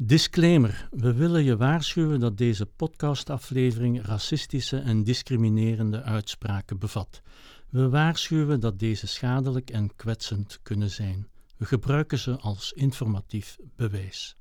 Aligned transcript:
Disclaimer: 0.00 0.88
we 0.90 1.14
willen 1.14 1.44
je 1.44 1.56
waarschuwen 1.56 2.20
dat 2.20 2.36
deze 2.36 2.66
podcastaflevering 2.66 4.06
racistische 4.06 4.78
en 4.78 5.04
discriminerende 5.04 6.02
uitspraken 6.02 6.78
bevat. 6.78 7.22
We 7.70 7.88
waarschuwen 7.88 8.60
dat 8.60 8.78
deze 8.78 9.06
schadelijk 9.06 9.70
en 9.70 9.96
kwetsend 9.96 10.58
kunnen 10.62 10.90
zijn. 10.90 11.28
We 11.56 11.64
gebruiken 11.64 12.18
ze 12.18 12.36
als 12.40 12.72
informatief 12.72 13.56
bewijs. 13.76 14.36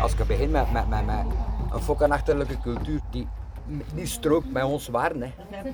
Als 0.00 0.14
ik 0.14 0.26
begin 0.26 0.50
met, 0.50 0.72
met, 0.72 0.88
met, 0.88 1.06
met 1.06 1.26
een 1.72 1.82
fokkenachterlijke 1.82 2.58
cultuur 2.58 3.00
die 3.10 3.28
strookt 4.06 4.52
met 4.52 4.64
ons 4.64 4.88
waarden. 4.88 5.22
Hè. 5.22 5.72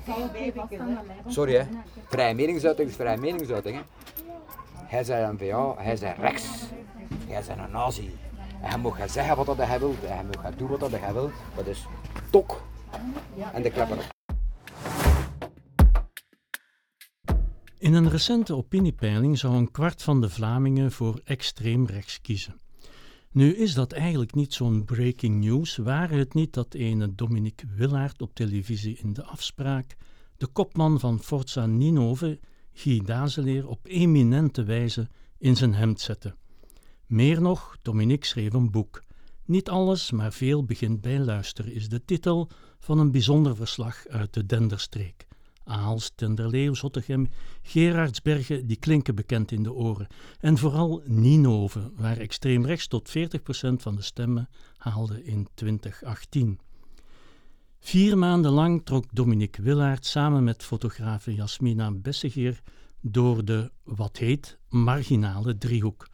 Sorry 1.27 1.55
hè. 1.55 1.65
Vrije 2.07 2.33
meningsuiting 2.33 2.89
is 2.89 2.95
vrije 2.95 3.17
meningsuiting. 3.17 3.75
Hè. 3.75 3.81
Hij 4.85 5.03
zei 5.03 5.29
een 5.29 5.37
VA, 5.37 5.83
hij 5.83 5.95
zei 5.95 6.13
rechts. 6.19 6.71
Hij 7.33 7.43
zei 7.43 7.59
een 7.59 7.71
nazi. 7.71 8.11
En 8.61 8.69
hij 8.69 8.77
mag 8.77 8.97
gaan 8.97 9.09
zeggen 9.09 9.45
wat 9.45 9.57
hij 9.57 9.79
wil. 9.79 9.95
En 10.01 10.15
hij 10.15 10.23
mag 10.23 10.41
gaan 10.41 10.53
doen 10.57 10.67
wat 10.67 10.91
hij 10.91 11.13
wil. 11.13 11.31
Dat 11.55 11.67
is 11.67 11.85
tok. 12.29 12.61
En 13.53 13.61
de 13.61 13.69
kleppen 13.69 13.97
op. 13.97 14.11
In 17.77 17.93
een 17.93 18.09
recente 18.09 18.55
opiniepeiling 18.55 19.37
zou 19.37 19.55
een 19.55 19.71
kwart 19.71 20.03
van 20.03 20.21
de 20.21 20.29
Vlamingen 20.29 20.91
voor 20.91 21.21
extreem 21.23 21.85
rechts 21.85 22.21
kiezen. 22.21 22.61
Nu 23.31 23.55
is 23.55 23.73
dat 23.73 23.91
eigenlijk 23.91 24.33
niet 24.33 24.53
zo'n 24.53 24.85
breaking 24.85 25.43
news, 25.43 25.77
waren 25.77 26.17
het 26.17 26.33
niet 26.33 26.53
dat 26.53 26.73
ene 26.73 27.15
Dominique 27.15 27.67
Willaert 27.75 28.21
op 28.21 28.33
televisie 28.33 28.97
in 29.01 29.13
de 29.13 29.23
afspraak 29.23 29.95
de 30.37 30.47
kopman 30.47 30.99
van 30.99 31.19
Forza 31.19 31.65
Ninove, 31.65 32.39
Guy 32.73 33.01
Dazeleer, 33.01 33.67
op 33.67 33.79
eminente 33.83 34.63
wijze 34.63 35.07
in 35.37 35.55
zijn 35.55 35.73
hemd 35.73 35.99
zette. 36.01 36.35
Meer 37.13 37.41
nog, 37.41 37.77
Dominique 37.81 38.25
schreef 38.25 38.53
een 38.53 38.71
boek. 38.71 39.03
Niet 39.45 39.69
alles, 39.69 40.11
maar 40.11 40.33
veel 40.33 40.63
begint 40.63 41.01
bij 41.01 41.19
luisteren, 41.19 41.73
is 41.73 41.89
de 41.89 42.05
titel 42.05 42.49
van 42.79 42.99
een 42.99 43.11
bijzonder 43.11 43.55
verslag 43.55 44.07
uit 44.07 44.33
de 44.33 44.45
Denderstreek. 44.45 45.27
Aalst, 45.63 46.11
Tenderleeuw, 46.15 46.73
Zottegem, 46.73 47.29
Gerardsbergen, 47.61 48.67
die 48.67 48.77
klinken 48.77 49.15
bekend 49.15 49.51
in 49.51 49.63
de 49.63 49.73
oren. 49.73 50.07
En 50.39 50.57
vooral 50.57 51.01
Ninove, 51.05 51.91
waar 51.95 52.17
extreem 52.17 52.65
rechts 52.65 52.87
tot 52.87 53.09
40% 53.09 53.11
van 53.73 53.95
de 53.95 54.01
stemmen 54.01 54.49
haalde 54.77 55.23
in 55.23 55.47
2018. 55.53 56.59
Vier 57.79 58.17
maanden 58.17 58.51
lang 58.51 58.85
trok 58.85 59.05
Dominique 59.11 59.61
Willaert 59.63 60.05
samen 60.05 60.43
met 60.43 60.63
fotografe 60.63 61.33
Jasmina 61.33 61.91
Bessegeer 61.91 62.61
door 63.01 63.45
de, 63.45 63.71
wat 63.83 64.17
heet, 64.17 64.57
marginale 64.69 65.57
driehoek. 65.57 66.11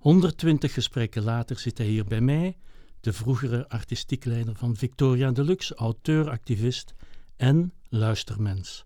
120 0.00 0.72
gesprekken 0.72 1.22
later 1.22 1.58
zit 1.58 1.78
hij 1.78 1.86
hier 1.86 2.04
bij 2.04 2.20
mij, 2.20 2.56
de 3.00 3.12
vroegere 3.12 3.68
artistiek 3.68 4.24
leider 4.24 4.54
van 4.56 4.76
Victoria 4.76 5.30
Deluxe, 5.30 5.74
auteur, 5.74 6.30
activist 6.30 6.94
en 7.36 7.72
luistermens. 7.88 8.84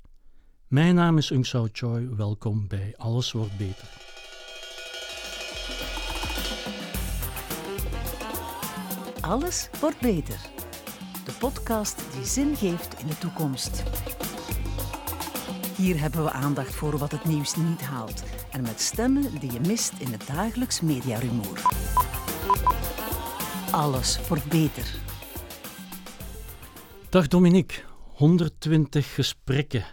Mijn 0.69 0.95
naam 0.95 1.19
is 1.19 1.31
Ung 1.31 1.47
Sao 1.47 1.69
Choi, 1.73 2.09
welkom 2.09 2.69
bij 2.69 2.95
Alles 2.97 3.33
Wordt 3.33 3.57
Beter. 3.57 3.89
Alles 9.21 9.69
wordt 9.81 10.01
beter. 10.01 10.41
De 11.25 11.33
podcast 11.39 12.13
die 12.15 12.25
zin 12.25 12.57
geeft 12.57 13.01
in 13.01 13.07
de 13.07 13.19
toekomst. 13.19 13.83
Hier 15.77 16.01
hebben 16.01 16.25
we 16.25 16.31
aandacht 16.31 16.75
voor 16.75 16.99
wat 16.99 17.13
het 17.13 17.25
nieuws 17.25 17.57
niet 17.57 17.81
haalt 17.81 18.23
en 18.51 18.63
met 18.63 18.81
stemmen 18.81 19.39
die 19.41 19.53
je 19.53 19.61
mist 19.61 19.93
in 19.99 20.13
het 20.13 20.27
dagelijks 20.27 20.81
mediarumoer. 20.81 21.61
Alles 23.71 24.29
wordt 24.29 24.49
beter. 24.49 24.95
Dag 27.09 27.29
Dominique, 27.29 27.83
120 27.99 29.15
gesprekken. 29.15 29.85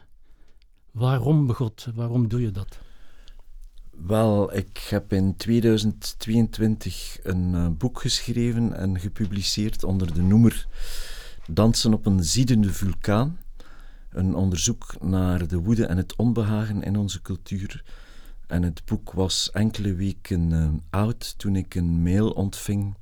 Waarom, 0.92 1.48
begot, 1.48 1.88
waarom 1.96 2.28
doe 2.28 2.42
je 2.42 2.52
dat? 2.52 2.80
Wel, 3.92 4.56
ik 4.56 4.78
heb 4.90 5.14
in 5.14 5.36
2022 5.36 7.18
een 7.24 7.54
uh, 7.54 7.68
boek 7.68 8.02
geschreven 8.02 8.74
en 8.74 9.00
gepubliceerd 9.00 9.84
onder 9.84 10.14
de 10.14 10.22
noemer 10.22 10.68
Dansen 11.48 11.94
op 11.94 12.06
een 12.06 12.24
ziedende 12.24 12.74
vulkaan. 12.74 13.38
Een 14.12 14.36
onderzoek 14.36 15.02
naar 15.02 15.48
de 15.48 15.58
woede 15.58 15.86
en 15.86 15.98
het 15.98 16.16
onbehagen 16.16 16.84
in 16.84 16.98
onze 16.98 17.22
cultuur. 17.22 17.84
En 18.48 18.64
het 18.64 18.86
boek 18.86 19.12
was 19.12 19.52
enkele 19.52 19.94
weken 19.94 20.52
uh, 20.52 20.70
oud 20.90 21.38
toen 21.38 21.56
ik 21.56 21.76
een 21.76 22.02
mail 22.04 22.32
ontving 22.32 22.96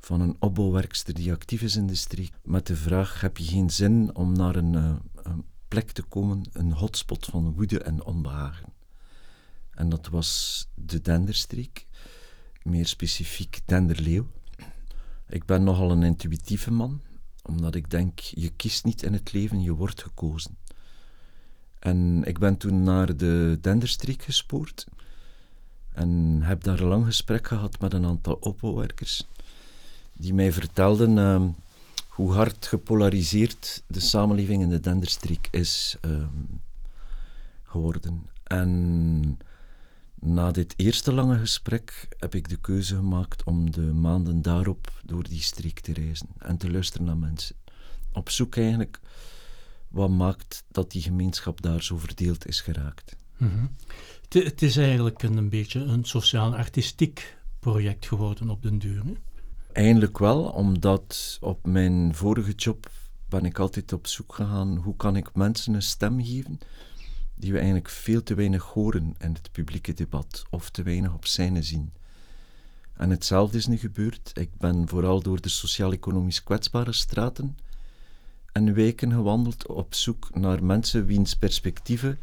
van 0.00 0.20
een 0.20 0.36
opbouwwerkster 0.38 1.14
die 1.14 1.32
actief 1.32 1.62
is 1.62 1.76
in 1.76 1.86
de 1.86 1.94
streek 1.94 2.32
met 2.42 2.66
de 2.66 2.76
vraag: 2.76 3.20
heb 3.20 3.36
je 3.36 3.44
geen 3.44 3.70
zin 3.70 4.14
om 4.14 4.32
naar 4.32 4.56
een, 4.56 4.72
uh, 4.72 4.94
een 5.14 5.44
plek 5.68 5.90
te 5.90 6.02
komen, 6.02 6.42
een 6.52 6.72
hotspot 6.72 7.26
van 7.26 7.52
woede 7.52 7.80
en 7.80 8.04
onbehagen? 8.04 8.72
En 9.70 9.88
dat 9.88 10.08
was 10.08 10.68
de 10.74 11.00
Denderstreek, 11.00 11.86
meer 12.62 12.86
specifiek 12.86 13.60
Denderleeuw. 13.64 14.26
Ik 15.28 15.44
ben 15.44 15.64
nogal 15.64 15.90
een 15.90 16.02
intuïtieve 16.02 16.70
man, 16.70 17.00
omdat 17.50 17.74
ik 17.74 17.90
denk: 17.90 18.18
je 18.18 18.48
kiest 18.48 18.84
niet 18.84 19.02
in 19.02 19.12
het 19.12 19.32
leven, 19.32 19.62
je 19.62 19.74
wordt 19.74 20.02
gekozen. 20.02 20.56
En 21.78 22.22
ik 22.24 22.38
ben 22.38 22.56
toen 22.56 22.82
naar 22.82 23.16
de 23.16 23.58
Denderstreek 23.60 24.22
gespoord 24.22 24.86
en 25.92 26.40
heb 26.42 26.62
daar 26.62 26.80
een 26.80 26.88
lang 26.88 27.04
gesprek 27.04 27.46
gehad 27.46 27.80
met 27.80 27.92
een 27.92 28.04
aantal 28.04 28.34
opbouwwerkers 28.40 29.26
die 30.12 30.34
mij 30.34 30.52
vertelden 30.52 31.16
uh, 31.16 31.48
hoe 32.08 32.32
hard 32.32 32.66
gepolariseerd 32.66 33.82
de 33.86 34.00
samenleving 34.00 34.62
in 34.62 34.68
de 34.68 34.80
Denderstreek 34.80 35.48
is 35.50 35.96
uh, 36.06 36.24
geworden. 37.62 38.26
En 38.44 39.38
na 40.20 40.50
dit 40.50 40.74
eerste 40.76 41.12
lange 41.12 41.38
gesprek 41.38 42.08
heb 42.18 42.34
ik 42.34 42.48
de 42.48 42.56
keuze 42.56 42.94
gemaakt 42.94 43.44
om 43.44 43.70
de 43.70 43.80
maanden 43.80 44.42
daarop 44.42 45.00
door 45.04 45.28
die 45.28 45.40
streek 45.40 45.80
te 45.80 45.92
reizen 45.92 46.28
en 46.38 46.56
te 46.56 46.70
luisteren 46.70 47.06
naar 47.06 47.16
mensen. 47.16 47.56
Op 48.12 48.30
zoek 48.30 48.56
eigenlijk 48.56 49.00
wat 49.88 50.10
maakt 50.10 50.64
dat 50.68 50.90
die 50.90 51.02
gemeenschap 51.02 51.62
daar 51.62 51.82
zo 51.82 51.98
verdeeld 51.98 52.46
is 52.46 52.60
geraakt. 52.60 53.16
Mm 53.36 53.50
-hmm. 53.50 53.70
Het 54.28 54.62
is 54.62 54.76
eigenlijk 54.76 55.22
een, 55.22 55.36
een 55.36 55.48
beetje 55.48 55.80
een 55.80 56.04
sociaal-artistiek 56.04 57.36
project 57.58 58.06
geworden 58.06 58.50
op 58.50 58.62
den 58.62 58.78
duur. 58.78 59.04
Hè? 59.04 59.12
Eindelijk 59.72 60.18
wel, 60.18 60.42
omdat 60.42 61.38
op 61.40 61.66
mijn 61.66 62.14
vorige 62.14 62.52
job 62.52 62.90
ben 63.28 63.44
ik 63.44 63.58
altijd 63.58 63.92
op 63.92 64.06
zoek 64.06 64.34
gegaan 64.34 64.76
hoe 64.76 64.96
kan 64.96 65.16
ik 65.16 65.34
mensen 65.34 65.74
een 65.74 65.82
stem 65.82 66.24
geven 66.24 66.58
die 67.40 67.50
we 67.50 67.56
eigenlijk 67.56 67.88
veel 67.88 68.22
te 68.22 68.34
weinig 68.34 68.62
horen 68.62 69.14
in 69.18 69.32
het 69.32 69.52
publieke 69.52 69.92
debat 69.92 70.42
of 70.50 70.70
te 70.70 70.82
weinig 70.82 71.14
op 71.14 71.26
scène 71.26 71.62
zien. 71.62 71.92
En 72.96 73.10
hetzelfde 73.10 73.58
is 73.58 73.66
nu 73.66 73.76
gebeurd. 73.76 74.30
Ik 74.34 74.50
ben 74.58 74.88
vooral 74.88 75.22
door 75.22 75.40
de 75.40 75.48
sociaal-economisch 75.48 76.42
kwetsbare 76.42 76.92
straten 76.92 77.56
en 78.52 78.74
wijken 78.74 79.12
gewandeld 79.12 79.66
op 79.66 79.94
zoek 79.94 80.34
naar 80.34 80.64
mensen 80.64 81.06
wiens 81.06 81.36
perspectieven 81.36 82.18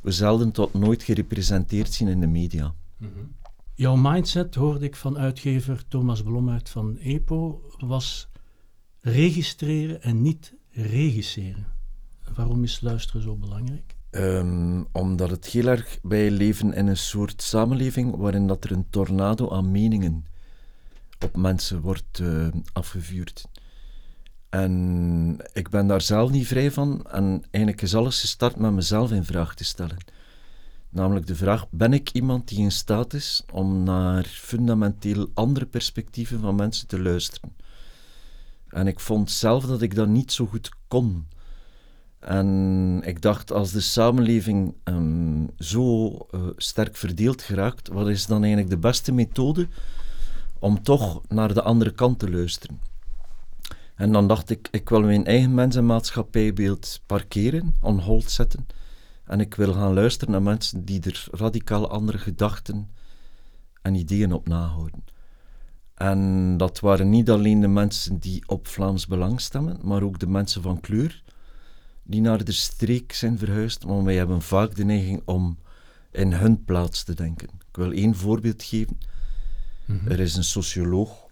we 0.00 0.10
zelden 0.10 0.52
tot 0.52 0.74
nooit 0.74 1.02
gerepresenteerd 1.02 1.92
zien 1.92 2.08
in 2.08 2.20
de 2.20 2.26
media. 2.26 2.74
-hmm. 2.96 3.34
Jouw 3.74 3.96
mindset, 3.96 4.54
hoorde 4.54 4.84
ik 4.84 4.96
van 4.96 5.18
uitgever 5.18 5.88
Thomas 5.88 6.22
Blom 6.22 6.50
uit 6.50 6.68
van 6.68 6.96
EPO, 6.98 7.70
was 7.78 8.28
registreren 9.00 10.02
en 10.02 10.22
niet 10.22 10.54
regisseren. 10.70 11.66
Waarom 12.34 12.64
is 12.64 12.80
luisteren 12.80 13.22
zo 13.22 13.36
belangrijk? 13.36 13.96
Um, 14.12 14.86
omdat 14.92 15.30
het 15.30 15.46
heel 15.46 15.66
erg 15.66 15.98
wij 16.02 16.30
leven 16.30 16.74
in 16.74 16.86
een 16.86 16.96
soort 16.96 17.42
samenleving 17.42 18.16
waarin 18.16 18.46
dat 18.46 18.64
er 18.64 18.72
een 18.72 18.90
tornado 18.90 19.50
aan 19.50 19.70
meningen 19.70 20.24
op 21.24 21.36
mensen 21.36 21.80
wordt 21.80 22.18
uh, 22.18 22.48
afgevuurd. 22.72 23.44
En 24.48 25.36
ik 25.52 25.68
ben 25.68 25.86
daar 25.86 26.00
zelf 26.00 26.30
niet 26.30 26.46
vrij 26.46 26.70
van 26.70 27.06
en 27.10 27.44
eigenlijk 27.50 27.82
is 27.82 27.94
alles 27.94 28.20
gestart 28.20 28.56
met 28.56 28.72
mezelf 28.72 29.12
in 29.12 29.24
vraag 29.24 29.54
te 29.54 29.64
stellen. 29.64 29.98
Namelijk 30.88 31.26
de 31.26 31.36
vraag: 31.36 31.66
ben 31.70 31.92
ik 31.92 32.10
iemand 32.12 32.48
die 32.48 32.58
in 32.58 32.72
staat 32.72 33.14
is 33.14 33.42
om 33.52 33.82
naar 33.82 34.24
fundamenteel 34.24 35.30
andere 35.34 35.66
perspectieven 35.66 36.40
van 36.40 36.54
mensen 36.54 36.88
te 36.88 37.00
luisteren? 37.00 37.56
En 38.68 38.86
ik 38.86 39.00
vond 39.00 39.30
zelf 39.30 39.64
dat 39.66 39.82
ik 39.82 39.94
dat 39.94 40.08
niet 40.08 40.32
zo 40.32 40.46
goed 40.46 40.70
kon. 40.88 41.26
En 42.20 43.00
ik 43.04 43.22
dacht, 43.22 43.52
als 43.52 43.70
de 43.70 43.80
samenleving 43.80 44.74
um, 44.84 45.50
zo 45.58 46.12
uh, 46.30 46.40
sterk 46.56 46.96
verdeeld 46.96 47.42
geraakt, 47.42 47.88
wat 47.88 48.08
is 48.08 48.26
dan 48.26 48.40
eigenlijk 48.40 48.70
de 48.70 48.78
beste 48.78 49.12
methode 49.12 49.68
om 50.58 50.82
toch 50.82 51.22
naar 51.28 51.54
de 51.54 51.62
andere 51.62 51.90
kant 51.90 52.18
te 52.18 52.30
luisteren? 52.30 52.80
En 53.94 54.12
dan 54.12 54.26
dacht 54.26 54.50
ik, 54.50 54.68
ik 54.70 54.88
wil 54.88 55.00
mijn 55.00 55.26
eigen 55.26 55.54
mens- 55.54 55.76
en 55.76 55.86
maatschappijbeeld 55.86 57.00
parkeren, 57.06 57.74
on 57.80 57.98
hold 57.98 58.30
zetten. 58.30 58.66
En 59.24 59.40
ik 59.40 59.54
wil 59.54 59.72
gaan 59.72 59.94
luisteren 59.94 60.32
naar 60.32 60.42
mensen 60.42 60.84
die 60.84 61.00
er 61.02 61.26
radicaal 61.30 61.90
andere 61.90 62.18
gedachten 62.18 62.90
en 63.82 63.94
ideeën 63.94 64.32
op 64.32 64.48
nahouden. 64.48 65.04
En 65.94 66.56
dat 66.56 66.80
waren 66.80 67.10
niet 67.10 67.30
alleen 67.30 67.60
de 67.60 67.68
mensen 67.68 68.18
die 68.18 68.42
op 68.46 68.66
Vlaams 68.66 69.06
Belang 69.06 69.40
stemmen, 69.40 69.78
maar 69.82 70.02
ook 70.02 70.18
de 70.18 70.26
mensen 70.26 70.62
van 70.62 70.80
kleur 70.80 71.22
die 72.10 72.20
naar 72.20 72.44
de 72.44 72.52
streek 72.52 73.12
zijn 73.12 73.38
verhuisd. 73.38 73.82
Want 73.82 74.04
wij 74.04 74.16
hebben 74.16 74.42
vaak 74.42 74.74
de 74.74 74.84
neiging 74.84 75.22
om 75.24 75.58
in 76.10 76.32
hun 76.32 76.64
plaats 76.64 77.04
te 77.04 77.14
denken. 77.14 77.48
Ik 77.48 77.76
wil 77.76 77.92
één 77.92 78.14
voorbeeld 78.14 78.62
geven. 78.62 78.98
Er 80.04 80.20
is 80.20 80.36
een 80.36 80.44
socioloog 80.44 81.26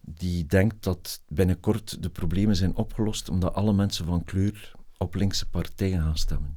die 0.00 0.46
denkt 0.46 0.84
dat 0.84 1.20
binnenkort 1.28 2.02
de 2.02 2.10
problemen 2.10 2.56
zijn 2.56 2.76
opgelost 2.76 3.28
omdat 3.28 3.54
alle 3.54 3.72
mensen 3.72 4.04
van 4.04 4.24
kleur 4.24 4.72
op 4.98 5.14
linkse 5.14 5.48
partijen 5.48 6.00
gaan 6.00 6.16
stemmen. 6.16 6.56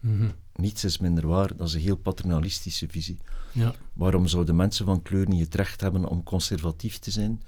Mhm. 0.00 0.28
Niets 0.54 0.84
is 0.84 0.98
minder 0.98 1.26
waar, 1.26 1.56
dat 1.56 1.68
is 1.68 1.74
een 1.74 1.80
heel 1.80 1.96
paternalistische 1.96 2.88
visie. 2.88 3.18
Ja. 3.52 3.74
Waarom 3.92 4.26
zouden 4.26 4.56
mensen 4.56 4.84
van 4.84 5.02
kleur 5.02 5.28
niet 5.28 5.44
het 5.44 5.54
recht 5.54 5.80
hebben 5.80 6.04
om 6.04 6.22
conservatief 6.22 6.98
te 6.98 7.10
zijn 7.10 7.42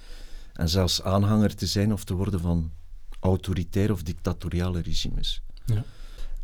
en 0.53 0.69
zelfs 0.69 1.03
aanhanger 1.03 1.55
te 1.55 1.67
zijn 1.67 1.93
of 1.93 2.05
te 2.05 2.15
worden 2.15 2.41
van 2.41 2.71
autoritaire 3.25 3.93
of 3.93 4.03
dictatoriale 4.03 4.81
regimes? 4.81 5.43
Ja. 5.67 5.85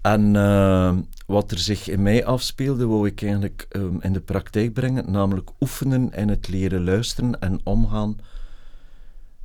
En 0.00 0.36
eh, 0.36 0.96
wat 1.26 1.50
er 1.50 1.58
zich 1.58 1.88
in 1.88 2.02
mij 2.02 2.24
afspeelde, 2.24 2.86
wou 2.86 3.06
ik 3.06 3.22
eigenlijk 3.22 3.66
ehm, 3.68 3.96
in 4.00 4.12
de 4.12 4.20
praktijk 4.20 4.72
brengen, 4.72 5.10
namelijk 5.10 5.50
oefenen 5.60 6.12
in 6.12 6.28
het 6.28 6.48
leren 6.48 6.84
luisteren 6.84 7.40
en 7.40 7.60
omgaan 7.64 8.16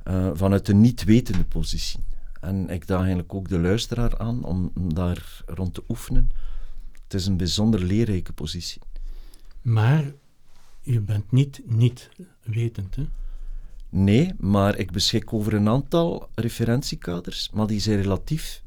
eh, 0.02 0.30
vanuit 0.34 0.68
een 0.68 0.80
niet-wetende 0.80 1.44
positie. 1.44 2.00
En 2.40 2.68
ik 2.70 2.86
daag 2.86 2.98
eigenlijk 2.98 3.34
ook 3.34 3.48
de 3.48 3.58
luisteraar 3.58 4.18
aan 4.18 4.44
om 4.44 4.72
daar 4.74 5.42
rond 5.46 5.74
te 5.74 5.82
oefenen. 5.88 6.30
Het 7.02 7.14
is 7.14 7.26
een 7.26 7.36
bijzonder 7.36 7.82
leerrijke 7.82 8.32
positie. 8.32 8.82
Maar 9.62 10.12
je 10.80 11.00
bent 11.00 11.32
niet 11.32 11.60
niet 11.64 12.08
wetend, 12.42 12.96
hè? 12.96 13.06
Nee, 13.96 14.32
maar 14.38 14.78
ik 14.78 14.92
beschik 14.92 15.32
over 15.32 15.54
een 15.54 15.68
aantal 15.68 16.28
referentiekaders, 16.34 17.50
maar 17.50 17.66
die 17.66 17.80
zijn 17.80 18.02
relatief 18.02 18.62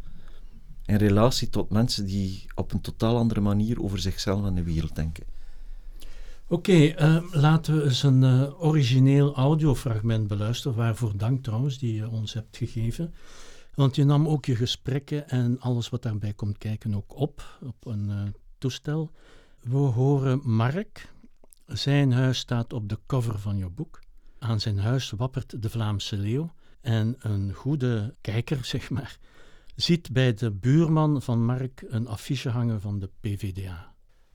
in 0.86 0.96
relatie 0.96 1.50
tot 1.50 1.70
mensen 1.70 2.06
die 2.06 2.46
op 2.56 2.72
een 2.74 2.82
totaal 2.82 3.18
andere 3.18 3.42
manier 3.42 3.82
over 3.82 4.00
zichzelf 4.00 4.46
en 4.46 4.56
de 4.56 4.64
wereld 4.64 4.96
denken. 4.96 5.24
Oké, 6.48 6.86
eh, 6.86 7.24
laten 7.32 7.76
we 7.76 7.84
eens 7.84 8.04
een 8.04 8.24
eh, 8.24 8.62
origineel 8.64 9.36
audiofragment 9.36 10.28
beluisteren, 10.28 10.78
waarvoor 10.78 11.18
dank 11.18 11.44
trouwens, 11.44 11.78
die 11.78 11.96
je 11.96 12.10
ons 12.10 12.34
hebt 12.34 12.58
gegeven. 12.58 13.14
Want 13.76 13.96
je 13.96 14.04
nam 14.04 14.28
ook 14.28 14.46
je 14.46 14.56
gesprekken 14.56 15.30
en 15.30 15.60
alles 15.60 15.90
wat 15.90 16.02
daarbij 16.02 16.34
komt 16.34 16.58
kijken 16.58 16.96
ook 16.96 17.16
op, 17.16 17.60
op 17.62 17.86
een 17.86 18.10
eh, 18.10 18.22
toestel. 18.58 19.12
We 19.62 19.78
horen 19.78 20.42
Mark. 20.44 21.14
Zijn 21.66 22.12
huis 22.12 22.38
staat 22.38 22.74
op 22.74 22.90
de 22.90 23.00
cover 23.06 23.40
van 23.40 23.58
je 23.58 23.70
boek. 23.70 24.00
Aan 24.40 24.60
zijn 24.60 24.80
huis 24.80 25.10
wappert 25.10 25.62
de 25.62 25.70
Vlaamse 25.70 26.18
leeuw. 26.18 26.54
En 26.82 27.16
een 27.20 27.54
goede 27.54 28.16
kijker, 28.22 28.66
zeg 28.76 28.90
maar, 28.90 29.18
ziet 29.76 30.12
bij 30.12 30.34
de 30.34 30.52
buurman 30.52 31.22
van 31.22 31.46
Mark 31.46 31.84
een 31.88 32.08
affiche 32.08 32.50
hangen 32.50 32.82
van 32.82 33.00
de 33.00 33.10
PVDA. 33.20 33.94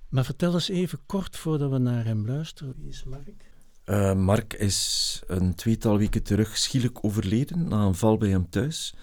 Maar 0.08 0.24
vertel 0.24 0.54
eens 0.54 0.68
even 0.68 1.00
kort 1.06 1.36
voordat 1.36 1.70
we 1.70 1.78
naar 1.78 2.04
hem 2.04 2.26
luisteren. 2.26 2.74
Wie 2.76 2.88
is 2.88 3.04
Mark? 3.04 3.52
Eh, 3.84 4.14
Mark 4.14 4.52
is 4.52 5.22
een 5.26 5.54
tweetal 5.54 5.98
weken 5.98 6.22
terug 6.22 6.56
schielijk 6.56 7.04
overleden 7.04 7.68
na 7.68 7.84
een 7.84 7.94
val 7.94 8.16
bij 8.16 8.28
hem 8.28 8.48
thuis. 8.48 8.94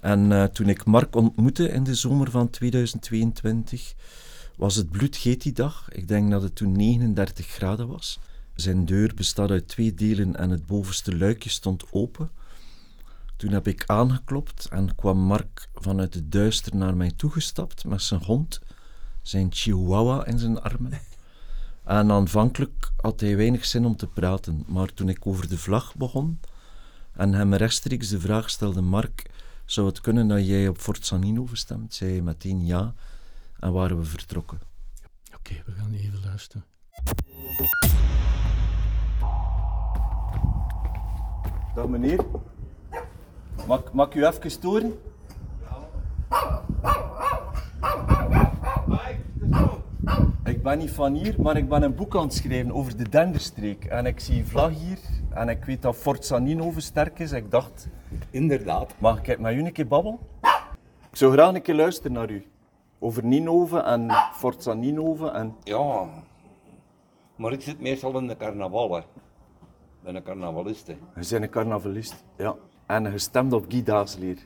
En 0.00 0.32
eh, 0.32 0.44
toen 0.44 0.68
ik 0.68 0.84
Mark 0.84 1.16
ontmoette 1.16 1.68
in 1.68 1.84
de 1.84 1.94
zomer 1.94 2.30
van 2.30 2.50
2022, 2.50 3.94
was 4.56 4.74
het 4.74 4.90
bloedgeet 4.90 5.42
die 5.42 5.52
dag. 5.52 5.88
Ik 5.92 6.08
denk 6.08 6.30
dat 6.30 6.42
het 6.42 6.54
toen 6.54 6.72
39 6.72 7.46
graden 7.46 7.88
was. 7.88 8.18
Zijn 8.54 8.84
deur 8.84 9.14
bestaat 9.14 9.50
uit 9.50 9.68
twee 9.68 9.94
delen 9.94 10.36
en 10.36 10.50
het 10.50 10.66
bovenste 10.66 11.16
luikje 11.16 11.50
stond 11.50 11.84
open. 11.92 12.30
Toen 13.36 13.52
heb 13.52 13.66
ik 13.66 13.84
aangeklopt 13.86 14.68
en 14.68 14.94
kwam 14.94 15.18
Mark 15.18 15.68
vanuit 15.74 16.14
het 16.14 16.32
duister 16.32 16.76
naar 16.76 16.96
mij 16.96 17.10
toegestapt 17.16 17.84
met 17.84 18.02
zijn 18.02 18.24
hond, 18.24 18.60
zijn 19.22 19.48
chihuahua 19.50 20.26
in 20.26 20.38
zijn 20.38 20.60
armen. 20.60 20.92
En 21.84 22.10
aanvankelijk 22.10 22.92
had 22.96 23.20
hij 23.20 23.36
weinig 23.36 23.64
zin 23.64 23.84
om 23.84 23.96
te 23.96 24.06
praten, 24.06 24.64
maar 24.66 24.94
toen 24.94 25.08
ik 25.08 25.26
over 25.26 25.48
de 25.48 25.58
vlag 25.58 25.94
begon 25.94 26.40
en 27.12 27.32
hem 27.32 27.54
rechtstreeks 27.54 28.08
de 28.08 28.20
vraag 28.20 28.50
stelde: 28.50 28.80
Mark, 28.80 29.30
zou 29.64 29.86
het 29.86 30.00
kunnen 30.00 30.28
dat 30.28 30.46
jij 30.46 30.68
op 30.68 30.78
Fort 30.78 31.06
Sanino 31.06 31.48
stemt? 31.52 31.94
zei 31.94 32.10
hij 32.10 32.20
meteen 32.20 32.66
ja 32.66 32.94
en 33.58 33.72
waren 33.72 33.98
we 33.98 34.04
vertrokken. 34.04 34.60
Oké, 35.34 35.62
we 35.66 35.72
gaan 35.72 35.92
even 35.92 36.20
luisteren. 36.24 36.64
Dag 41.74 41.88
meneer. 41.88 42.20
Mag, 43.66 43.92
mag 43.92 44.06
ik 44.06 44.14
u 44.14 44.26
even 44.26 44.50
storen? 44.50 44.98
Ik 50.44 50.62
ben 50.62 50.78
niet 50.78 50.90
van 50.90 51.14
hier, 51.14 51.34
maar 51.42 51.56
ik 51.56 51.68
ben 51.68 51.82
een 51.82 51.94
boek 51.94 52.16
aan 52.16 52.22
het 52.22 52.34
schrijven 52.34 52.72
over 52.72 52.96
de 52.96 53.08
Denderstreek. 53.08 53.84
En 53.84 54.06
ik 54.06 54.20
zie 54.20 54.38
een 54.38 54.46
vlag 54.46 54.70
hier 54.70 54.98
en 55.30 55.48
ik 55.48 55.64
weet 55.64 55.82
dat 55.82 55.96
Fort 55.96 56.24
Sanino 56.24 56.72
sterk 56.76 57.18
is. 57.18 57.32
Ik 57.32 57.50
dacht, 57.50 57.88
Inderdaad. 58.30 58.94
mag 58.98 59.22
ik 59.22 59.38
met 59.38 59.54
u 59.54 59.64
een 59.64 59.72
keer 59.72 59.86
babbelen? 59.86 60.18
Ik 61.10 61.16
zou 61.16 61.32
graag 61.32 61.54
een 61.54 61.62
keer 61.62 61.74
luisteren 61.74 62.12
naar 62.12 62.30
u. 62.30 62.46
Over 62.98 63.24
Ninove 63.24 63.78
en 63.78 64.10
Fort 64.34 64.62
Sanino 64.62 65.26
en... 65.26 65.56
Ja, 65.62 66.04
maar 67.36 67.52
ik 67.52 67.60
zit 67.60 67.80
meestal 67.80 68.18
in 68.18 68.26
de 68.26 68.36
carnaval. 68.36 69.02
Ben 70.02 70.14
een 70.14 70.22
carnavalist, 70.22 70.86
hè. 70.86 70.92
Je 70.92 71.28
bent 71.30 71.32
een 71.32 71.50
carnavalist, 71.50 72.24
ja. 72.36 72.54
En 72.86 73.12
je 73.12 73.18
stemt 73.18 73.52
op 73.52 73.64
Guy 73.68 73.82
Daasleer. 73.82 74.36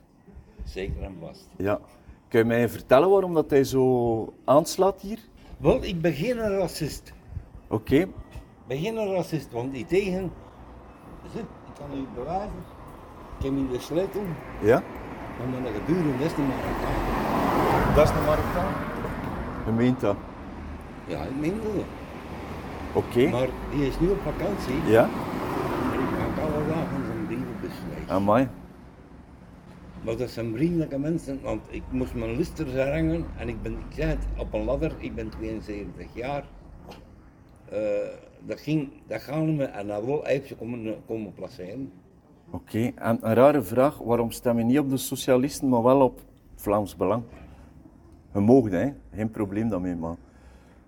zeker 0.64 1.02
en 1.02 1.16
vast. 1.20 1.48
Ja. 1.56 1.80
Kun 2.28 2.38
je 2.38 2.44
mij 2.44 2.68
vertellen 2.68 3.10
waarom 3.10 3.34
dat 3.34 3.50
hij 3.50 3.64
zo 3.64 4.32
aanslaat 4.44 5.00
hier? 5.00 5.18
Wel, 5.58 5.82
ik 5.84 6.00
ben 6.00 6.12
geen 6.12 6.36
racist. 6.38 7.12
Oké, 7.68 7.96
Ik 7.96 8.08
ben 8.66 8.78
geen 8.78 8.96
racist, 9.12 9.52
want 9.52 9.72
die 9.72 9.86
tegen... 9.86 10.32
Zit, 11.32 11.42
ik 11.42 11.74
kan 11.78 11.98
u 11.98 12.04
bewijzen. 12.14 12.64
Ik 13.38 13.44
heb 13.44 13.52
in 13.52 13.68
de 13.72 13.78
sleutel 13.80 14.22
ja. 14.62 14.82
van 15.38 15.50
mijn 15.50 15.74
geburen, 15.74 16.18
dat 16.18 16.26
is 16.30 16.36
niet 16.36 16.46
meer 16.46 17.94
Dat 17.94 18.04
is 18.04 18.10
de 18.14 18.20
Marokkaan. 18.26 18.72
Je 19.66 19.72
meent 19.72 20.00
dat. 20.00 20.16
Ja, 21.06 21.22
ik 21.22 21.36
meen 21.40 21.60
dat. 21.62 21.84
Oké. 22.92 23.28
Maar 23.28 23.48
die 23.70 23.86
is 23.86 24.00
nu 24.00 24.08
op 24.10 24.20
vakantie. 24.22 24.74
Ja? 24.86 25.02
En 25.02 26.00
ik 26.00 26.08
ga 26.36 26.42
alle 26.42 26.66
dagen 26.66 27.04
zijn 27.06 27.26
brieven 27.26 27.56
besluiten. 27.60 27.95
Amai. 28.08 28.48
Maar 30.04 30.16
dat 30.16 30.30
zijn 30.30 30.54
vriendelijke 30.54 30.98
mensen, 30.98 31.40
want 31.42 31.62
ik 31.70 31.82
moest 31.90 32.14
mijn 32.14 32.36
listers 32.36 32.72
herhangen 32.72 33.24
en 33.38 33.48
ik 33.48 33.62
ben, 33.62 33.72
ik 33.72 33.94
zeg 33.94 34.08
het, 34.08 34.26
op 34.36 34.52
een 34.52 34.64
ladder, 34.64 34.92
ik 34.98 35.14
ben 35.14 35.28
72 35.30 36.06
jaar. 36.14 36.44
Eh, 37.68 37.78
dat 38.44 38.60
ging, 38.60 38.88
dat 39.06 39.20
gaan 39.20 39.56
we 39.56 39.64
en 39.64 39.86
dat 39.86 40.04
wil 40.04 40.24
even 40.24 40.56
komen, 40.56 40.96
komen 41.06 41.32
placeren. 41.34 41.92
Oké, 42.50 42.92
en 42.94 43.18
een 43.20 43.34
rare 43.34 43.62
vraag. 43.62 43.98
Waarom 43.98 44.30
stem 44.30 44.58
je 44.58 44.64
niet 44.64 44.78
op 44.78 44.90
de 44.90 44.96
socialisten, 44.96 45.68
maar 45.68 45.82
wel 45.82 46.00
op 46.00 46.20
Vlaams 46.54 46.96
Belang? 46.96 47.22
Je 48.34 48.40
mag, 48.40 48.70
hè. 48.70 48.92
Geen 49.14 49.30
probleem 49.30 49.68
daarmee, 49.68 49.94
maar... 49.94 50.14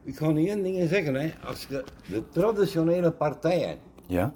Ik 0.02 0.16
ga 0.16 0.30
niet 0.30 0.48
één 0.48 0.62
ding 0.62 0.88
zeggen, 0.88 1.14
hè. 1.14 1.30
als 1.46 1.66
je 1.66 1.84
de 2.08 2.28
traditionele 2.28 3.10
partijen 3.10 3.76
Ja? 4.06 4.32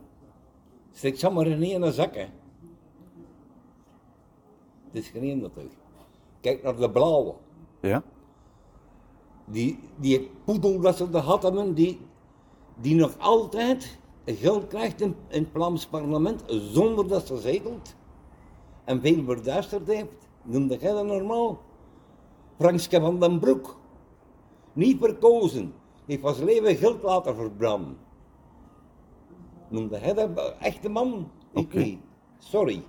steekt 0.93 1.19
zomaar 1.19 1.47
in 1.47 1.63
één 1.63 1.93
zak. 1.93 2.15
Hè. 2.15 2.27
Het 4.93 5.03
is 5.03 5.09
geen 5.09 5.41
natuurlijk. 5.41 5.75
Kijk 6.41 6.63
naar 6.63 6.77
de 6.77 6.91
blauwe. 6.91 7.35
Ja? 7.81 8.03
Die, 9.45 9.79
die 9.97 10.31
poedel 10.45 10.81
dat 10.81 10.97
ze 10.97 11.09
er 11.13 11.19
hadden, 11.19 11.75
die, 11.75 12.01
die 12.81 12.95
nog 12.95 13.19
altijd 13.19 13.99
geld 14.25 14.67
krijgt 14.67 15.01
in, 15.01 15.15
in 15.29 15.43
het 15.43 15.53
Vlaams 15.53 15.87
parlement 15.87 16.45
zonder 16.47 17.09
dat 17.09 17.27
ze 17.27 17.39
zetelt 17.39 17.95
en 18.85 19.01
veel 19.01 19.25
verduisterd 19.25 19.87
heeft. 19.87 20.29
Noemde 20.43 20.79
jij 20.79 20.93
dat 20.93 21.07
normaal? 21.07 21.61
Frankske 22.59 23.01
van 23.01 23.21
den 23.21 23.39
Broek, 23.39 23.77
niet 24.73 24.99
verkozen, 24.99 25.75
heeft 26.07 26.21
van 26.21 26.35
zijn 26.35 26.47
leven 26.47 26.77
geld 26.77 27.03
laten 27.03 27.35
verbranden. 27.35 27.97
Noemde 29.69 29.99
hij 29.99 30.15
dat 30.15 30.29
een 30.29 30.61
echte 30.61 30.89
man? 30.89 31.31
Ik 31.53 31.65
Oké. 31.65 31.79
niet. 31.79 32.01
Sorry. 32.39 32.83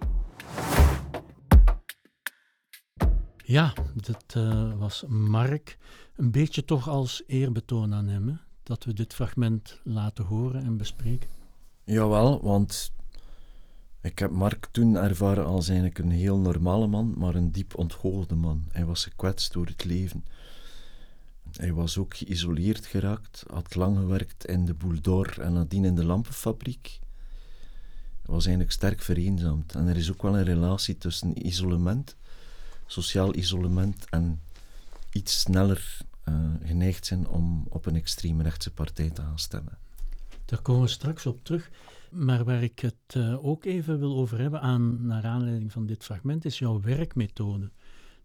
Ja, 3.46 3.74
dat 3.94 4.24
eh, 4.28 4.74
was 4.78 5.04
Mark. 5.08 5.78
Een 6.16 6.32
beetje 6.32 6.66
toch 6.66 6.90
als 6.90 7.24
eerbetoon 7.28 7.94
aan 7.94 8.08
hem, 8.08 8.28
hè? 8.28 8.36
dat 8.64 8.84
we 8.84 8.94
dit 8.94 9.14
fragment 9.14 9.80
laten 9.84 10.26
horen 10.26 10.64
en 10.64 10.78
bespreken. 10.78 11.30
Jawel, 11.84 12.42
want 12.42 12.92
ik 14.02 14.20
heb 14.20 14.32
Mark 14.32 14.68
toen 14.72 14.96
ervaren 14.96 15.46
als 15.46 15.68
eigenlijk 15.68 16.00
een 16.00 16.12
heel 16.12 16.38
normale 16.38 16.88
man, 16.88 17.14
maar 17.18 17.36
een 17.36 17.52
diep 17.52 17.78
ontgoochelde 17.78 18.36
man. 18.36 18.64
Hij 18.72 18.86
was 18.86 19.04
gekwetst 19.04 19.54
door 19.54 19.66
het 19.66 19.84
leven. 19.84 20.26
Hij 21.52 21.74
was 21.74 21.98
ook 21.98 22.18
geïsoleerd 22.18 22.86
geraakt, 22.86 23.44
had 23.50 23.76
lang 23.76 23.98
gewerkt 23.98 24.46
in 24.46 24.66
de 24.66 24.74
Boule 24.74 25.02
d'Or 25.02 25.40
en 25.40 25.54
nadien 25.54 25.86
in 25.86 25.96
de 25.96 26.06
lampenfabriek. 26.06 27.00
was 28.26 28.44
eigenlijk 28.46 28.74
sterk 28.76 29.02
vereenzaamd. 29.02 29.76
En 29.76 29.88
er 29.88 29.98
is 29.98 30.12
ook 30.12 30.22
wel 30.22 30.38
een 30.38 30.44
relatie 30.44 30.98
tussen 30.98 31.48
isolement, 31.48 32.16
sociaal 32.94 33.36
isolement 33.36 34.10
en 34.10 34.42
iets 35.12 35.40
sneller 35.40 35.98
uh, 36.30 36.36
geneigd 36.64 37.06
zijn 37.06 37.28
om 37.28 37.66
op 37.70 37.86
een 37.86 37.96
extreemrechtse 37.96 38.72
partij 38.72 39.10
te 39.10 39.22
gaan 39.22 39.40
stemmen. 39.40 39.78
Daar 40.46 40.62
komen 40.62 40.82
we 40.82 40.88
straks 40.88 41.26
op 41.26 41.44
terug. 41.44 41.70
Maar 42.14 42.44
waar 42.44 42.64
ik 42.64 42.80
het 42.80 43.16
uh, 43.18 43.46
ook 43.46 43.66
even 43.66 44.00
wil 44.00 44.16
over 44.16 44.40
hebben, 44.40 44.62
aan, 44.62 45.06
naar 45.06 45.26
aanleiding 45.26 45.72
van 45.72 45.86
dit 45.86 46.04
fragment, 46.04 46.46
is 46.46 46.60
jouw 46.60 46.82
werkmethode. 46.82 47.72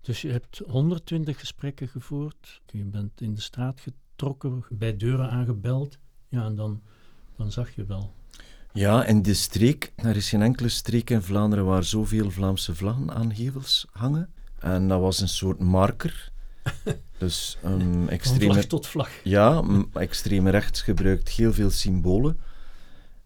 Dus 0.01 0.21
je 0.21 0.31
hebt 0.31 0.61
120 0.67 1.39
gesprekken 1.39 1.89
gevoerd, 1.89 2.61
je 2.67 2.85
bent 2.85 3.21
in 3.21 3.35
de 3.35 3.41
straat 3.41 3.81
getrokken, 3.81 4.65
bij 4.71 4.97
deuren 4.97 5.31
aangebeld, 5.31 5.99
ja, 6.29 6.45
en 6.45 6.55
dan, 6.55 6.83
dan 7.37 7.53
zag 7.53 7.75
je 7.75 7.85
wel. 7.85 8.15
Ja, 8.73 9.05
in 9.05 9.23
de 9.23 9.35
streek, 9.35 9.93
er 9.97 10.17
is 10.17 10.29
geen 10.29 10.43
enkele 10.43 10.69
streek 10.69 11.11
in 11.11 11.23
Vlaanderen 11.23 11.65
waar 11.65 11.85
zoveel 11.85 12.31
Vlaamse 12.31 12.75
vlaggen 12.75 13.15
aan 13.15 13.35
gevels 13.35 13.87
hangen. 13.91 14.33
En 14.59 14.89
dat 14.89 15.01
was 15.01 15.21
een 15.21 15.29
soort 15.29 15.59
marker. 15.59 16.31
Dus 17.19 17.59
um, 17.65 18.09
extreme... 18.09 18.53
vlag 18.53 18.65
tot 18.65 18.87
vlag. 18.87 19.11
Ja, 19.25 19.65
extreme 19.93 20.51
rechts 20.51 20.83
gebruikt 20.83 21.29
heel 21.29 21.53
veel 21.53 21.71
symbolen. 21.71 22.39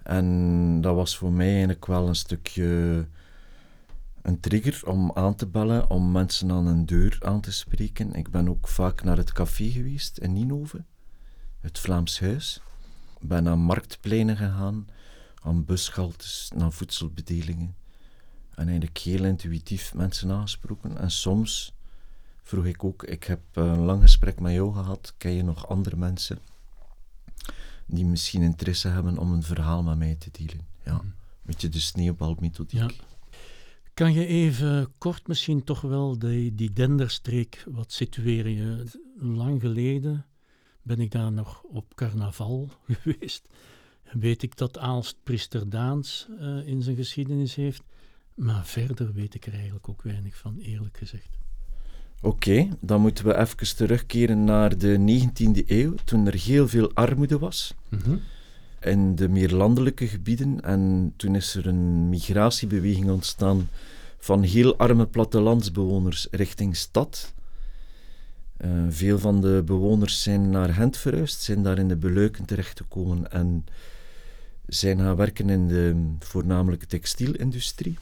En 0.02 0.80
dat 0.80 0.94
was 0.94 1.16
voor 1.16 1.32
mij 1.32 1.50
eigenlijk 1.50 1.86
wel 1.86 2.08
een 2.08 2.14
stukje 2.14 3.04
een 4.22 4.40
trigger 4.40 4.80
om 4.84 5.10
aan 5.14 5.34
te 5.34 5.46
bellen, 5.46 5.90
om 5.90 6.12
mensen 6.12 6.50
aan 6.50 6.66
een 6.66 6.86
deur 6.86 7.16
aan 7.20 7.40
te 7.40 7.52
spreken. 7.52 8.14
Ik 8.14 8.30
ben 8.30 8.48
ook 8.48 8.68
vaak 8.68 9.02
naar 9.02 9.16
het 9.16 9.32
café 9.32 9.70
geweest 9.70 10.18
in 10.18 10.32
Ninove, 10.32 10.84
het 11.60 11.78
Vlaams 11.78 12.20
Huis. 12.20 12.60
Ik 13.20 13.28
ben 13.28 13.42
naar 13.42 13.58
marktpleinen 13.58 14.36
gegaan, 14.36 14.86
aan 15.42 15.64
bushaltes, 15.64 16.50
naar 16.54 16.72
voedselbedelingen. 16.72 17.74
En 18.54 18.66
eigenlijk 18.68 18.98
heel 18.98 19.24
intuïtief 19.24 19.94
mensen 19.94 20.30
aangesproken. 20.30 20.98
En 20.98 21.10
soms 21.10 21.72
vroeg 22.42 22.64
ik 22.64 22.84
ook, 22.84 23.02
ik 23.02 23.24
heb 23.24 23.40
een 23.52 23.78
lang 23.78 24.02
gesprek 24.02 24.40
met 24.40 24.52
jou 24.52 24.72
gehad, 24.72 25.14
ken 25.16 25.32
je 25.32 25.42
nog 25.42 25.68
andere 25.68 25.96
mensen 25.96 26.38
die 27.86 28.04
misschien 28.04 28.42
interesse 28.42 28.88
hebben 28.88 29.18
om 29.18 29.32
een 29.32 29.42
verhaal 29.42 29.82
met 29.82 29.98
mij 29.98 30.14
te 30.14 30.28
delen? 30.32 30.66
Ja, 30.84 30.92
een 30.92 31.14
beetje 31.42 31.68
de 31.68 31.80
sneeuwbalmethodiek. 31.80 32.80
Ja. 32.80 32.90
Kan 33.94 34.12
je 34.12 34.26
even 34.26 34.92
kort 34.98 35.26
misschien 35.26 35.64
toch 35.64 35.80
wel 35.80 36.18
die, 36.18 36.54
die 36.54 36.72
denderstreek 36.72 37.64
wat 37.68 37.92
situeren? 37.92 38.90
Lang 39.18 39.60
geleden 39.60 40.26
ben 40.82 41.00
ik 41.00 41.10
daar 41.10 41.32
nog 41.32 41.62
op 41.62 41.94
carnaval 41.94 42.70
geweest. 43.02 43.48
Weet 44.12 44.42
ik 44.42 44.56
dat 44.56 44.78
Aalst 44.78 45.16
Priester 45.22 45.68
Daans 45.68 46.26
uh, 46.40 46.66
in 46.66 46.82
zijn 46.82 46.96
geschiedenis 46.96 47.54
heeft. 47.54 47.82
Maar 48.34 48.66
verder 48.66 49.12
weet 49.12 49.34
ik 49.34 49.46
er 49.46 49.54
eigenlijk 49.54 49.88
ook 49.88 50.02
weinig 50.02 50.36
van, 50.36 50.58
eerlijk 50.58 50.96
gezegd. 50.96 51.38
Oké, 52.20 52.68
dan 52.80 53.00
moeten 53.00 53.24
we 53.24 53.36
even 53.36 53.76
terugkeren 53.76 54.44
naar 54.44 54.78
de 54.78 55.22
19e 55.28 55.66
eeuw, 55.66 55.94
toen 56.04 56.26
er 56.26 56.34
heel 56.34 56.68
veel 56.68 56.90
armoede 56.94 57.38
was. 57.38 57.74
Mm 57.88 58.20
in 58.84 59.14
de 59.14 59.28
meer 59.28 59.50
landelijke 59.50 60.06
gebieden. 60.06 60.60
En 60.60 61.12
toen 61.16 61.34
is 61.34 61.54
er 61.54 61.66
een 61.66 62.08
migratiebeweging 62.08 63.10
ontstaan 63.10 63.68
van 64.18 64.42
heel 64.42 64.76
arme 64.76 65.06
plattelandsbewoners 65.06 66.26
richting 66.30 66.76
stad. 66.76 67.34
Uh, 68.64 68.70
veel 68.88 69.18
van 69.18 69.40
de 69.40 69.62
bewoners 69.64 70.22
zijn 70.22 70.50
naar 70.50 70.68
Gent 70.68 70.96
verhuisd, 70.96 71.40
zijn 71.40 71.62
daar 71.62 71.78
in 71.78 71.88
de 71.88 71.96
beluiken 71.96 72.44
terechtgekomen 72.44 73.30
en 73.30 73.64
zijn 74.66 74.98
gaan 74.98 75.16
werken 75.16 75.50
in 75.50 75.68
de 75.68 76.14
voornamelijk 76.18 76.84
textielindustrie. 76.84 77.98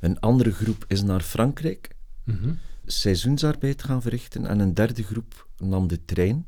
Een 0.00 0.20
andere 0.20 0.50
groep 0.50 0.84
is 0.88 1.02
naar 1.02 1.20
Frankrijk, 1.20 1.96
mm 2.24 2.58
seizoensarbeid 2.88 3.82
gaan 3.82 4.02
verrichten. 4.02 4.46
En 4.46 4.58
een 4.58 4.74
derde 4.74 5.02
groep 5.02 5.48
nam 5.56 5.88
de 5.88 6.04
trein 6.04 6.46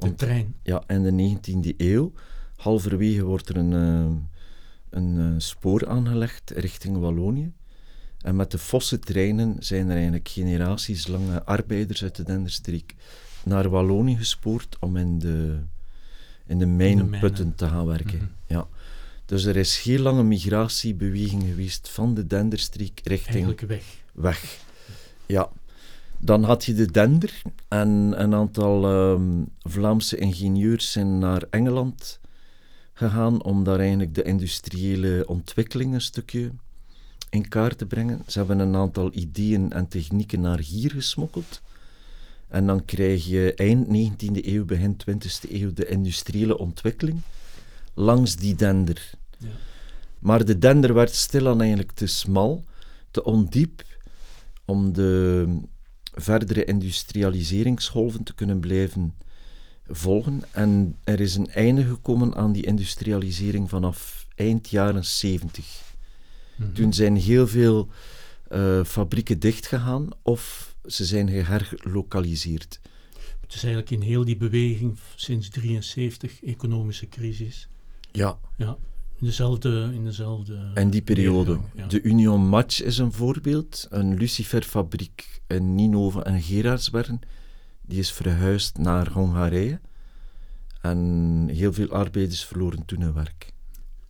de 0.00 0.14
trein. 0.14 0.54
Ja, 0.62 0.82
in 0.86 1.02
de 1.02 1.38
19e 1.38 1.76
eeuw. 1.76 2.12
Halverwege 2.56 3.24
wordt 3.24 3.48
er 3.48 3.56
een, 3.56 3.72
uh, 3.72 4.16
een 4.90 5.16
uh, 5.16 5.34
spoor 5.38 5.88
aangelegd 5.88 6.50
richting 6.50 6.96
Wallonië. 6.96 7.52
En 8.20 8.36
met 8.36 8.50
de 8.50 8.58
fosse 8.58 8.98
treinen 8.98 9.56
zijn 9.58 9.88
er 9.88 9.94
eigenlijk 9.94 10.28
generaties 10.28 11.06
lange 11.06 11.44
arbeiders 11.44 12.02
uit 12.02 12.16
de 12.16 12.22
Denderstreek 12.22 12.94
naar 13.44 13.68
Wallonië 13.68 14.16
gespoord 14.16 14.76
om 14.80 14.96
in 14.96 15.18
de, 15.18 15.58
in 16.46 16.58
de 16.58 16.66
mijnenputten 16.66 17.54
te 17.54 17.68
gaan 17.68 17.86
werken. 17.86 18.18
Mhm. 18.18 18.26
ja. 18.46 18.68
Dus 19.30 19.44
er 19.44 19.56
is 19.56 19.78
heel 19.78 19.98
lange 19.98 20.22
migratiebeweging 20.22 21.42
geweest 21.42 21.88
van 21.88 22.14
de 22.14 22.26
Denderstreek 22.26 23.00
richting... 23.04 23.34
Eigenlijk 23.34 23.60
weg. 23.60 23.84
Weg, 24.12 24.58
ja. 25.26 25.50
Dan 26.18 26.44
had 26.44 26.64
je 26.64 26.74
de 26.74 26.90
Dender 26.90 27.42
en 27.68 27.88
een 28.16 28.34
aantal 28.34 28.84
ehm, 28.84 29.44
Vlaamse 29.62 30.16
ingenieurs 30.16 30.92
zijn 30.92 31.18
naar 31.18 31.42
Engeland 31.50 32.20
gegaan 32.92 33.42
om 33.42 33.64
daar 33.64 33.78
eigenlijk 33.78 34.14
de 34.14 34.22
industriële 34.22 35.24
ontwikkeling 35.26 35.94
een 35.94 36.00
stukje 36.00 36.50
in 37.28 37.48
kaart 37.48 37.78
te 37.78 37.86
brengen. 37.86 38.22
Ze 38.26 38.38
hebben 38.38 38.58
een 38.58 38.76
aantal 38.76 39.10
ideeën 39.12 39.72
en 39.72 39.88
technieken 39.88 40.40
naar 40.40 40.58
hier 40.58 40.90
gesmokkeld. 40.90 41.60
En 42.48 42.66
dan 42.66 42.84
krijg 42.84 43.26
je 43.26 43.54
eind 43.54 43.86
19e 43.86 44.44
eeuw, 44.46 44.64
begin 44.64 44.96
20e 45.10 45.50
eeuw 45.50 45.72
de 45.72 45.86
industriële 45.86 46.58
ontwikkeling 46.58 47.20
langs 47.94 48.36
die 48.36 48.54
dender. 48.54 49.18
Ja. 49.40 49.48
Maar 50.18 50.44
de 50.44 50.58
dender 50.58 50.94
werd 50.94 51.14
stilaan 51.14 51.60
eigenlijk 51.60 51.92
te 51.92 52.06
smal, 52.06 52.64
te 53.10 53.24
ondiep 53.24 53.82
om 54.64 54.92
de 54.92 55.46
verdere 56.12 56.64
industrialiseringsgolven 56.64 58.22
te 58.22 58.34
kunnen 58.34 58.60
blijven 58.60 59.14
volgen. 59.86 60.42
En 60.50 60.96
er 61.04 61.20
is 61.20 61.34
een 61.34 61.50
einde 61.50 61.84
gekomen 61.84 62.34
aan 62.34 62.52
die 62.52 62.66
industrialisering 62.66 63.68
vanaf 63.68 64.26
eind 64.34 64.68
jaren 64.68 65.04
70. 65.04 65.94
Mhm. 66.56 66.72
Toen 66.72 66.92
zijn 66.92 67.16
heel 67.16 67.46
veel 67.46 67.88
uh, 68.52 68.84
fabrieken 68.84 69.38
dichtgegaan 69.38 70.08
of 70.22 70.74
ze 70.84 71.04
zijn 71.04 71.28
geherlokaliseerd. 71.28 72.80
Het 73.40 73.54
is 73.54 73.62
eigenlijk 73.62 73.92
in 73.92 74.00
heel 74.00 74.24
die 74.24 74.36
beweging 74.36 74.98
sinds 75.14 75.48
73, 75.48 76.42
economische 76.42 77.08
crisis. 77.08 77.68
Ja. 78.12 78.38
ja 78.56 78.78
in 79.20 79.26
dezelfde, 79.26 79.90
in 79.92 80.04
dezelfde 80.04 80.70
En 80.74 80.90
die 80.90 81.02
periode. 81.02 81.60
De 81.88 82.02
Union 82.02 82.48
Match 82.48 82.82
is 82.82 82.98
een 82.98 83.12
voorbeeld. 83.12 83.86
Een 83.90 84.14
luciferfabriek 84.14 85.42
in 85.46 85.74
Ninove 85.74 86.22
en 86.22 86.42
Gerardsbergen. 86.42 87.20
Die 87.82 87.98
is 87.98 88.12
verhuisd 88.12 88.78
naar 88.78 89.12
Hongarije. 89.12 89.80
En 90.80 91.48
heel 91.52 91.72
veel 91.72 91.88
arbeiders 91.88 92.44
verloren 92.44 92.84
toen 92.84 93.00
hun 93.00 93.12
werk. 93.12 93.52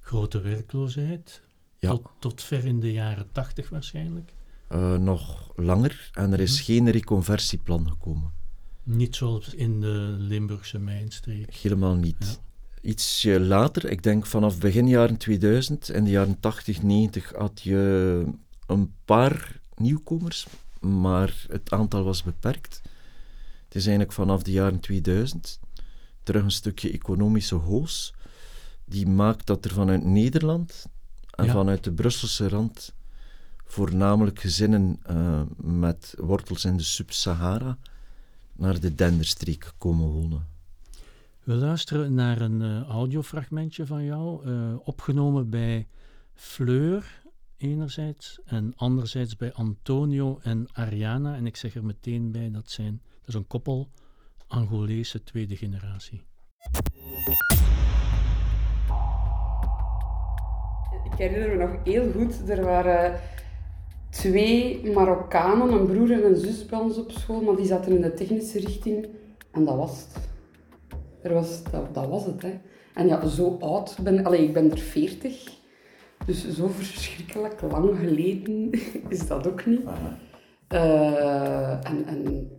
Grote 0.01 0.41
werkloosheid. 0.41 1.43
Ja. 1.79 1.91
Tot, 1.91 2.11
tot 2.19 2.43
ver 2.43 2.65
in 2.65 2.81
de 2.81 2.93
jaren 2.93 3.29
tachtig 3.33 3.69
waarschijnlijk. 3.69 4.33
Uh, 4.73 4.97
nog 4.97 5.53
langer. 5.57 6.11
En 6.13 6.33
er 6.33 6.41
is 6.41 6.55
mhm. 6.55 6.65
geen 6.65 6.91
reconversieplan 6.91 7.89
gekomen. 7.89 8.33
Niet 8.83 9.17
zoals 9.17 9.55
in 9.55 9.81
de 9.81 10.15
Limburgse 10.19 10.79
mijnstreek. 10.79 11.55
Helemaal 11.55 11.95
niet 11.95 12.41
ietsje 12.81 13.41
later, 13.41 13.91
ik 13.91 14.03
denk 14.03 14.27
vanaf 14.27 14.59
begin 14.59 14.89
jaren 14.89 15.17
2000, 15.17 15.89
in 15.89 16.05
de 16.05 16.11
jaren 16.11 16.41
80, 16.41 16.83
90, 16.83 17.33
had 17.37 17.61
je 17.63 18.25
een 18.67 18.95
paar 19.05 19.61
nieuwkomers, 19.77 20.47
maar 20.81 21.47
het 21.49 21.71
aantal 21.71 22.05
was 22.05 22.23
beperkt. 22.23 22.81
Het 23.65 23.75
is 23.75 23.83
eigenlijk 23.83 24.13
vanaf 24.13 24.43
de 24.43 24.53
jaren 24.53 24.81
2000 24.81 25.61
terug 26.23 26.43
een 26.43 26.51
stukje 26.51 26.91
economische 26.91 27.55
hoos, 27.55 28.15
die 28.85 29.07
maakt 29.07 29.47
dat 29.47 29.65
er 29.65 29.73
vanuit 29.73 30.05
Nederland 30.05 30.87
en 31.31 31.49
vanuit 31.49 31.85
de 31.85 31.93
Brusselse 31.93 32.49
rand 32.49 32.95
voornamelijk 33.65 34.41
gezinnen 34.41 35.01
uh, 35.11 35.43
met 35.57 36.15
wortels 36.19 36.65
in 36.65 36.77
de 36.77 36.83
Sub-Sahara 36.83 37.79
naar 38.53 38.81
de 38.81 38.95
Denderstreek 38.95 39.73
komen 39.79 40.07
wonen. 40.07 40.47
We 41.51 41.57
luisteren 41.57 42.15
naar 42.15 42.41
een 42.41 42.61
uh, 42.61 42.83
audiofragmentje 42.83 43.87
van 43.87 44.05
jou, 44.05 44.49
uh, 44.49 44.75
opgenomen 44.85 45.51
bij 45.51 45.89
Fleur 46.35 47.23
enerzijds 47.57 48.41
en 48.45 48.73
anderzijds 48.77 49.37
bij 49.37 49.53
Antonio 49.53 50.39
en 50.43 50.67
Ariana. 50.73 51.37
En 51.37 51.47
ik 51.47 51.57
zeg 51.57 51.75
er 51.75 51.85
meteen 51.85 52.33
bij, 52.33 52.51
dat, 52.51 52.71
zijn, 52.71 53.01
dat 53.19 53.29
is 53.29 53.35
een 53.35 53.47
koppel 53.47 53.89
Angolese 54.47 55.23
tweede 55.23 55.57
generatie. 55.57 56.23
Ik 61.05 61.13
herinner 61.17 61.49
me 61.49 61.57
nog 61.57 61.85
heel 61.85 62.13
goed, 62.13 62.49
er 62.49 62.65
waren 62.65 63.21
twee 64.11 64.91
Marokkanen, 64.93 65.73
een 65.73 65.87
broer 65.87 66.13
en 66.13 66.25
een 66.25 66.37
zus 66.37 66.67
bij 66.67 66.79
ons 66.79 66.99
op 66.99 67.11
school, 67.11 67.41
maar 67.41 67.57
die 67.57 67.67
zaten 67.67 67.95
in 67.95 68.01
de 68.01 68.15
technische 68.15 68.61
richting 68.61 69.07
en 69.51 69.65
dat 69.65 69.77
was 69.77 69.99
het. 69.99 70.29
Er 71.23 71.35
was, 71.35 71.63
dat, 71.71 71.95
dat 71.95 72.09
was 72.09 72.25
het. 72.27 72.43
Hè. 72.43 72.61
En 72.95 73.07
ja, 73.07 73.27
zo 73.27 73.57
oud. 73.61 73.97
Ben, 74.03 74.25
allee, 74.25 74.45
ik 74.45 74.53
ben 74.53 74.71
er 74.71 74.79
40. 74.79 75.59
Dus 76.27 76.49
zo 76.49 76.67
verschrikkelijk 76.69 77.61
lang 77.61 77.99
geleden 77.99 78.71
is 79.09 79.27
dat 79.27 79.47
ook 79.47 79.67
niet. 79.67 79.81
Uh, 80.73 81.71
en, 81.71 82.05
en 82.07 82.51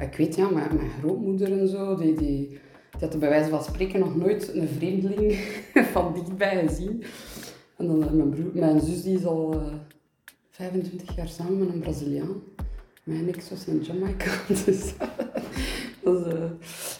ik 0.00 0.14
weet, 0.16 0.34
ja, 0.34 0.48
mijn, 0.48 0.76
mijn 0.76 0.90
grootmoeder 0.90 1.60
en 1.60 1.68
zo, 1.68 1.96
die, 1.96 2.14
die, 2.14 2.48
die 2.48 2.58
had 3.00 3.18
bij 3.18 3.28
wijze 3.28 3.48
van 3.48 3.62
spreken 3.62 4.00
nog 4.00 4.16
nooit 4.16 4.54
een 4.54 4.68
vreemdeling 4.68 5.32
van 5.92 6.14
dichtbij 6.14 6.66
gezien. 6.66 7.04
En 7.76 7.86
dan 7.86 8.16
mijn, 8.16 8.30
broer, 8.30 8.50
mijn 8.54 8.80
zus 8.80 9.02
die 9.02 9.18
is 9.18 9.24
al 9.24 9.54
uh, 9.54 9.74
25 10.50 11.16
jaar 11.16 11.28
samen 11.28 11.58
met 11.58 11.68
een 11.68 11.80
Braziliaan. 11.80 12.42
Mijn 13.04 13.28
ex 13.28 13.50
was 13.50 13.66
in 13.66 13.82
Jamaica. 13.82 14.30
Dus, 14.48 14.64
dus 14.64 14.92
uh, 16.04 16.50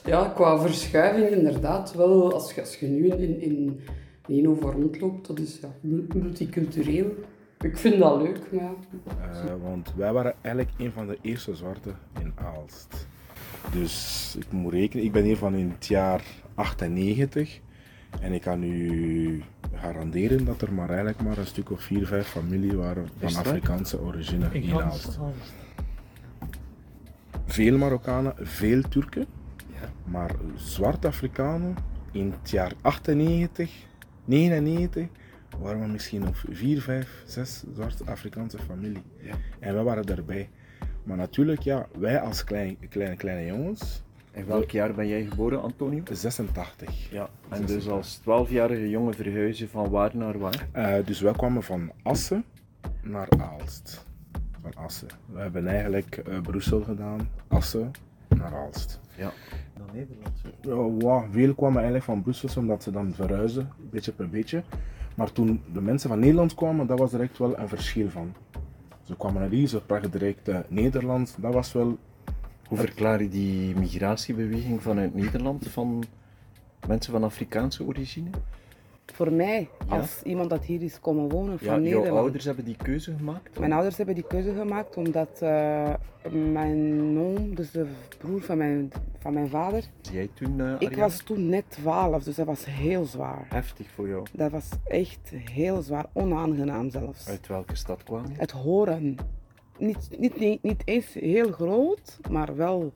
ja, 0.05 0.33
qua 0.35 0.59
verschuiving 0.59 1.29
inderdaad 1.29 1.95
wel. 1.95 2.33
Als 2.33 2.53
je, 2.53 2.61
als 2.61 2.77
je 2.77 2.87
nu 2.87 3.09
in, 3.11 3.41
in, 3.41 3.81
in 4.27 4.49
over 4.49 4.73
rondloopt, 4.73 5.27
dat 5.27 5.39
is 5.39 5.59
ja, 5.61 5.69
multicultureel. 6.15 7.15
Ik 7.61 7.77
vind 7.77 7.99
dat 7.99 8.23
leuk, 8.23 8.41
maar... 8.53 8.75
Uh, 9.45 9.53
want 9.63 9.93
wij 9.97 10.13
waren 10.13 10.35
eigenlijk 10.41 10.79
een 10.79 10.93
van 10.93 11.07
de 11.07 11.19
eerste 11.21 11.55
zwarten 11.55 11.97
in 12.21 12.33
Aalst. 12.35 13.07
Dus 13.73 14.35
ik 14.39 14.53
moet 14.53 14.73
rekenen, 14.73 15.05
ik 15.05 15.13
ben 15.13 15.25
hier 15.25 15.37
van 15.37 15.55
in 15.55 15.71
het 15.71 15.87
jaar 15.87 16.23
98. 16.55 17.61
En 18.21 18.33
ik 18.33 18.41
kan 18.41 18.63
u 18.63 19.43
garanderen 19.75 20.45
dat 20.45 20.63
er 20.63 20.73
maar 20.73 20.89
eigenlijk 20.89 21.23
maar 21.23 21.39
een 21.39 21.47
stuk 21.47 21.71
of 21.71 21.81
vier, 21.81 22.07
vijf 22.07 22.27
familie 22.27 22.77
waren 22.77 23.09
van 23.19 23.37
Afrikaanse 23.37 24.01
origine 24.01 24.49
in 24.53 24.81
Aalst. 24.81 25.19
Veel 27.47 27.79
Marokkanen, 27.79 28.35
veel 28.39 28.81
Turken. 28.89 29.27
Maar 30.05 30.31
zwart 30.57 31.05
Afrikanen 31.05 31.77
in 32.13 32.35
het 32.41 32.51
jaar 32.51 32.73
98, 32.81 33.71
99 34.25 35.07
waren 35.59 35.81
we 35.81 35.87
misschien 35.87 36.21
nog 36.21 36.45
vier, 36.51 36.81
vijf, 36.83 37.23
zes 37.27 37.65
zwarte 37.75 38.05
Afrikaanse 38.05 38.59
familie. 38.59 39.03
Ja. 39.21 39.35
En 39.59 39.75
wij 39.75 39.83
waren 39.83 40.05
erbij. 40.05 40.51
Maar 41.03 41.17
natuurlijk, 41.17 41.61
ja, 41.61 41.87
wij 41.99 42.21
als 42.21 42.45
klein, 42.45 42.77
kleine, 42.89 43.17
kleine 43.17 43.47
jongens. 43.47 44.03
In 44.33 44.47
welk 44.47 44.71
jaar 44.71 44.95
ben 44.95 45.09
jij 45.09 45.25
geboren, 45.25 45.63
Antonio? 45.63 46.03
86. 46.13 47.11
Ja, 47.11 47.29
en 47.49 47.67
dus 47.67 47.89
als 47.89 48.21
12-jarige 48.21 48.91
jongen 48.91 49.15
verhuizen 49.15 49.69
van 49.69 49.91
waar 49.91 50.17
naar 50.17 50.39
waar? 50.39 50.67
Uh, 50.77 50.95
dus 51.05 51.21
wij 51.21 51.33
kwamen 51.33 51.63
van 51.63 51.93
Assen 52.03 52.45
naar 53.03 53.29
Aalst. 53.39 54.07
Van 54.63 54.75
Assen. 54.75 55.09
We 55.27 55.41
hebben 55.41 55.67
eigenlijk 55.67 56.23
uh, 56.29 56.41
Brussel 56.41 56.83
gedaan, 56.83 57.29
Assen 57.49 57.91
naar 58.29 58.55
Aalst. 58.55 59.01
Ja. 59.17 59.33
Naar 59.87 59.95
Nederland? 59.95 60.41
Ja, 60.61 60.75
wow, 61.07 61.33
veel 61.33 61.55
kwamen 61.55 61.77
eigenlijk 61.77 62.05
van 62.05 62.23
Brussel 62.23 62.63
omdat 62.63 62.83
ze 62.83 62.91
dan 62.91 63.13
verhuizen, 63.15 63.73
beetje 63.91 64.13
per 64.13 64.29
beetje. 64.29 64.63
Maar 65.15 65.33
toen 65.33 65.63
de 65.73 65.81
mensen 65.81 66.09
van 66.09 66.19
Nederland 66.19 66.55
kwamen, 66.55 66.87
dat 66.87 66.99
was 66.99 67.13
er 67.13 67.21
echt 67.21 67.39
wel 67.39 67.59
een 67.59 67.69
verschil 67.69 68.11
van. 68.11 68.35
Ze 69.03 69.17
kwamen 69.17 69.41
naar 69.41 69.51
hier, 69.51 69.69
ze 69.69 69.79
spraken 69.79 70.11
direct 70.11 70.49
uh, 70.49 70.59
Nederlands. 70.69 71.35
Dat 71.37 71.55
was 71.55 71.73
wel... 71.73 71.99
Hoe 72.69 72.79
verklaar 72.79 73.23
je 73.23 73.29
die 73.29 73.77
migratiebeweging 73.77 74.83
vanuit 74.83 75.15
Nederland 75.15 75.69
van 75.69 76.05
mensen 76.87 77.13
van 77.13 77.25
Afrikaanse 77.25 77.85
origine? 77.85 78.31
Voor 79.13 79.33
mij, 79.33 79.69
als 79.89 80.23
iemand 80.23 80.51
dat 80.51 80.65
hier 80.65 80.83
is 80.83 81.01
komen 81.01 81.29
wonen 81.29 81.59
van 81.59 81.67
ja, 81.67 81.77
Nederland. 81.77 82.07
Jouw 82.07 82.17
ouders 82.17 82.45
hebben 82.45 82.65
die 82.65 82.77
keuze 82.77 83.15
gemaakt? 83.17 83.59
Mijn 83.59 83.73
ouders 83.73 83.97
hebben 83.97 84.15
die 84.15 84.27
keuze 84.27 84.53
gemaakt 84.55 84.97
omdat 84.97 85.41
uh, 85.43 85.95
mijn 86.53 87.19
oom, 87.19 87.55
dus 87.55 87.71
de 87.71 87.87
broer 88.19 88.43
van 88.43 88.59
mijn, 88.59 88.93
van 89.19 89.33
mijn 89.33 89.49
vader... 89.49 89.85
jij 90.13 90.29
toen, 90.35 90.59
uh, 90.59 90.75
Ik 90.79 90.97
was 90.97 91.23
toen 91.23 91.49
net 91.49 91.65
12, 91.69 92.23
dus 92.23 92.37
dat 92.37 92.47
was 92.47 92.65
heel 92.65 93.05
zwaar. 93.05 93.47
Heftig 93.49 93.91
voor 93.91 94.09
jou? 94.09 94.27
Dat 94.33 94.51
was 94.51 94.69
echt 94.85 95.33
heel 95.35 95.83
zwaar, 95.83 96.07
onaangenaam 96.13 96.91
zelfs. 96.91 97.29
Uit 97.29 97.47
welke 97.47 97.77
stad 97.77 98.03
kwam 98.03 98.27
je? 98.27 98.35
Het 98.37 98.51
Horen. 98.51 99.17
Niet, 99.79 100.09
niet, 100.19 100.39
niet, 100.39 100.63
niet 100.63 100.83
eens 100.85 101.15
heel 101.15 101.53
groot, 101.53 102.19
maar 102.31 102.57
wel 102.57 102.93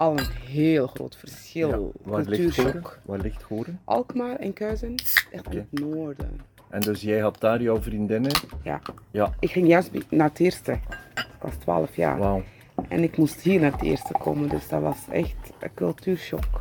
al 0.00 0.18
een 0.18 0.30
heel 0.30 0.86
groot 0.86 1.16
verschil. 1.16 1.68
Ja, 1.68 2.10
waar, 2.10 2.24
ligt 2.24 2.54
Goren? 2.54 2.82
waar 3.04 3.18
ligt 3.18 3.42
Goren? 3.42 3.80
Alkmaar 3.84 4.36
en 4.36 4.52
Kuizen, 4.52 4.94
echt 5.30 5.50
in 5.50 5.58
het 5.58 5.80
noorden. 5.80 6.40
En 6.68 6.80
dus 6.80 7.00
jij 7.00 7.18
had 7.18 7.40
daar 7.40 7.62
jouw 7.62 7.82
vriendinnen? 7.82 8.32
Ja. 8.62 8.80
ja. 9.10 9.34
Ik 9.40 9.50
ging 9.50 9.68
juist 9.68 9.90
naar 10.10 10.28
het 10.28 10.38
eerste. 10.38 10.72
Ik 11.14 11.36
was 11.40 11.54
12 11.54 11.96
jaar. 11.96 12.18
Wauw. 12.18 12.42
En 12.88 13.02
ik 13.02 13.16
moest 13.16 13.40
hier 13.40 13.60
naar 13.60 13.72
het 13.72 13.82
eerste 13.82 14.12
komen, 14.18 14.48
dus 14.48 14.68
dat 14.68 14.80
was 14.80 15.08
echt 15.10 15.52
een 15.60 15.74
cultuurshock. 15.74 16.60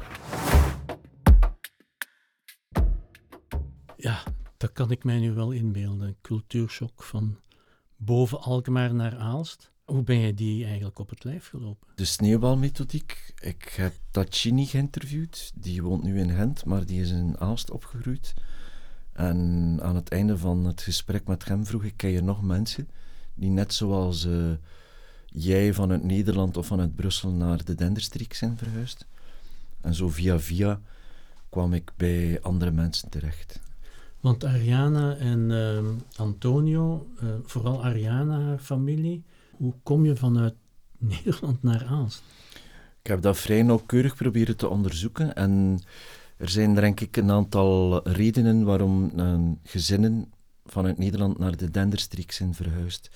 Ja, 3.95 4.23
dat 4.57 4.71
kan 4.71 4.91
ik 4.91 5.03
mij 5.03 5.19
nu 5.19 5.33
wel 5.33 5.51
inbeelden. 5.51 6.17
Cultuurshock 6.21 7.03
van 7.03 7.39
boven 7.95 8.41
Alkmaar 8.41 8.93
naar 8.93 9.17
Aalst. 9.17 9.71
Hoe 9.89 10.03
ben 10.03 10.17
je 10.17 10.33
die 10.33 10.65
eigenlijk 10.65 10.99
op 10.99 11.09
het 11.09 11.23
lijf 11.23 11.47
gelopen? 11.47 11.87
De 11.95 12.05
sneeuwbalmethodiek. 12.05 13.33
Ik 13.39 13.73
heb 13.75 13.93
Tachini 14.11 14.65
geïnterviewd. 14.65 15.51
Die 15.55 15.83
woont 15.83 16.03
nu 16.03 16.19
in 16.19 16.29
Gent, 16.29 16.65
maar 16.65 16.85
die 16.85 17.01
is 17.01 17.11
in 17.11 17.35
Aalst 17.39 17.71
opgegroeid. 17.71 18.33
En 19.13 19.77
aan 19.81 19.95
het 19.95 20.09
einde 20.09 20.37
van 20.37 20.65
het 20.65 20.81
gesprek 20.81 21.27
met 21.27 21.45
hem 21.45 21.65
vroeg 21.65 21.83
ik: 21.83 21.97
ken 21.97 22.09
je 22.09 22.21
nog 22.21 22.41
mensen 22.41 22.87
die 23.33 23.49
net 23.49 23.73
zoals 23.73 24.25
uh, 24.25 24.51
jij 25.25 25.73
vanuit 25.73 26.03
Nederland 26.03 26.57
of 26.57 26.67
vanuit 26.67 26.95
Brussel 26.95 27.31
naar 27.31 27.63
de 27.63 27.75
Denderstreek 27.75 28.33
zijn 28.33 28.57
verhuisd? 28.57 29.05
En 29.81 29.93
zo 29.93 30.09
via 30.09 30.39
via 30.39 30.81
kwam 31.49 31.73
ik 31.73 31.91
bij 31.97 32.41
andere 32.41 32.71
mensen 32.71 33.09
terecht. 33.09 33.59
Want 34.19 34.45
Ariana 34.45 35.15
en 35.15 35.49
uh, 35.49 35.79
Antonio, 36.15 37.07
uh, 37.23 37.29
vooral 37.43 37.83
Ariana, 37.83 38.39
haar 38.39 38.59
familie, 38.59 39.23
hoe 39.59 39.73
kom 39.83 40.05
je 40.05 40.15
vanuit 40.15 40.53
Nederland 40.97 41.63
naar 41.63 41.85
Aalst? 41.85 42.23
Ik 43.01 43.07
heb 43.07 43.21
dat 43.21 43.37
vrij 43.37 43.61
nauwkeurig 43.61 44.15
proberen 44.15 44.57
te 44.57 44.67
onderzoeken 44.67 45.35
en 45.35 45.79
er 46.37 46.49
zijn 46.49 46.75
denk 46.75 46.99
ik 46.99 47.17
een 47.17 47.31
aantal 47.31 48.07
redenen 48.07 48.63
waarom 48.63 49.11
uh, 49.15 49.39
gezinnen 49.63 50.31
vanuit 50.65 50.97
Nederland 50.97 51.37
naar 51.37 51.57
de 51.57 51.71
Denderstreek 51.71 52.31
zijn 52.31 52.53
verhuisd. 52.53 53.09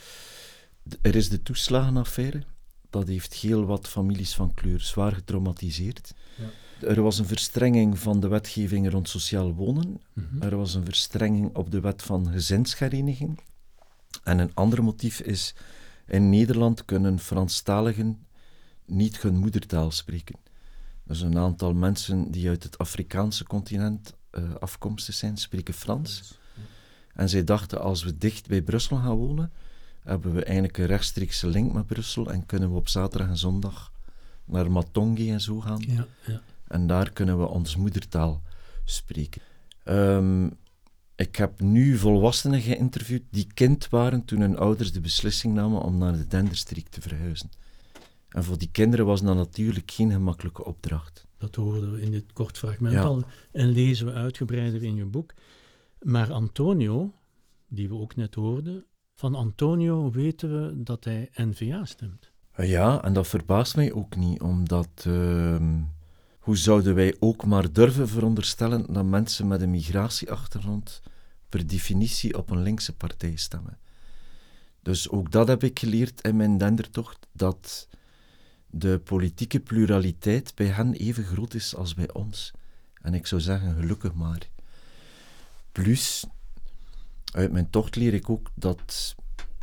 Er 1.01 1.15
is 1.15 1.29
de 1.29 1.41
toeslagenaffaire. 1.41 2.43
Dat 2.89 3.07
heeft 3.07 3.33
heel 3.33 3.65
wat 3.65 3.87
families 3.87 4.35
van 4.35 4.53
kleur 4.53 4.79
zwaar 4.79 5.11
getraumatiseerd. 5.11 6.13
Ja. 6.35 6.87
Er 6.87 7.01
was 7.01 7.19
een 7.19 7.25
verstrenging 7.25 7.99
van 7.99 8.19
de 8.19 8.27
wetgeving 8.27 8.89
rond 8.89 9.09
sociaal 9.09 9.53
wonen. 9.53 10.01
Mm 10.13 10.27
-hmm. 10.29 10.41
Er 10.41 10.57
was 10.57 10.73
een 10.73 10.85
verstrenging 10.85 11.55
op 11.55 11.71
de 11.71 11.79
wet 11.79 12.01
van 12.01 12.27
gezinshereniging. 12.31 13.39
En 14.23 14.39
een 14.39 14.51
ander 14.53 14.83
motief 14.83 15.19
is 15.19 15.55
in 16.07 16.29
Nederland 16.29 16.85
kunnen 16.85 17.19
Franstaligen 17.19 18.25
niet 18.85 19.21
hun 19.21 19.37
moedertaal 19.37 19.91
spreken. 19.91 20.35
Dus 21.03 21.21
een 21.21 21.37
aantal 21.37 21.73
mensen 21.73 22.31
die 22.31 22.49
uit 22.49 22.63
het 22.63 22.77
Afrikaanse 22.77 23.43
continent 23.43 24.13
uh, 24.31 24.55
afkomstig 24.55 25.15
zijn, 25.15 25.37
spreken 25.37 25.73
Frans. 25.73 26.39
En 27.13 27.29
zij 27.29 27.43
dachten, 27.43 27.81
als 27.81 28.03
we 28.03 28.17
dicht 28.17 28.47
bij 28.47 28.61
Brussel 28.61 28.97
gaan 28.97 29.15
wonen, 29.15 29.51
hebben 30.03 30.33
we 30.33 30.43
eigenlijk 30.43 30.77
een 30.77 30.85
rechtstreekse 30.85 31.47
link 31.47 31.73
met 31.73 31.85
Brussel 31.85 32.31
en 32.31 32.45
kunnen 32.45 32.71
we 32.71 32.75
op 32.75 32.87
zaterdag 32.87 33.27
en 33.27 33.37
zondag 33.37 33.91
naar 34.45 34.71
Matongi 34.71 35.31
en 35.31 35.41
zo 35.41 35.59
gaan. 35.59 35.83
Ja, 35.87 36.07
ja. 36.25 36.41
En 36.67 36.87
daar 36.87 37.11
kunnen 37.11 37.39
we 37.39 37.47
ons 37.47 37.75
moedertaal 37.75 38.41
spreken. 38.83 39.41
Um, 39.85 40.57
ik 41.15 41.35
heb 41.35 41.61
nu 41.61 41.97
volwassenen 41.97 42.61
geïnterviewd 42.61 43.23
die 43.29 43.47
kind 43.53 43.89
waren 43.89 44.25
toen 44.25 44.39
hun 44.39 44.57
ouders 44.57 44.91
de 44.91 45.01
beslissing 45.01 45.53
namen 45.53 45.81
om 45.81 45.97
naar 45.97 46.13
de 46.13 46.27
Denderstreek 46.27 46.87
te 46.87 47.01
verhuizen. 47.01 47.49
En 48.29 48.43
voor 48.43 48.57
die 48.57 48.69
kinderen 48.71 49.05
was 49.05 49.21
dat 49.21 49.35
natuurlijk 49.35 49.91
geen 49.91 50.11
gemakkelijke 50.11 50.65
opdracht. 50.65 51.25
Dat 51.37 51.55
hoorden 51.55 51.91
we 51.91 52.01
in 52.01 52.11
dit 52.11 52.33
kort 52.33 52.57
fragment 52.57 52.93
ja. 52.93 53.01
al 53.01 53.23
en 53.51 53.67
lezen 53.67 54.05
we 54.05 54.13
uitgebreider 54.13 54.83
in 54.83 54.95
je 54.95 55.05
boek. 55.05 55.33
Maar 56.01 56.31
Antonio, 56.31 57.13
die 57.67 57.89
we 57.89 57.95
ook 57.95 58.15
net 58.15 58.35
hoorden, 58.35 58.85
van 59.15 59.35
Antonio 59.35 60.11
weten 60.11 60.49
we 60.51 60.83
dat 60.83 61.03
hij 61.03 61.29
NVA 61.35 61.85
stemt. 61.85 62.31
Ja, 62.57 63.03
en 63.03 63.13
dat 63.13 63.27
verbaast 63.27 63.75
mij 63.75 63.93
ook 63.93 64.15
niet, 64.15 64.41
omdat 64.41 65.05
uh, 65.07 65.81
hoe 66.43 66.57
zouden 66.57 66.95
wij 66.95 67.15
ook 67.19 67.45
maar 67.45 67.71
durven 67.71 68.07
veronderstellen 68.07 68.93
dat 68.93 69.05
mensen 69.05 69.47
met 69.47 69.61
een 69.61 69.71
migratieachtergrond 69.71 71.01
per 71.49 71.67
definitie 71.67 72.37
op 72.37 72.49
een 72.49 72.61
linkse 72.61 72.93
partij 72.93 73.35
stemmen? 73.35 73.77
Dus 74.81 75.09
ook 75.09 75.31
dat 75.31 75.47
heb 75.47 75.63
ik 75.63 75.79
geleerd 75.79 76.21
in 76.21 76.35
mijn 76.35 76.57
dendertocht, 76.57 77.27
dat 77.31 77.87
de 78.69 78.99
politieke 79.03 79.59
pluraliteit 79.59 80.55
bij 80.55 80.65
hen 80.65 80.93
even 80.93 81.23
groot 81.23 81.53
is 81.53 81.75
als 81.75 81.93
bij 81.93 82.13
ons. 82.13 82.51
En 83.01 83.13
ik 83.13 83.27
zou 83.27 83.41
zeggen, 83.41 83.75
gelukkig 83.75 84.13
maar. 84.13 84.49
Plus, 85.71 86.25
uit 87.33 87.51
mijn 87.51 87.69
tocht 87.69 87.95
leer 87.95 88.13
ik 88.13 88.29
ook 88.29 88.49
dat 88.55 89.15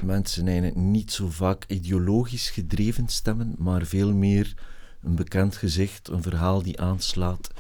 mensen 0.03 0.47
eigenlijk 0.47 0.77
niet 0.77 1.13
zo 1.13 1.29
vaak 1.29 1.65
ideologisch 1.67 2.51
gedreven 2.51 3.09
stemmen, 3.09 3.55
maar 3.59 3.87
veel 3.87 4.15
meer 4.15 4.55
een 5.03 5.15
bekend 5.15 5.57
gezicht, 5.57 6.09
een 6.09 6.23
verhaal 6.23 6.63
die 6.63 6.81
aanslaat, 6.81 7.51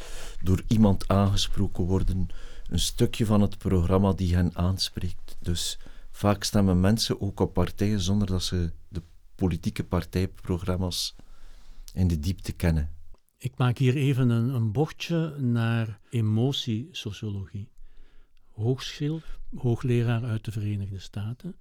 door 0.42 0.62
iemand 0.66 1.08
aangesproken 1.08 1.84
worden, 1.84 2.28
een 2.66 2.78
stukje 2.78 3.26
van 3.26 3.40
het 3.40 3.58
programma 3.58 4.12
die 4.12 4.34
hen 4.34 4.56
aanspreekt. 4.56 5.36
Dus 5.40 5.78
vaak 6.10 6.44
stemmen 6.44 6.80
mensen 6.80 7.20
ook 7.20 7.40
op 7.40 7.52
partijen 7.52 8.00
zonder 8.00 8.26
dat 8.26 8.42
ze 8.42 8.72
de 8.88 9.02
politieke 9.34 9.84
partijprogramma's 9.84 11.16
in 11.94 12.08
de 12.08 12.18
diepte 12.18 12.52
kennen. 12.52 12.90
Ik 13.38 13.52
maak 13.56 13.78
hier 13.78 13.96
even 13.96 14.30
een, 14.30 14.48
een 14.48 14.72
bochtje 14.72 15.36
naar 15.38 16.00
emotiesociologie. 16.10 17.68
Hoogschil, 18.50 19.20
hoogleraar 19.56 20.24
uit 20.24 20.44
de 20.44 20.52
Verenigde 20.52 20.98
Staten, 20.98 21.56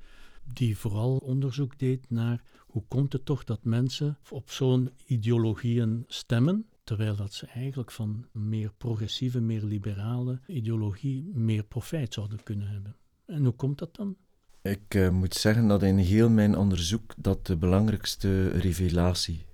die 0.54 0.78
vooral 0.78 1.18
onderzoek 1.18 1.80
deed 1.80 2.10
naar 2.10 2.44
hoe 2.70 2.84
komt 2.88 3.14
het 3.14 3.26
toch 3.26 3.44
dat 3.44 3.64
mensen 3.64 4.18
op 4.30 4.52
zo'n 4.52 4.90
ideologieën 5.06 6.04
stemmen, 6.08 6.66
terwijl 6.84 7.16
dat 7.16 7.34
ze 7.34 7.46
eigenlijk 7.46 7.92
van 7.92 8.26
meer 8.32 8.72
progressieve, 8.78 9.40
meer 9.40 9.64
liberale 9.64 10.40
ideologie 10.48 11.32
meer 11.34 11.64
profijt 11.64 12.14
zouden 12.14 12.44
kunnen 12.44 12.68
hebben. 12.68 12.96
En 13.26 13.44
hoe 13.44 13.54
komt 13.54 13.78
dat 13.78 13.96
dan? 13.96 14.16
Ik 14.62 14.96
uh, 14.96 15.10
moet 15.10 15.34
zeggen 15.34 15.68
dat 15.68 15.84
in 15.84 15.98
heel 15.98 16.30
mijn 16.30 16.58
onderzoek 16.58 17.14
dat 17.18 17.46
de 17.46 17.58
belangrijkste 17.58 18.48
revelatie 18.48 19.46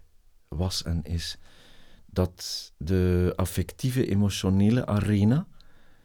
was 0.47 0.83
en 0.83 1.03
is 1.03 1.37
dat 2.05 2.73
de 2.77 3.33
affectieve, 3.35 4.07
emotionele 4.07 4.85
arena 4.85 5.47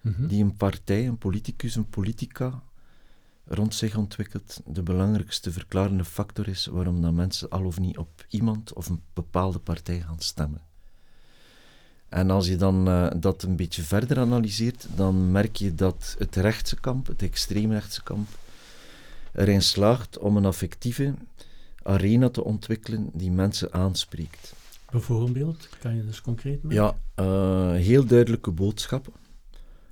mm-hmm. 0.01 0.27
die 0.27 0.42
een 0.42 0.57
partij, 0.57 1.07
een 1.07 1.18
politicus, 1.18 1.77
een 1.77 1.88
politica 1.88 2.62
rond 3.53 3.75
zich 3.75 3.97
ontwikkelt, 3.97 4.61
de 4.67 4.83
belangrijkste 4.83 5.53
verklarende 5.53 6.05
factor 6.05 6.49
is 6.49 6.67
waarom 6.67 7.03
dat 7.03 7.13
mensen 7.13 7.49
al 7.49 7.65
of 7.65 7.79
niet 7.81 7.99
op 7.99 8.25
iemand 8.29 8.73
of 8.73 8.89
een 8.89 9.03
bepaalde 9.13 9.59
partij 9.59 10.01
gaan 10.01 10.21
stemmen. 10.21 10.61
En 12.09 12.31
als 12.31 12.47
je 12.47 12.57
dan 12.57 12.89
uh, 12.89 13.11
dat 13.17 13.43
een 13.43 13.57
beetje 13.57 13.83
verder 13.83 14.19
analyseert, 14.19 14.87
dan 14.95 15.31
merk 15.31 15.57
je 15.57 15.75
dat 15.75 16.17
het 16.19 16.37
rechtse 16.37 16.81
kamp, 16.81 17.07
het 17.07 17.23
extreemrechtse 17.23 18.03
kamp, 18.03 18.29
erin 19.33 19.63
slaagt 19.63 20.19
om 20.19 20.37
een 20.37 20.47
affectieve 20.47 21.15
arena 21.83 22.29
te 22.29 22.45
ontwikkelen 22.45 23.11
die 23.13 23.31
mensen 23.31 23.73
aanspreekt. 23.73 24.55
Bijvoorbeeld, 24.91 25.69
kan 25.81 25.97
je 25.97 26.07
dus 26.07 26.21
concreet 26.21 26.63
maken? 26.63 26.83
Ja, 26.83 26.97
uh, 27.25 27.83
heel 27.83 28.05
duidelijke 28.05 28.51
boodschappen, 28.51 29.13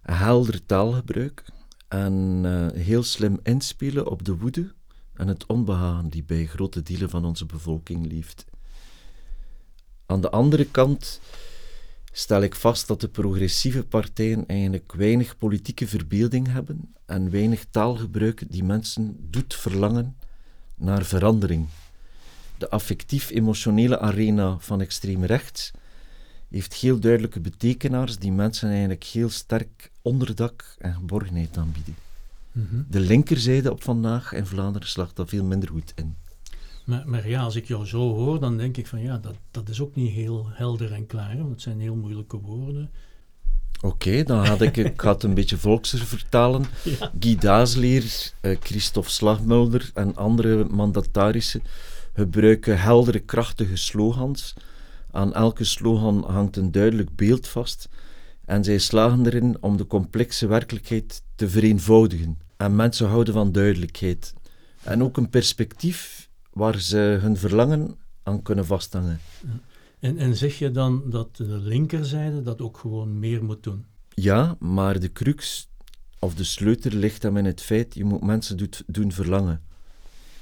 helder 0.03 0.67
taalgebruik 0.67 1.45
en 1.89 2.43
uh, 2.45 2.67
heel 2.73 3.03
slim 3.03 3.41
inspelen 3.43 4.11
op 4.11 4.25
de 4.25 4.37
woede 4.37 4.73
en 5.15 5.29
het 5.29 5.47
onbehagen 5.47 6.09
die 6.09 6.25
bij 6.25 6.47
grote 6.47 6.83
delen 6.83 7.11
van 7.11 7.25
onze 7.25 7.47
bevolking 7.47 8.07
leeft. 8.07 8.45
Aan 10.07 10.21
de 10.21 10.31
andere 10.31 10.65
kant 10.65 11.21
stel 12.13 12.43
ik 12.43 12.55
vast 12.55 12.87
dat 12.87 13.01
de 13.01 13.09
progressieve 13.09 13.85
partijen 13.85 14.47
eigenlijk 14.47 14.93
weinig 14.93 15.37
politieke 15.37 15.87
verbeelding 15.87 16.53
hebben 16.53 16.95
en 17.07 17.31
weinig 17.31 17.65
taalgebruik 17.71 18.43
die 18.49 18.65
mensen 18.65 19.17
doet 19.31 19.55
verlangen 19.55 20.17
naar 20.75 21.05
verandering. 21.05 21.67
De 22.59 22.71
affectief-emotionele 22.71 23.99
arena 23.99 24.57
van 24.59 24.81
extreem 24.81 25.25
rechts 25.25 25.71
heeft 26.51 26.75
heel 26.75 26.99
duidelijke 26.99 27.41
betekenaars 27.41 28.19
die 28.19 28.33
mensen 28.33 28.69
eigenlijk 28.71 29.05
heel 29.05 29.31
sterk 29.31 29.91
onderdak 30.03 30.77
en 30.79 30.95
geborgenheid 30.95 31.57
aanbieden. 31.57 31.97
Mm 32.53 32.87
De 32.91 33.01
linkerzijde 33.01 33.71
op 33.71 33.83
vandaag 33.83 34.33
in 34.33 34.47
Vlaanderen 34.47 34.89
slaagt 34.89 35.17
dat 35.17 35.29
veel 35.29 35.45
minder 35.45 35.69
goed 35.69 35.93
in. 35.95 36.17
Maar, 36.85 37.09
maar, 37.09 37.29
ja, 37.29 37.43
als 37.43 37.57
ik 37.57 37.67
jou 37.67 37.87
zo 37.87 38.15
hoor, 38.15 38.41
dan 38.41 38.57
denk 38.57 38.77
ik 38.77 38.87
van 38.87 39.01
ja, 39.01 39.19
dat, 39.19 39.35
dat 39.51 39.69
is 39.69 39.81
ook 39.81 39.95
niet 39.95 40.13
heel 40.13 40.47
helder 40.51 40.93
en 40.93 41.07
klaar, 41.07 41.37
want 41.37 41.51
het 41.51 41.63
zijn 41.63 41.81
heel 41.81 41.95
moeilijke 41.95 42.37
woorden. 42.37 42.91
Oké, 43.81 44.23
dan 44.23 44.47
had 44.47 44.61
ik, 44.61 44.77
ik 44.77 45.01
het 45.01 45.23
een 45.23 45.35
beetje 45.35 45.57
volkser 45.57 45.99
vertalen. 45.99 46.65
Ja. 46.83 47.13
Guy 47.21 47.37
Daasleer, 47.37 48.33
eh, 48.41 48.57
Christophe 48.61 49.11
Slagmulder 49.11 49.91
en 49.95 50.17
andere 50.17 50.65
mandatarissen 50.65 51.63
gebruiken 52.15 52.81
heldere, 52.81 53.19
krachtige 53.19 53.77
slogans. 53.77 54.55
Aan 55.11 55.35
elke 55.35 55.65
slogan 55.65 56.25
hangt 56.25 56.57
een 56.57 56.73
duidelijk 56.73 57.17
beeld 57.17 57.49
vast 57.49 57.89
en 58.45 58.65
zij 58.65 58.79
slagen 58.79 59.27
erin 59.27 59.57
om 59.61 59.77
de 59.77 59.87
complexe 59.87 60.47
werkelijkheid 60.47 61.23
te 61.35 61.49
vereenvoudigen. 61.49 62.39
En 62.57 62.77
mensen 62.77 63.09
houden 63.09 63.35
van 63.35 63.53
duidelijkheid. 63.53 64.35
En 64.83 65.03
ook 65.03 65.17
een 65.17 65.31
perspectief 65.31 66.29
waar 66.53 66.81
ze 66.81 67.19
hun 67.21 67.37
verlangen 67.37 67.97
aan 68.23 68.43
kunnen 68.43 68.67
vasthangen. 68.67 69.21
En, 69.99 70.19
en 70.19 70.37
zeg 70.37 70.59
je 70.59 70.71
dan 70.71 71.03
dat 71.11 71.37
de 71.37 71.59
linkerzijde 71.59 72.43
dat 72.43 72.61
ook 72.61 72.79
gewoon 72.79 73.19
meer 73.19 73.45
moet 73.45 73.63
doen? 73.63 73.85
Ja, 74.15 74.57
maar 74.59 75.01
de 75.01 75.13
crux 75.13 75.69
of 76.19 76.35
de 76.35 76.45
sleutel 76.45 76.91
ligt 76.91 77.23
hem 77.23 77.37
in 77.37 77.45
het 77.45 77.61
feit, 77.61 77.95
je 77.95 78.05
moet 78.05 78.23
mensen 78.23 78.57
doet, 78.57 78.83
doen 78.87 79.13
verlangen. 79.13 79.63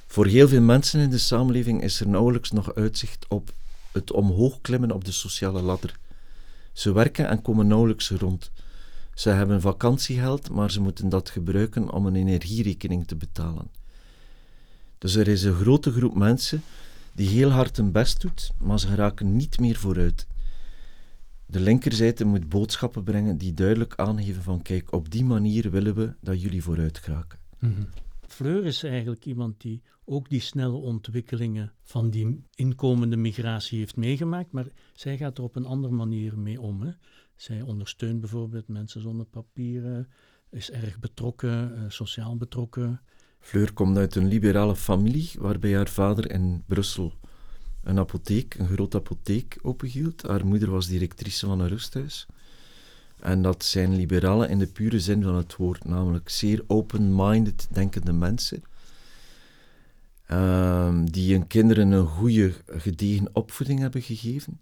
Voor 0.07 0.27
heel 0.27 0.49
veel 0.49 0.61
mensen 0.61 1.01
in 1.01 1.11
de 1.11 1.19
samenleving 1.19 1.83
is 1.83 2.01
er 2.01 2.09
nauwelijks 2.09 2.51
nog 2.51 2.75
uitzicht 2.75 3.27
op 3.29 3.53
het 3.97 4.13
omhoog 4.13 4.61
klimmen 4.61 4.91
op 4.91 5.05
de 5.05 5.13
sociale 5.13 5.63
ladder. 5.63 5.99
Ze 6.73 6.93
werken 6.93 7.29
en 7.29 7.43
komen 7.43 7.67
nauwelijks 7.67 8.11
rond. 8.11 8.51
Ze 9.15 9.31
hebben 9.31 9.61
vakantiegeld, 9.61 10.51
maar 10.51 10.71
ze 10.71 10.81
moeten 10.81 11.09
dat 11.09 11.31
gebruiken 11.31 11.93
om 11.93 12.07
een 12.07 12.17
energierekening 12.17 13.07
te 13.07 13.17
betalen. 13.17 13.71
Dus 14.99 15.15
er 15.15 15.29
is 15.29 15.43
een 15.43 15.55
grote 15.55 15.93
groep 15.93 16.15
mensen 16.15 16.63
die 17.13 17.29
heel 17.29 17.51
hard 17.51 17.77
hun 17.77 17.93
best 17.93 18.21
doet, 18.21 18.53
maar 18.59 18.81
ze 18.81 18.87
geraken 18.87 19.37
niet 19.37 19.59
meer 19.61 19.77
vooruit. 19.77 20.27
De 21.47 21.61
linkerzijde 21.61 22.25
moet 22.25 22.49
boodschappen 22.49 23.05
brengen 23.05 23.39
die 23.39 23.55
duidelijk 23.55 23.95
aangeven 23.97 24.43
van 24.43 24.63
kijk, 24.63 24.93
op 24.93 25.11
die 25.11 25.25
manier 25.25 25.71
willen 25.71 25.95
we 25.95 26.15
dat 26.21 26.43
jullie 26.43 26.63
vooruit 26.63 26.99
geraken. 26.99 27.39
Mm 27.59 27.87
Fleur 28.27 28.65
is 28.65 28.83
eigenlijk 28.83 29.25
iemand 29.25 29.61
die 29.61 29.83
ook 30.05 30.29
die 30.29 30.41
snelle 30.41 30.77
ontwikkelingen 30.77 31.73
van 31.83 32.11
die 32.11 32.43
inkomende 32.55 33.17
migratie 33.17 33.79
heeft 33.79 33.97
meegemaakt, 33.97 34.53
maar 34.53 34.67
zij 34.93 35.17
gaat 35.17 35.39
er 35.39 35.45
op 35.45 35.57
een 35.57 35.67
andere 35.67 35.95
manier 35.95 36.39
mee 36.39 36.61
om. 36.61 36.83
Hè. 36.83 36.91
Zij 37.37 37.63
ondersteunt 37.63 38.21
bijvoorbeeld 38.21 38.69
mensen 38.69 39.01
zonder 39.01 39.27
papieren, 39.27 40.09
is 40.51 40.71
erg 40.71 40.99
betrokken, 40.99 41.73
uh, 41.73 41.85
sociaal 41.89 42.37
betrokken. 42.37 43.01
Fleur 43.41 43.73
komt 43.73 43.97
uit 43.97 44.15
een 44.15 44.29
liberale 44.29 44.77
familie 44.77 45.31
waarbij 45.39 45.75
haar 45.75 45.89
vader 45.89 46.31
in 46.31 46.63
Brussel 46.67 47.13
een 47.87 47.99
apotheek, 47.99 48.55
een 48.55 48.69
grote 48.69 48.97
apotheek 48.97 49.59
openhield. 49.63 50.23
Haar 50.23 50.47
moeder 50.47 50.71
was 50.71 50.87
directrice 50.87 51.47
van 51.47 51.61
een 51.61 51.69
rusthuis. 51.69 52.27
En 53.21 53.43
dat 53.43 53.65
zijn 53.65 53.97
liberalen 53.97 54.49
in 54.49 54.59
de 54.59 54.67
pure 54.67 55.01
zin 55.01 55.23
van 55.23 55.35
het 55.35 55.57
woord, 55.57 55.85
namelijk 55.85 56.29
zeer 56.29 56.65
open-minded 56.67 57.67
denkende 57.71 58.13
mensen. 58.13 58.63
Uh, 60.31 60.95
die 61.05 61.33
hun 61.33 61.47
kinderen 61.47 61.91
een 61.91 62.07
goede, 62.07 62.53
gedegen 62.67 63.29
opvoeding 63.33 63.81
hebben 63.81 64.03
gegeven. 64.03 64.61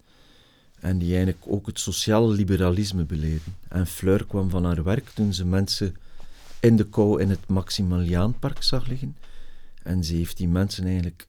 En 0.80 0.98
die 0.98 1.14
eigenlijk 1.14 1.44
ook 1.46 1.66
het 1.66 1.78
sociale 1.78 2.34
liberalisme 2.34 3.04
beleden. 3.04 3.56
En 3.68 3.86
Fleur 3.86 4.26
kwam 4.26 4.50
van 4.50 4.64
haar 4.64 4.82
werk 4.82 5.08
toen 5.08 5.34
ze 5.34 5.44
mensen 5.44 5.96
in 6.60 6.76
de 6.76 6.84
kou 6.84 7.20
in 7.20 7.30
het 7.30 7.46
Maximiliaanpark 7.46 8.62
zag 8.62 8.86
liggen. 8.86 9.16
En 9.82 10.04
ze 10.04 10.14
heeft 10.14 10.36
die 10.36 10.48
mensen 10.48 10.84
eigenlijk 10.84 11.24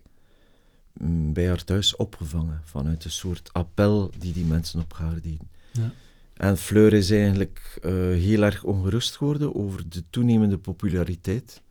mm, 0.93 1.33
bij 1.33 1.47
haar 1.47 1.63
thuis 1.63 1.95
opgevangen 1.95 2.61
vanuit 2.65 3.05
een 3.05 3.11
soort 3.11 3.49
appel 3.53 4.11
die 4.17 4.33
die 4.33 4.45
mensen 4.45 4.79
op 4.79 4.93
haar 4.93 5.21
deden. 5.21 5.49
Ja. 5.71 5.91
En 6.35 6.57
Fleur 6.57 6.93
is 6.93 7.11
eigenlijk 7.11 7.79
uh, 7.83 7.91
heel 7.93 8.41
erg 8.41 8.63
ongerust 8.63 9.15
geworden 9.15 9.55
over 9.55 9.89
de 9.89 10.03
toenemende 10.09 10.57
populariteit 10.57 11.61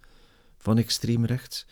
van 0.58 0.78
extreem 0.78 1.24
rechts. 1.24 1.66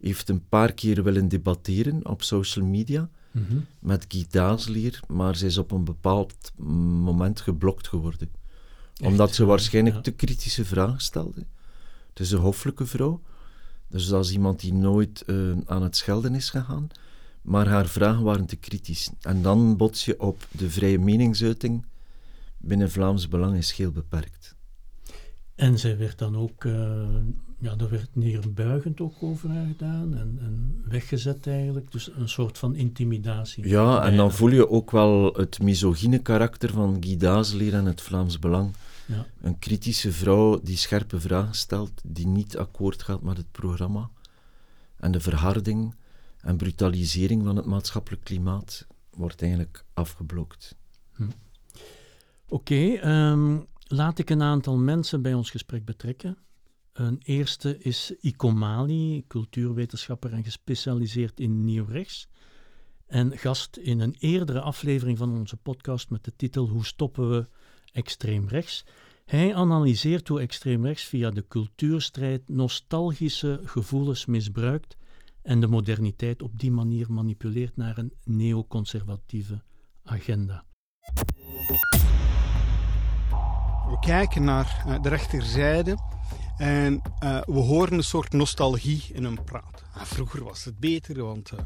Heeft 0.00 0.28
een 0.28 0.48
paar 0.48 0.72
keer 0.72 1.02
willen 1.02 1.28
debatteren 1.28 2.06
op 2.06 2.22
social 2.22 2.64
media 2.64 3.08
mm 3.30 3.44
-hmm. 3.48 3.66
met 3.78 4.04
Guy 4.08 4.26
Daaslier, 4.30 5.00
maar 5.08 5.36
ze 5.36 5.46
is 5.46 5.58
op 5.58 5.70
een 5.70 5.84
bepaald 5.84 6.52
moment 6.56 7.40
geblokt 7.40 7.88
geworden. 7.88 8.28
Echt? 8.96 9.10
Omdat 9.10 9.34
ze 9.34 9.44
waarschijnlijk 9.44 9.96
ja. 9.96 10.02
te 10.02 10.10
kritische 10.10 10.64
vragen 10.64 11.00
stelde. 11.00 11.44
Het 12.08 12.20
is 12.20 12.30
een 12.30 12.38
hoffelijke 12.38 12.86
vrouw, 12.86 13.20
dus 13.88 14.06
dat 14.06 14.24
is 14.24 14.32
iemand 14.32 14.60
die 14.60 14.72
nooit 14.72 15.22
uh, 15.26 15.56
aan 15.66 15.82
het 15.82 15.96
schelden 15.96 16.34
is 16.34 16.50
gegaan, 16.50 16.88
maar 17.42 17.66
haar 17.68 17.86
vragen 17.86 18.22
waren 18.22 18.46
te 18.46 18.56
kritisch. 18.56 19.10
En 19.20 19.42
dan 19.42 19.76
bots 19.76 20.04
je 20.04 20.20
op 20.20 20.46
de 20.50 20.70
vrije 20.70 20.98
meningsuiting 20.98 21.84
binnen 22.66 22.90
Vlaams 22.90 23.28
Belang 23.28 23.56
is 23.56 23.72
heel 23.72 23.90
beperkt. 23.90 24.56
En 25.54 25.78
zij 25.78 25.98
werd 25.98 26.18
dan 26.18 26.36
ook, 26.36 26.64
uh, 26.64 26.74
ja, 27.60 27.76
er 27.76 27.90
werd 27.90 28.08
neerbuigend 28.12 29.00
ook 29.00 29.14
over 29.20 29.48
haar 29.48 29.66
gedaan 29.66 30.14
en, 30.14 30.38
en, 30.40 30.82
weggezet 30.88 31.46
eigenlijk. 31.46 31.92
Dus 31.92 32.10
een 32.16 32.28
soort 32.28 32.58
van 32.58 32.74
intimidatie. 32.74 33.68
Ja, 33.68 34.04
en 34.04 34.16
dan 34.16 34.32
voel 34.32 34.50
je 34.50 34.68
ook 34.68 34.90
wel 34.90 35.32
het 35.32 35.62
misogyne 35.62 36.18
karakter 36.18 36.70
van 36.70 36.96
Guy 37.00 37.16
Dazelier 37.16 37.74
en 37.74 37.84
het 37.84 38.00
Vlaams 38.00 38.38
Belang. 38.38 38.74
Ja. 39.06 39.26
Een 39.40 39.58
kritische 39.58 40.12
vrouw 40.12 40.60
die 40.62 40.76
scherpe 40.76 41.20
vragen 41.20 41.54
stelt, 41.54 42.00
die 42.04 42.26
niet 42.26 42.58
akkoord 42.58 43.02
gaat 43.02 43.22
met 43.22 43.36
het 43.36 43.50
programma. 43.50 44.10
En 44.96 45.12
de 45.12 45.20
verharding 45.20 45.94
en 46.40 46.56
brutalisering 46.56 47.44
van 47.44 47.56
het 47.56 47.64
maatschappelijk 47.64 48.24
klimaat 48.24 48.86
wordt 49.10 49.42
eigenlijk 49.42 49.84
afgeblokt. 49.94 50.76
Hm. 51.14 51.22
Oké, 52.48 53.08
um, 53.10 53.66
laat 53.86 54.18
ik 54.18 54.30
een 54.30 54.42
aantal 54.42 54.76
mensen 54.76 55.22
bij 55.22 55.34
ons 55.34 55.50
gesprek 55.50 55.84
betrekken. 55.84 56.38
Een 56.92 57.20
eerste 57.22 57.78
is 57.78 58.14
Iko 58.20 58.50
Mali, 58.50 59.24
cultuurwetenschapper 59.26 60.32
en 60.32 60.44
gespecialiseerd 60.44 61.40
in 61.40 61.64
nieuw-rechts. 61.64 62.28
En 63.06 63.38
gast 63.38 63.76
in 63.76 64.00
een 64.00 64.14
eerdere 64.18 64.60
aflevering 64.60 65.18
van 65.18 65.38
onze 65.38 65.56
podcast 65.56 66.10
met 66.10 66.24
de 66.24 66.36
titel 66.36 66.68
Hoe 66.68 66.84
stoppen 66.84 67.30
we 67.30 67.48
extreem 67.92 68.48
rechts? 68.48 68.84
Hij 69.24 69.54
analyseert 69.54 70.28
hoe 70.28 70.40
extreem 70.40 70.86
rechts 70.86 71.04
via 71.04 71.30
de 71.30 71.48
cultuurstrijd 71.48 72.48
nostalgische 72.48 73.60
gevoelens 73.64 74.26
misbruikt 74.26 74.96
en 75.42 75.60
de 75.60 75.66
moderniteit 75.66 76.42
op 76.42 76.58
die 76.58 76.70
manier 76.70 77.12
manipuleert 77.12 77.76
naar 77.76 77.98
een 77.98 78.12
neoconservatieve 78.24 79.62
agenda. 80.02 80.64
We 83.90 83.98
kijken 84.00 84.44
naar 84.44 84.84
uh, 84.86 85.02
de 85.02 85.08
rechterzijde 85.08 85.98
en 86.56 87.02
uh, 87.22 87.40
we 87.44 87.58
horen 87.58 87.92
een 87.92 88.04
soort 88.04 88.32
nostalgie 88.32 89.04
in 89.12 89.24
hun 89.24 89.44
praat. 89.44 89.82
Uh, 89.96 90.02
vroeger 90.02 90.44
was 90.44 90.64
het 90.64 90.78
beter, 90.78 91.24
want 91.24 91.50
eh, 91.50 91.58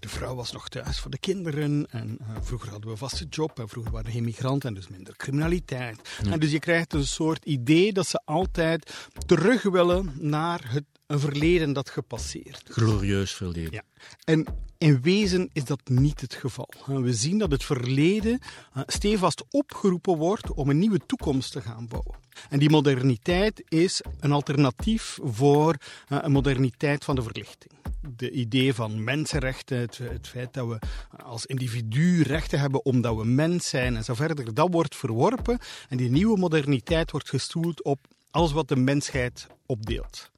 de 0.00 0.08
vrouw 0.08 0.34
was 0.34 0.52
nog 0.52 0.68
thuis 0.68 1.00
voor 1.00 1.10
de 1.10 1.18
kinderen. 1.18 1.86
En 1.90 2.18
uh, 2.20 2.36
vroeger 2.40 2.68
hadden 2.68 2.86
we 2.86 2.92
een 2.92 3.08
vaste 3.08 3.26
job. 3.30 3.58
En 3.58 3.68
vroeger 3.68 3.92
waren 3.92 4.06
we 4.06 4.12
geen 4.12 4.24
migranten 4.24 4.68
en 4.68 4.74
dus 4.74 4.88
minder 4.88 5.16
criminaliteit. 5.16 6.08
Ja. 6.22 6.30
En 6.30 6.40
dus 6.40 6.50
je 6.50 6.58
krijgt 6.58 6.92
een 6.92 7.06
soort 7.06 7.44
idee 7.44 7.92
dat 7.92 8.06
ze 8.06 8.20
altijd 8.24 9.08
terug 9.26 9.62
willen 9.62 10.12
naar 10.18 10.60
het, 10.64 10.84
een 11.12 11.20
verleden 11.20 11.72
dat 11.72 11.90
gepasseerd 11.90 12.68
is. 12.68 12.74
Glorieus 12.74 13.32
verleden. 13.32 13.72
Ja. 13.72 13.82
En 14.24 14.46
in 14.78 15.02
wezen 15.02 15.50
is 15.52 15.64
dat 15.64 15.80
niet 15.84 16.20
het 16.20 16.34
geval. 16.34 16.68
We 16.86 17.12
zien 17.12 17.38
dat 17.38 17.50
het 17.50 17.64
verleden 17.64 18.40
stevast 18.86 19.44
opgeroepen 19.50 20.16
wordt 20.16 20.52
om 20.52 20.70
een 20.70 20.78
nieuwe 20.78 21.00
toekomst 21.06 21.52
te 21.52 21.60
gaan 21.60 21.88
bouwen. 21.88 22.14
En 22.48 22.58
die 22.58 22.70
moderniteit 22.70 23.62
is 23.68 24.02
een 24.20 24.32
alternatief 24.32 25.18
voor 25.22 25.76
een 26.08 26.32
moderniteit 26.32 27.04
van 27.04 27.14
de 27.14 27.22
verlichting. 27.22 27.72
De 28.16 28.30
idee 28.30 28.74
van 28.74 29.04
mensenrechten, 29.04 29.78
het, 29.78 29.98
het, 29.98 30.28
feit 30.28 30.54
dat 30.54 30.68
we 30.68 30.78
als 31.24 31.46
individu 31.46 32.22
rechten 32.22 32.60
hebben 32.60 32.84
omdat 32.84 33.16
we 33.16 33.24
mens 33.24 33.68
zijn 33.68 33.96
en 33.96 34.04
zo 34.04 34.14
verder, 34.14 34.54
dat 34.54 34.68
wordt 34.70 34.96
verworpen. 34.96 35.58
En 35.88 35.96
die 35.96 36.10
nieuwe 36.10 36.38
moderniteit 36.38 37.10
wordt 37.10 37.28
gestoeld 37.28 37.82
op 37.82 37.98
alles 38.30 38.52
wat 38.52 38.68
de 38.68 38.76
mensheid 38.76 39.46
opdeelt. 39.66 40.31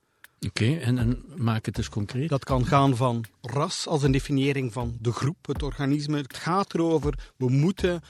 Oké, 0.46 0.62
okay, 0.62 0.78
en, 0.78 0.98
en, 0.98 1.24
maak 1.36 1.66
het 1.66 1.74
dus 1.74 1.88
concreet. 1.88 2.28
Dat 2.28 2.44
kan 2.44 2.66
gaan 2.66 2.96
van 2.96 3.24
ras 3.40 3.86
als 3.86 4.02
een 4.02 4.12
definiëring 4.12 4.72
van 4.72 4.96
de 5.00 5.12
groep, 5.12 5.46
het 5.46 5.62
organisme. 5.62 6.16
Het 6.16 6.36
gaat 6.36 6.74
erover, 6.74 7.32
we 7.36 7.50
moeten 7.50 8.02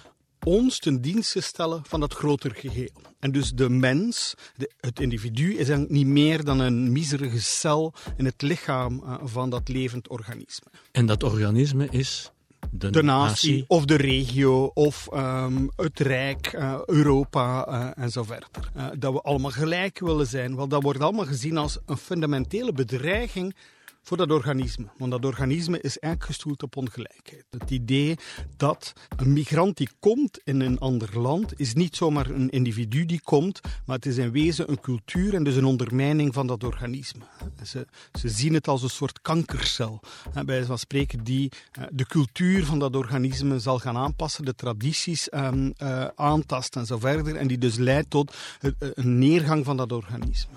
ons 0.44 0.78
ten 0.78 1.00
dienste 1.00 1.40
stellen 1.40 1.82
van 1.86 2.00
dat 2.00 2.14
groter 2.14 2.54
geheel. 2.54 2.90
En 3.18 3.32
dus 3.32 3.52
de 3.52 3.68
mens, 3.68 4.34
de, 4.56 4.70
het 4.80 5.00
individu, 5.00 5.54
is 5.54 5.66
dan 5.66 5.86
niet 5.88 6.06
meer 6.06 6.44
dan 6.44 6.60
een 6.60 6.92
miserige 6.92 7.40
cel 7.40 7.92
in 8.16 8.24
het 8.24 8.42
lichaam 8.42 9.02
uh, 9.04 9.14
van 9.22 9.50
dat 9.50 9.68
levend 9.68 10.08
organisme. 10.08 10.66
En 10.92 11.06
dat 11.06 11.22
organisme 11.22 11.88
is 11.90 12.32
de, 12.70 12.90
de 12.90 13.02
natie, 13.02 13.50
natie, 13.50 13.64
of 13.68 13.84
de 13.84 13.96
regio 13.96 14.70
of 14.74 15.08
um, 15.14 15.70
het 15.76 16.00
Rijk, 16.00 16.52
uh, 16.52 16.78
Europa 16.86 17.68
uh, 17.68 18.04
en 18.04 18.10
zo 18.10 18.22
verder. 18.22 18.48
Uh, 18.76 18.86
dat 18.98 19.12
we 19.12 19.20
allemaal 19.20 19.50
gelijk 19.50 19.98
willen 19.98 20.26
zijn. 20.26 20.56
Wel, 20.56 20.68
dat 20.68 20.82
wordt 20.82 21.00
allemaal 21.00 21.26
gezien 21.26 21.56
als 21.56 21.78
een 21.86 21.96
fundamentele 21.96 22.72
bedreiging 22.72 23.54
voor 24.04 24.16
dat 24.16 24.30
organisme. 24.30 24.86
Want 24.98 25.10
dat 25.10 25.24
organisme 25.24 25.80
is 25.80 25.98
eigenlijk 25.98 26.24
gestoeld 26.24 26.62
op 26.62 26.76
ongelijkheid. 26.76 27.44
Het 27.50 27.70
idee 27.70 28.16
dat 28.56 28.92
een 29.16 29.32
migrant 29.32 29.76
die 29.76 29.88
komt 30.00 30.40
in 30.44 30.60
een 30.60 30.78
ander 30.78 31.20
land 31.20 31.60
is 31.60 31.74
niet 31.74 31.96
zomaar 31.96 32.30
een 32.30 32.50
individu 32.50 33.04
die 33.06 33.20
komt, 33.22 33.60
maar 33.86 33.96
het 33.96 34.06
is 34.06 34.16
in 34.16 34.30
wezen 34.30 34.70
een 34.70 34.80
cultuur 34.80 35.34
en 35.34 35.44
dus 35.44 35.56
een 35.56 35.64
ondermijning 35.64 36.34
van 36.34 36.46
dat 36.46 36.64
organisme. 36.64 37.24
Ze, 37.62 37.86
ze 38.12 38.28
zien 38.28 38.54
het 38.54 38.68
als 38.68 38.82
een 38.82 38.90
soort 38.90 39.20
kankercel, 39.22 40.00
bij 40.32 40.44
wijze 40.44 40.66
van 40.66 40.78
spreken, 40.78 41.24
die 41.24 41.52
de 41.90 42.06
cultuur 42.06 42.64
van 42.64 42.78
dat 42.78 42.96
organisme 42.96 43.58
zal 43.58 43.78
gaan 43.78 43.96
aanpassen, 43.96 44.44
de 44.44 44.54
tradities 44.54 45.32
um, 45.32 45.72
uh, 45.82 46.06
aantasten 46.14 46.80
en 46.80 46.86
zo 46.86 46.98
verder, 46.98 47.36
en 47.36 47.46
die 47.46 47.58
dus 47.58 47.76
leidt 47.76 48.10
tot 48.10 48.36
een 48.78 49.18
neergang 49.18 49.64
van 49.64 49.76
dat 49.76 49.92
organisme. 49.92 50.52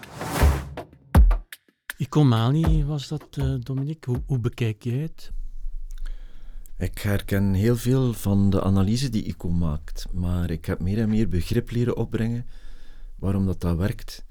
Icomani 1.97 2.85
was 2.85 3.07
dat, 3.07 3.37
uh, 3.39 3.55
Dominique. 3.59 4.11
Hoe, 4.11 4.21
hoe, 4.25 4.39
bekijk 4.39 4.83
jij 4.83 4.97
het? 4.97 5.31
Ik 6.77 6.97
herken 6.97 7.53
heel 7.53 7.75
veel 7.75 8.13
van 8.13 8.49
de 8.49 8.63
analyse 8.63 9.09
die 9.09 9.23
ICO 9.23 9.49
maakt, 9.49 10.07
maar 10.13 10.49
ik 10.49 10.65
heb 10.65 10.79
meer 10.79 10.99
en 10.99 11.09
meer 11.09 11.29
begrip 11.29 11.71
leren 11.71 11.97
opbrengen 11.97 12.45
waarom 13.15 13.45
dat, 13.45 13.61
dat 13.61 13.77
werkt. 13.77 14.25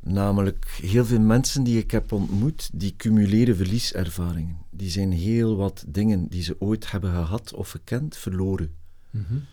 Namelijk, 0.00 0.78
heel 0.82 1.04
veel 1.04 1.20
mensen 1.20 1.62
die 1.62 1.78
ik 1.78 1.90
heb 1.90 2.12
ontmoet, 2.12 2.70
die 2.72 2.96
cumuleren 2.96 3.56
verlieservaringen. 3.56 4.58
Die 4.70 4.90
zijn 4.90 5.12
heel 5.12 5.56
wat 5.56 5.84
dingen 5.88 6.28
die 6.28 6.42
ze 6.42 6.56
ooit 6.58 6.90
hebben 6.90 7.10
gehad 7.10 7.54
of 7.54 7.70
gekend, 7.70 8.16
verloren. 8.16 8.74
Mm 9.10 9.24
-hmm 9.28 9.44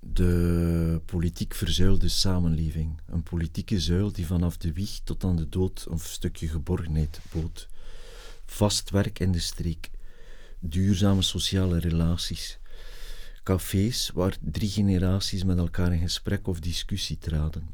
de 0.00 1.00
politiek 1.04 1.54
verzuilde 1.54 2.08
samenleving. 2.08 3.00
Een 3.06 3.22
politieke 3.22 3.80
zuil 3.80 4.12
die 4.12 4.26
vanaf 4.26 4.56
de 4.56 4.72
wieg 4.72 5.00
tot 5.04 5.24
aan 5.24 5.36
de 5.36 5.48
dood 5.48 5.86
een 5.90 5.98
stukje 5.98 6.48
geborgenheid 6.48 7.20
bood. 7.32 7.68
Vast 8.46 8.90
werk 8.90 9.18
in 9.18 9.32
de 9.32 9.38
streek, 9.38 9.90
duurzame 10.58 11.22
sociale 11.22 11.78
relaties, 11.78 12.58
cafés 13.42 14.10
waar 14.14 14.36
drie 14.40 14.70
generaties 14.70 15.44
met 15.44 15.58
elkaar 15.58 15.92
in 15.92 16.00
gesprek 16.00 16.46
of 16.46 16.60
discussie 16.60 17.18
traden. 17.18 17.68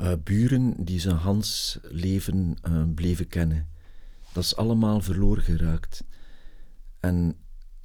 Uh, 0.00 0.12
buren 0.24 0.84
die 0.84 1.00
zijn 1.00 1.16
Hans 1.16 1.78
leven 1.82 2.56
uh, 2.68 2.82
bleven 2.94 3.28
kennen. 3.28 3.68
Dat 4.32 4.44
is 4.44 4.56
allemaal 4.56 5.00
verloren 5.00 5.42
geraakt. 5.42 6.04
En 7.00 7.36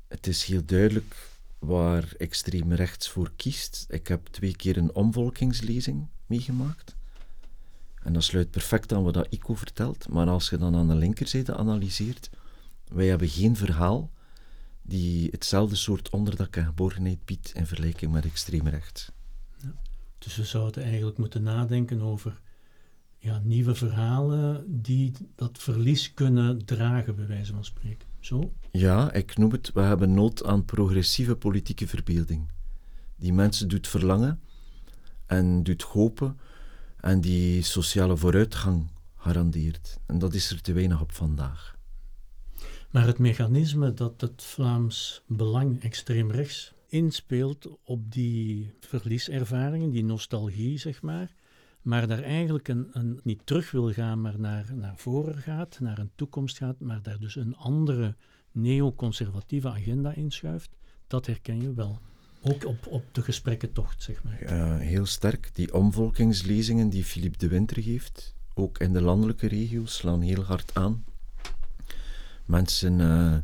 het 0.08 0.28
is 0.28 0.44
heel 0.44 0.66
duidelijk 0.66 1.33
waar 1.64 2.14
extreem 2.18 2.74
rechts 2.74 3.10
voor 3.10 3.32
kiest. 3.36 3.86
Ik 3.90 4.08
heb 4.08 4.28
twee 4.28 4.56
keer 4.56 4.78
een 4.78 4.96
omvolkingslezing 4.96 6.08
meegemaakt. 6.26 6.96
En 8.02 8.14
dat 8.14 8.24
sluit 8.24 8.52
perfect 8.52 8.94
aan 8.94 9.04
wat 9.04 9.28
ICO 9.30 9.54
vertelt. 9.56 10.08
Maar 10.10 10.28
als 10.28 10.50
je 10.50 10.58
dan 10.58 10.76
aan 10.76 10.88
de 10.88 10.96
linkerzijde 10.96 11.56
analyseert, 11.56 12.30
wij 12.88 13.08
hebben 13.08 13.28
geen 13.28 13.56
verhaal 13.56 14.12
die 14.82 15.28
hetzelfde 15.32 15.76
soort 15.76 16.10
onderdak 16.10 16.56
en 16.56 16.66
geborgenheid 16.66 17.26
biedt 17.26 17.54
in 17.54 17.66
vergelijking 17.66 18.12
met 18.12 18.26
extreem 18.26 18.68
rechts. 18.68 19.12
Ja. 19.58 19.74
Dus 20.18 20.36
we 20.36 20.44
zouden 20.44 20.84
eigenlijk 20.84 21.18
moeten 21.18 21.44
nadenken 21.44 22.02
over 22.02 22.42
ja, 23.24 23.42
nieuwe 23.44 23.76
verhalen 23.76 24.66
die 24.82 25.12
dat 25.36 25.58
verlies 25.58 26.14
kunnen 26.14 26.66
dragen, 26.66 27.16
bij 27.16 27.28
wijze 27.28 27.54
van 27.54 27.66
spreken. 27.66 28.08
Zo? 28.20 28.54
Ja, 28.72 29.14
ik 29.14 29.38
noem 29.38 29.52
het, 29.52 29.72
we 29.74 29.82
hebben 29.82 30.14
nood 30.14 30.44
aan 30.46 30.66
progressieve 30.66 31.36
politieke 31.36 31.88
verbeelding. 31.88 32.52
Die 33.16 33.34
mensen 33.34 33.68
doet 33.68 33.88
verlangen 33.88 34.40
en 35.26 35.64
doet 35.64 35.82
hopen 35.82 36.40
en 36.98 37.22
die 37.22 37.62
sociale 37.62 38.18
vooruitgang 38.18 38.92
garandeert. 39.16 40.00
En 40.06 40.20
dat 40.20 40.34
is 40.34 40.52
er 40.52 40.62
te 40.62 40.74
weinig 40.74 41.02
op 41.02 41.12
vandaag. 41.12 41.76
Maar 42.90 43.08
het 43.08 43.20
mechanisme 43.20 43.94
dat 43.94 44.22
het 44.22 44.44
Vlaams 44.44 45.24
Belang 45.28 45.82
extreem 45.82 46.32
rechts 46.32 46.74
inspeelt 46.88 47.68
op 47.84 48.12
die 48.12 48.74
verlieservaringen, 48.80 49.90
die 49.90 50.04
nostalgie, 50.04 50.78
zeg 50.78 51.02
maar, 51.02 51.32
maar 51.84 52.08
daar 52.08 52.24
eigenlijk 52.24 52.68
een, 52.68 52.90
een, 52.92 53.20
niet 53.24 53.42
terug 53.44 53.72
wil 53.72 53.92
gaan, 53.92 54.22
maar 54.22 54.40
naar, 54.40 54.72
naar 54.76 54.98
voren 54.98 55.38
gaat, 55.38 55.80
naar 55.80 55.98
een 55.98 56.12
toekomst 56.16 56.58
gaat, 56.58 56.80
maar 56.80 57.02
daar 57.02 57.20
dus 57.20 57.36
een 57.36 57.56
andere 57.56 58.16
neoconservatieve 58.52 59.70
agenda 59.70 60.14
inschuift, 60.14 60.70
dat 61.08 61.26
herken 61.26 61.62
je 61.62 61.74
wel. 61.74 62.00
Ook 62.42 62.66
op, 62.66 62.88
op 62.88 63.04
de 63.12 63.22
gesprekkentocht, 63.22 64.04
zeg 64.04 64.24
maar. 64.24 64.38
Heel 64.80 65.06
sterk. 65.06 65.50
Die 65.54 65.74
omvolkingslezingen 65.74 66.90
die 66.90 67.04
Philippe 67.04 67.38
de 67.38 67.48
Winter 67.48 67.84
geeft, 67.84 68.36
ook 68.54 68.78
in 68.78 68.94
de 68.94 69.02
landelijke 69.02 69.48
regio's, 69.48 69.96
slaan 69.96 70.22
heel 70.22 70.44
hard 70.44 70.76
aan. 70.76 71.04
Mensen 72.46 73.00
uh, 73.00 73.38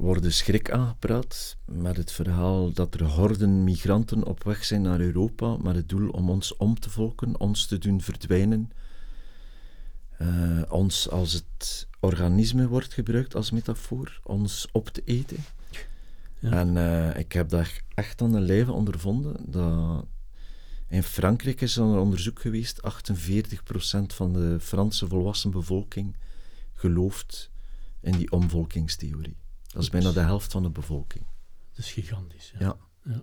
worden 0.00 0.32
schrik 0.32 0.70
aangepraat 0.70 1.56
met 1.64 1.96
het 1.96 2.12
verhaal 2.12 2.72
dat 2.72 2.94
er 2.94 3.04
horden 3.04 3.64
migranten 3.64 4.24
op 4.24 4.44
weg 4.44 4.64
zijn 4.64 4.82
naar 4.82 5.00
Europa 5.00 5.56
met 5.56 5.74
het 5.74 5.88
doel 5.88 6.10
om 6.10 6.30
ons 6.30 6.56
om 6.56 6.80
te 6.80 6.90
volken, 6.90 7.40
ons 7.40 7.66
te 7.66 7.78
doen 7.78 8.00
verdwijnen. 8.00 8.70
Uh, 10.18 10.62
ons 10.68 11.10
als 11.10 11.32
het 11.32 11.88
organisme 11.98 12.68
wordt 12.68 12.94
gebruikt 12.94 13.34
als 13.34 13.50
metafoor, 13.50 14.20
ons 14.22 14.68
op 14.72 14.88
te 14.88 15.02
eten. 15.04 15.44
Ja. 16.38 16.50
En 16.50 16.76
uh, 16.76 17.16
ik 17.16 17.32
heb 17.32 17.48
daar 17.48 17.82
echt 17.94 18.22
aan 18.22 18.32
de 18.32 18.40
lijve 18.40 18.72
ondervonden 18.72 19.50
dat 19.50 20.06
in 20.88 21.02
Frankrijk 21.02 21.60
is 21.60 21.76
er 21.76 21.82
een 21.82 21.98
onderzoek 21.98 22.40
geweest, 22.40 22.80
48% 22.82 22.86
van 24.06 24.32
de 24.32 24.56
Franse 24.60 25.08
volwassen 25.08 25.50
bevolking 25.50 26.16
gelooft 26.74 27.50
in 28.00 28.12
die 28.12 28.30
omvolkingstheorie. 28.30 29.39
Dat 29.72 29.82
is 29.82 29.90
bijna 29.90 30.12
de 30.12 30.20
helft 30.20 30.52
van 30.52 30.62
de 30.62 30.70
bevolking. 30.70 31.24
Dat 31.70 31.84
is 31.84 31.92
gigantisch. 31.92 32.52
Ja. 32.58 32.76
ja. 33.04 33.22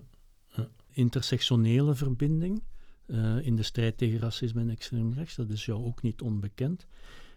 ja. 0.56 0.68
Intersectionele 0.90 1.94
verbinding, 1.94 2.62
eh, 3.06 3.46
in 3.46 3.56
de 3.56 3.62
strijd 3.62 3.98
tegen 3.98 4.18
racisme 4.18 4.60
en 4.60 4.70
extreem 4.70 5.12
rechts. 5.12 5.34
Dat 5.34 5.50
is 5.50 5.64
jou 5.64 5.84
ook 5.84 6.02
niet 6.02 6.20
onbekend. 6.20 6.86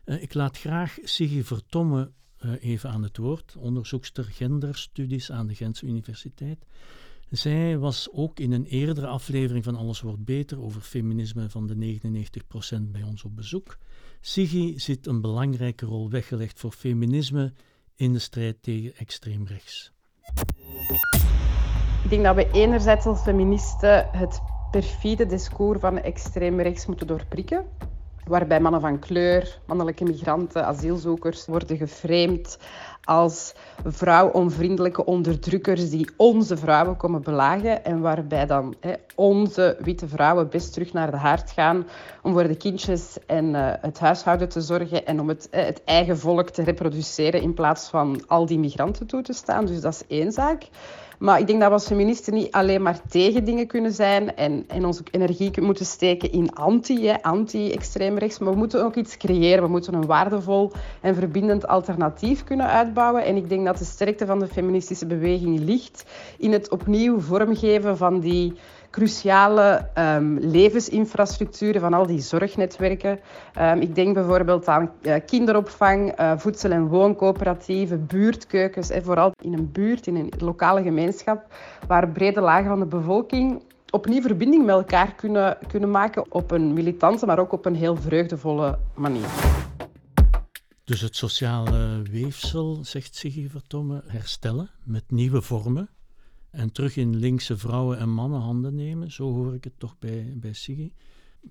Eh, 0.04 0.21
ik 0.21 0.34
laat 0.34 0.58
graag 0.58 0.97
Siggy 1.04 1.43
Vertomme 1.43 2.12
uh, 2.45 2.52
even 2.63 2.89
aan 2.89 3.04
het 3.04 3.17
woord, 3.17 3.56
onderzoekster 3.58 4.24
genderstudies 4.24 5.32
aan 5.32 5.47
de 5.47 5.56
Gentse 5.56 5.86
Universiteit. 5.86 6.65
Zij 7.30 7.78
was 7.78 8.10
ook 8.12 8.39
in 8.39 8.52
een 8.52 8.65
eerdere 8.65 9.08
aflevering 9.08 9.63
van 9.63 9.76
Alles 9.76 10.02
wordt 10.02 10.24
beter 10.24 10.62
over 10.62 10.82
feminisme 10.82 11.50
van 11.50 11.67
de 11.67 12.00
99% 12.80 12.82
bij 12.82 13.04
ons 13.04 13.24
op 13.24 13.36
bezoek. 13.36 13.78
Siggy 14.21 14.78
ziet 14.78 15.08
een 15.08 15.21
belangrijke 15.21 15.86
rol 15.86 16.10
weggelegd 16.10 16.60
voor 16.60 16.71
feminisme 16.71 17.54
in 18.02 18.14
de 18.14 18.20
strijd 18.20 18.64
tegen 18.64 18.94
extreem 18.98 19.48
rechts. 19.48 19.92
Ik 22.04 22.10
denk 22.10 22.24
dat 22.24 22.36
we 22.36 22.50
enerzijds 22.52 23.06
als 23.06 23.22
feministen 23.22 24.08
het 24.12 24.42
perfide 24.72 25.26
discours 25.26 25.80
van 25.80 25.98
extreem 25.98 26.62
rechts 26.62 26.86
moeten 26.86 27.08
doorprikken. 27.08 27.66
Waarbij 28.32 28.60
mannen 28.60 28.82
van 28.82 29.00
kleur, 29.00 29.58
mannelijke 29.65 30.04
migranten, 30.04 30.65
asielzoekers 30.65 31.46
worden 31.46 31.78
geframed 31.78 32.58
als 33.04 33.54
vrouwonvriendelijke 33.86 35.06
onderdrukkers 35.06 35.89
die 35.89 36.10
onze 36.17 36.58
vrouwen 36.58 36.98
komen 36.98 37.22
belagen 37.22 37.86
en 37.86 38.00
waarbij 38.00 38.46
dan 38.46 38.76
hè, 38.80 38.94
onze 39.15 39.78
witte 39.80 40.08
vrouwen 40.08 40.50
best 40.50 40.74
terug 40.74 40.94
naar 40.94 41.12
de 41.12 41.17
haard 41.17 41.52
gaan 41.52 41.88
om 42.22 42.34
voor 42.34 42.48
de 42.48 42.56
kindjes 42.56 43.17
en 43.28 43.46
uh, 43.46 43.74
het 43.82 44.00
huishouden 44.00 44.50
te 44.50 44.62
zorgen 44.62 45.06
en 45.06 45.20
om 45.20 45.28
het, 45.28 45.48
uh, 45.52 45.63
het 45.63 45.84
eigen 45.84 46.17
volk 46.17 46.50
te 46.50 46.63
reproduceren 46.63 47.41
in 47.41 47.54
plaats 47.54 47.89
van 47.89 48.24
al 48.28 48.46
die 48.46 48.60
migranten 48.60 49.08
toe 49.08 49.22
te 49.22 49.34
staan. 49.34 49.65
Dus 49.65 49.82
dat 49.82 49.94
is 49.94 50.17
één 50.17 50.32
zaak. 50.32 50.63
Maar 51.22 51.40
ik 51.40 51.48
denk 51.48 51.60
dat 51.60 51.68
we 51.68 51.74
als 51.74 51.88
feministen 51.88 52.34
niet 52.34 52.52
alleen 52.52 52.82
maar 52.82 53.02
tegen 53.10 53.44
dingen 53.44 53.68
kunnen 53.68 53.92
zijn 53.92 54.36
en, 54.36 54.64
en 54.68 54.86
onze 54.86 55.04
energie 55.12 55.62
moeten 55.62 55.86
steken 55.86 56.32
in 56.32 56.54
anti, 56.54 57.12
anti-extreem 57.22 58.18
rechts, 58.18 58.40
maar 58.40 58.52
we 58.52 58.58
moeten 58.58 58.84
ook 58.84 58.96
iets 58.96 59.18
creëren. 59.18 59.64
We 59.64 59.70
moeten 59.70 59.94
een 59.94 60.06
waardevol 60.06 60.72
en 61.02 61.16
verbindend 61.16 61.68
alternatief 61.68 62.44
kunnen 62.44 62.66
uitbouwen. 62.66 63.26
En 63.26 63.36
ik 63.36 63.50
denk 63.50 63.66
dat 63.66 63.78
de 63.78 63.86
sterkte 63.86 64.26
van 64.26 64.40
de 64.40 64.48
feministische 64.48 65.06
beweging 65.06 65.60
ligt 65.60 66.06
in 66.38 66.52
het 66.52 66.70
opnieuw 66.70 67.20
vormgeven 67.20 67.98
van 67.98 68.20
die 68.20 68.54
cruciale 68.92 69.90
um, 69.98 70.38
levensinfrastructuren 70.40 71.82
van 71.82 71.94
al 71.94 72.06
die 72.06 72.20
zorgnetwerken. 72.20 73.20
Um, 73.60 73.80
ik 73.82 73.96
denk 73.96 74.14
bijvoorbeeld 74.14 74.68
aan 74.68 74.92
uh, 75.02 75.16
kinderopvang, 75.26 76.20
uh, 76.20 76.38
voedsel- 76.38 76.72
en 76.72 76.88
wooncoöperatieven, 76.88 78.06
buurtkeukens, 78.06 78.90
hè, 78.90 79.02
vooral 79.02 79.32
in 79.44 79.54
een 79.54 79.72
buurt, 79.72 80.08
in 80.08 80.16
een 80.16 80.32
lokale 80.38 80.82
gemeenschap, 80.82 81.54
waar 81.88 82.10
brede 82.10 82.42
lagen 82.42 82.68
van 82.68 82.80
de 82.80 82.86
bevolking 82.86 83.64
opnieuw 83.90 84.22
verbinding 84.22 84.66
met 84.66 84.76
elkaar 84.76 85.16
kunnen, 85.16 85.58
kunnen 85.68 85.92
maken 85.92 86.32
op 86.32 86.52
een 86.52 86.74
militante, 86.74 87.26
maar 87.26 87.40
ook 87.40 87.52
op 87.52 87.66
een 87.66 87.76
heel 87.76 87.96
vreugdevolle 87.96 88.80
manier. 88.96 89.28
Dus 90.84 91.02
het 91.02 91.16
sociale 91.16 92.02
weefsel, 92.12 92.80
zegt 92.82 93.16
Siggy 93.16 93.50
Vertomme, 93.50 94.04
herstellen 94.08 94.70
met 94.84 95.04
nieuwe 95.08 95.42
vormen 95.42 95.90
en 96.52 96.72
terug 96.72 96.96
in 96.96 97.16
linkse 97.16 97.58
vrouwen- 97.58 97.98
en 97.98 98.10
mannenhanden 98.10 98.76
nemen. 98.76 99.12
Zo 99.12 99.34
hoor 99.34 99.54
ik 99.54 99.64
het 99.64 99.80
toch 99.80 100.00
bij, 100.00 100.34
bij 100.36 100.54
Siggy. 100.54 100.92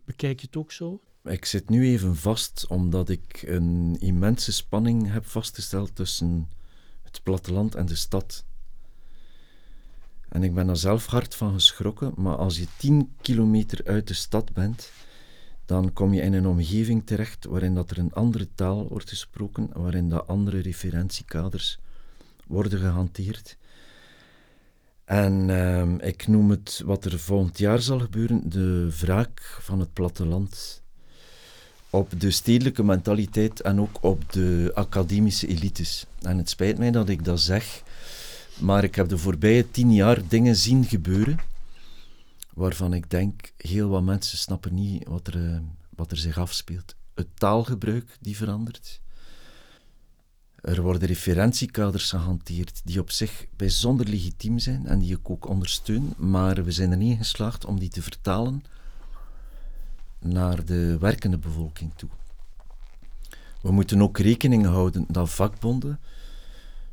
Bekijk 0.05 0.41
je 0.41 0.47
het 0.47 0.57
ook 0.57 0.73
zo? 0.73 1.01
Ik 1.25 1.45
zit 1.45 1.69
nu 1.69 1.87
even 1.87 2.17
vast 2.17 2.67
omdat 2.69 3.09
ik 3.09 3.43
een 3.47 3.97
immense 3.99 4.53
spanning 4.53 5.13
heb 5.13 5.27
vastgesteld 5.27 5.95
tussen 5.95 6.49
het 7.03 7.23
platteland 7.23 7.75
en 7.75 7.87
de 7.87 7.95
stad. 7.95 8.45
En 10.29 10.43
ik 10.43 10.55
ben 10.55 10.69
er 10.69 10.77
zelf 10.77 11.07
hard 11.07 11.35
van 11.35 11.53
geschrokken, 11.53 12.13
maar 12.17 12.37
als 12.37 12.59
je 12.59 12.67
10 12.77 13.13
kilometer 13.21 13.85
uit 13.85 14.09
de 14.09 14.15
stad 14.15 14.53
bent, 14.53 14.93
dan 15.65 15.93
kom 15.93 16.15
je 16.15 16.21
in 16.21 16.33
een 16.33 16.47
omgeving 16.47 17.07
terecht 17.07 17.45
waarin 17.45 17.75
dat 17.75 17.91
er 17.91 17.99
een 17.99 18.13
andere 18.13 18.49
taal 18.55 18.89
wordt 18.89 19.09
gesproken, 19.09 19.69
waarin 19.73 20.09
dat 20.09 20.27
andere 20.27 20.59
referentiekaders 20.59 21.79
worden 22.47 22.79
gehanteerd. 22.79 23.57
En 25.11 25.49
uh, 25.49 26.09
ik 26.09 26.27
noem 26.27 26.51
het 26.51 26.83
wat 26.85 27.05
er 27.05 27.19
volgend 27.19 27.59
jaar 27.59 27.81
zal 27.81 27.99
gebeuren, 27.99 28.51
de 28.51 28.97
wraak 29.01 29.59
van 29.61 29.81
het 29.81 29.93
platteland 29.93 30.83
op 31.91 32.21
de 32.21 32.31
stedelijke 32.31 32.83
mentaliteit 32.83 33.61
en 33.61 33.81
ook 33.81 33.99
op 34.01 34.33
de 34.33 34.71
academische 34.75 35.47
elites. 35.47 36.07
En 36.23 36.39
het 36.39 36.51
spijt 36.51 36.79
mij 36.79 36.91
dat 36.91 37.09
ik 37.09 37.25
dat 37.25 37.41
zeg, 37.41 37.83
maar 38.59 38.85
ik 38.85 38.95
heb 38.95 39.09
de 39.09 39.19
voorbije 39.19 39.71
tien 39.71 39.93
jaar 39.93 40.29
dingen 40.29 40.57
zien 40.57 40.85
gebeuren 40.85 41.39
waarvan 42.55 42.93
ik 42.93 43.11
denk, 43.11 43.53
heel 43.57 43.89
wat 43.89 44.03
mensen 44.03 44.39
snappen 44.39 44.75
niet 44.75 45.09
wat 45.09 45.27
er, 45.27 45.37
uh, 45.37 45.59
wat 45.97 46.11
er 46.11 46.19
zich 46.19 46.39
afspeelt. 46.39 46.95
Het 47.15 47.29
taalgebruik 47.35 48.17
die 48.21 48.37
verandert. 48.37 49.01
Er 50.63 50.83
worden 50.83 51.09
referentiekaders 51.09 52.11
gehanteerd 52.11 52.81
die 52.85 53.01
op 53.01 53.11
zich 53.11 53.47
bijzonder 53.57 54.09
legitiem 54.09 54.59
zijn 54.59 54.87
en 54.87 54.99
die 54.99 55.17
ik 55.17 55.31
ook 55.31 55.49
ondersteun, 55.49 56.13
maar 56.17 56.65
we 56.65 56.73
zijn 56.73 56.91
er 56.91 56.97
niet 56.97 57.11
in 57.11 57.17
geslaagd 57.17 57.65
om 57.65 57.79
die 57.79 57.89
te 57.89 58.03
vertalen 58.03 58.65
naar 60.19 60.65
de 60.65 60.99
werkende 60.99 61.39
bevolking 61.39 61.93
toe. 61.97 62.09
We 63.63 63.73
moeten 63.73 64.03
ook 64.03 64.19
rekening 64.19 64.65
houden 64.67 65.05
dat 65.09 65.31
vakbonden, 65.31 66.01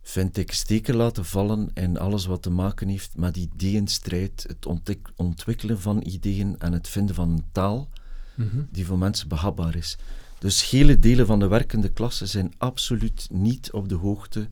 vind 0.01 0.38
ik, 0.38 0.51
steken 0.51 0.95
laten 0.95 1.25
vallen 1.25 1.69
in 1.73 1.99
alles 1.99 2.25
wat 2.25 2.41
te 2.41 2.49
maken 2.49 2.88
heeft 2.88 3.17
met 3.17 3.38
ideeënstrijd, 3.38 4.45
het 4.47 4.65
ontwik 4.65 5.10
ontwikkelen 5.15 5.80
van 5.80 6.01
ideeën 6.01 6.56
en 6.60 6.73
het 6.73 6.88
vinden 6.88 7.15
van 7.15 7.30
een 7.30 7.45
taal 7.51 7.89
mm 8.36 8.49
-hmm. 8.49 8.67
die 8.71 8.86
voor 8.86 8.97
mensen 8.97 9.27
behapbaar 9.27 9.75
is. 9.75 9.97
Dus 10.39 10.69
hele 10.69 11.00
delen 11.00 11.26
van 11.26 11.39
de 11.39 11.47
werkende 11.47 11.89
klasse 11.89 12.26
zijn 12.26 12.54
absoluut 12.58 13.28
niet 13.32 13.71
op 13.71 13.89
de 13.89 13.95
hoogte 13.95 14.50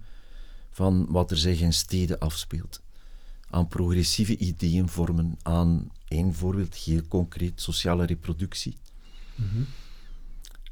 van 0.71 1.05
wat 1.09 1.31
er 1.31 1.37
zich 1.37 1.59
in 1.59 1.73
steden 1.73 2.19
afspeelt. 2.19 2.81
Aan 3.49 3.67
progressieve 3.67 4.37
ideeën 4.37 4.89
vormen, 4.89 5.37
aan 5.41 5.91
één 6.07 6.33
voorbeeld, 6.33 6.75
heel 6.75 7.07
concreet, 7.07 7.61
sociale 7.61 8.05
reproductie. 8.05 8.77
Mm 9.35 9.47
-hmm. 9.49 9.65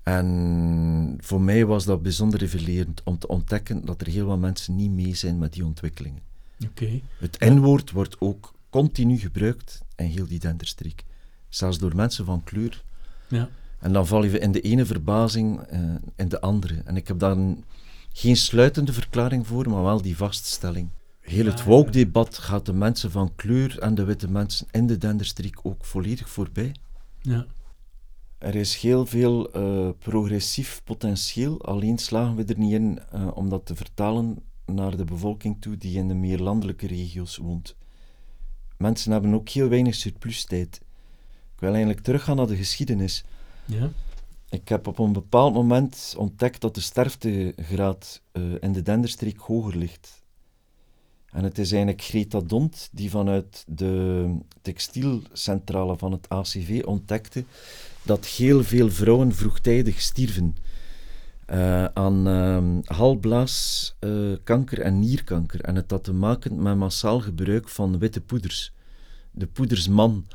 En 0.04 1.18
voor 1.20 1.42
mij 1.42 1.66
was 1.66 1.86
dat 1.86 2.02
bijzonder 2.02 2.40
revelerend 2.40 3.02
om 3.04 3.18
te 3.18 3.28
ontdekken 3.28 3.86
dat 3.86 4.02
er 4.02 4.08
heel 4.08 4.26
wat 4.26 4.40
mensen 4.40 4.76
niet 4.76 4.92
mee 4.92 5.16
zijn 5.16 5.38
met 5.38 5.54
die 5.54 5.66
ontwikkelingen. 5.66 6.22
Okay. 6.66 7.04
Het 7.18 7.40
N-woord 7.40 7.92
wordt 7.92 8.16
ook 8.20 8.54
continu 8.70 9.18
gebruikt 9.18 9.82
in 9.96 10.06
heel 10.06 10.28
die 10.28 10.40
denderstreek. 10.40 11.04
Zelfs 11.50 11.78
door 11.78 11.96
mensen 11.96 12.26
van 12.26 12.44
kleur. 12.44 12.84
Ja. 13.28 13.50
En 13.84 13.94
dan 13.94 14.08
val 14.08 14.24
je 14.24 14.40
in 14.40 14.52
de 14.52 14.62
ene 14.62 14.86
verbazing 14.86 15.74
uh, 15.74 15.80
in 16.16 16.30
de 16.30 16.42
andere. 16.42 16.82
En 16.86 16.98
ik 16.98 17.08
heb 17.08 17.20
daar 17.20 17.32
een, 17.32 17.64
geen 18.14 18.38
sluitende 18.38 18.94
verklaring 18.94 19.48
voor, 19.48 19.70
maar 19.70 19.84
wel 19.84 20.02
die 20.02 20.18
vaststelling. 20.18 20.90
Heel 21.20 21.46
het 21.46 21.64
woke-debat 21.64 22.38
gaat 22.38 22.66
de 22.66 22.74
mensen 22.74 23.12
van 23.12 23.36
kleur 23.36 23.80
en 23.80 23.96
de 23.96 24.04
witte 24.04 24.30
mensen 24.30 24.68
in 24.72 24.88
de 24.88 24.98
denderstreek 24.98 25.60
ook 25.64 25.86
volledig 25.86 26.30
voorbij. 26.30 26.76
Ja. 27.22 27.46
Er 28.38 28.56
is 28.56 28.76
heel 28.76 29.06
veel 29.06 29.58
uh, 29.58 29.90
progressief 30.00 30.82
potentieel, 30.84 31.62
alleen 31.62 31.98
slagen 31.98 32.36
we 32.36 32.44
er 32.44 32.60
niet 32.60 32.74
in 32.74 33.00
uh, 33.16 33.38
om 33.38 33.50
dat 33.50 33.66
te 33.66 33.76
vertalen 33.76 34.38
naar 34.66 34.98
de 34.98 35.06
bevolking 35.06 35.62
toe 35.62 35.78
die 35.78 35.98
in 35.98 36.08
de 36.08 36.14
meer 36.14 36.40
landelijke 36.40 36.88
regio's 36.88 37.38
woont. 37.38 37.76
Mensen 38.78 39.12
hebben 39.12 39.34
ook 39.34 39.50
heel 39.50 39.68
weinig 39.70 39.96
surplustijd. 39.96 40.82
Ik 41.54 41.60
wil 41.60 41.70
eigenlijk 41.70 42.04
teruggaan 42.04 42.36
naar 42.36 42.48
de 42.48 42.56
geschiedenis. 42.56 43.24
Ja. 43.66 43.92
Ik 44.50 44.70
heb 44.70 44.88
op 44.88 45.00
een 45.00 45.14
bepaald 45.14 45.54
moment 45.54 46.14
ontdekt 46.18 46.62
dat 46.62 46.76
de 46.76 46.82
sterftegraad 46.82 48.22
uh, 48.34 48.44
in 48.60 48.72
de 48.72 48.82
Denderstreek 48.82 49.38
hoger 49.38 49.78
ligt. 49.78 50.24
En 51.32 51.44
het 51.44 51.58
is 51.58 51.72
eigenlijk 51.72 52.02
Greta 52.02 52.40
Dont 52.40 52.90
die 52.92 53.10
vanuit 53.10 53.64
de 53.68 54.28
textielcentrale 54.62 55.98
van 55.98 56.12
het 56.12 56.30
ACV 56.30 56.82
ontdekte 56.86 57.44
dat 58.04 58.26
heel 58.26 58.64
veel 58.64 58.90
vrouwen 58.90 59.36
vroegtijdig 59.36 60.02
stierven 60.02 60.56
uh, 61.50 61.86
aan 61.86 62.28
uh, 62.28 62.98
halblaaskanker 62.98 64.80
uh, 64.80 64.86
en 64.86 65.00
nierkanker. 65.00 65.62
En 65.62 65.76
het 65.76 65.92
had 65.92 66.04
te 66.04 66.14
maken 66.14 66.62
met 66.62 66.78
massaal 66.78 67.20
gebruik 67.20 67.70
van 67.70 68.00
witte 68.00 68.22
poeders. 68.22 68.74
De 69.32 69.48
poedersman. 69.48 70.26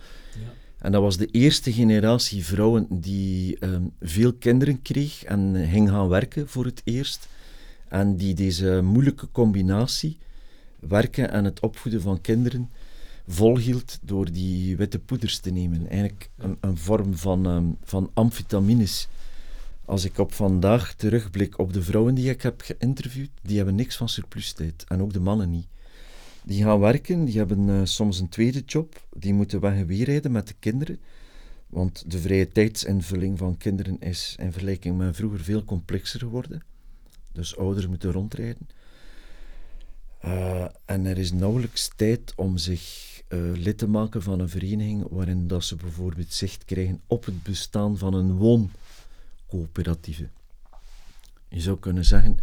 En 0.79 0.93
dat 0.93 1.03
was 1.03 1.17
de 1.17 1.27
eerste 1.27 1.73
generatie 1.73 2.45
vrouwen 2.45 2.87
die 2.91 3.65
um, 3.65 3.93
veel 4.01 4.33
kinderen 4.33 4.83
kreeg 4.83 5.25
en 5.25 5.69
ging 5.71 5.89
gaan 5.89 6.09
werken 6.09 6.49
voor 6.49 6.65
het 6.65 6.81
eerst. 6.85 7.29
En 7.89 8.17
die 8.17 8.35
deze 8.35 8.81
moeilijke 8.83 9.29
combinatie, 9.33 10.19
werken 10.79 11.31
en 11.31 11.45
het 11.45 11.61
opvoeden 11.61 12.01
van 12.01 12.21
kinderen, 12.21 12.71
volhield 13.27 13.99
door 14.03 14.33
die 14.33 14.77
witte 14.77 14.99
poeders 14.99 15.39
te 15.39 15.51
nemen. 15.51 15.89
Eigenlijk 15.89 16.31
een, 16.37 16.57
een 16.61 16.79
vorm 16.79 17.17
van, 17.17 17.47
um, 17.47 17.77
van 17.83 18.11
amfetamines. 18.15 19.09
Als 19.85 20.05
ik 20.05 20.19
op 20.19 20.33
vandaag 20.33 20.95
terugblik 20.95 21.59
op 21.59 21.73
de 21.73 21.83
vrouwen 21.83 22.15
die 22.15 22.31
ik 22.31 22.43
heb 22.43 22.61
geïnterviewd, 22.61 23.31
die 23.43 23.57
hebben 23.57 23.75
niks 23.75 23.97
van 23.97 24.09
surplustijd. 24.09 24.85
En 24.89 25.03
ook 25.03 25.13
de 25.13 25.21
mannen 25.21 25.51
niet. 25.51 25.67
Die 26.49 26.63
gaan 26.63 26.81
werken, 26.81 27.25
die 27.25 27.39
hebben 27.39 27.69
uh, 27.69 27.81
soms 27.85 28.21
een 28.21 28.29
tweede 28.29 28.63
job, 28.67 29.07
die 29.13 29.35
moeten 29.35 29.61
weg 29.61 29.75
en 29.75 29.87
weer 29.87 30.31
met 30.31 30.49
de 30.49 30.55
kinderen. 30.59 31.01
Want 31.67 32.11
de 32.11 32.19
vrije 32.19 32.49
tijdsinvulling 32.49 33.39
van 33.39 33.57
kinderen 33.57 34.01
is 34.01 34.37
in 34.39 34.53
vergelijking 34.53 34.97
met 34.97 35.17
vroeger 35.17 35.41
veel 35.41 35.65
complexer 35.65 36.21
geworden. 36.21 36.63
Dus 37.33 37.57
ouders 37.57 37.87
moeten 37.87 38.13
rondrijden. 38.13 38.69
Uh, 40.25 40.65
en 40.85 41.07
er 41.07 41.19
is 41.19 41.33
nauwelijks 41.33 41.91
tijd 41.97 42.33
om 42.37 42.57
zich 42.59 42.83
uh, 43.29 43.39
lid 43.55 43.79
te 43.79 43.89
maken 43.89 44.23
van 44.23 44.41
een 44.41 44.49
vereniging 44.49 45.07
waarin 45.11 45.49
dat 45.49 45.65
ze 45.65 45.77
bijvoorbeeld 45.77 46.33
zicht 46.33 46.65
krijgen 46.65 47.01
op 47.07 47.25
het 47.25 47.43
bestaan 47.43 47.99
van 47.99 48.15
een 48.15 48.33
wooncoöperatieve. 48.33 50.29
Je 51.49 51.61
zou 51.61 51.79
kunnen 51.79 52.05
zeggen, 52.05 52.39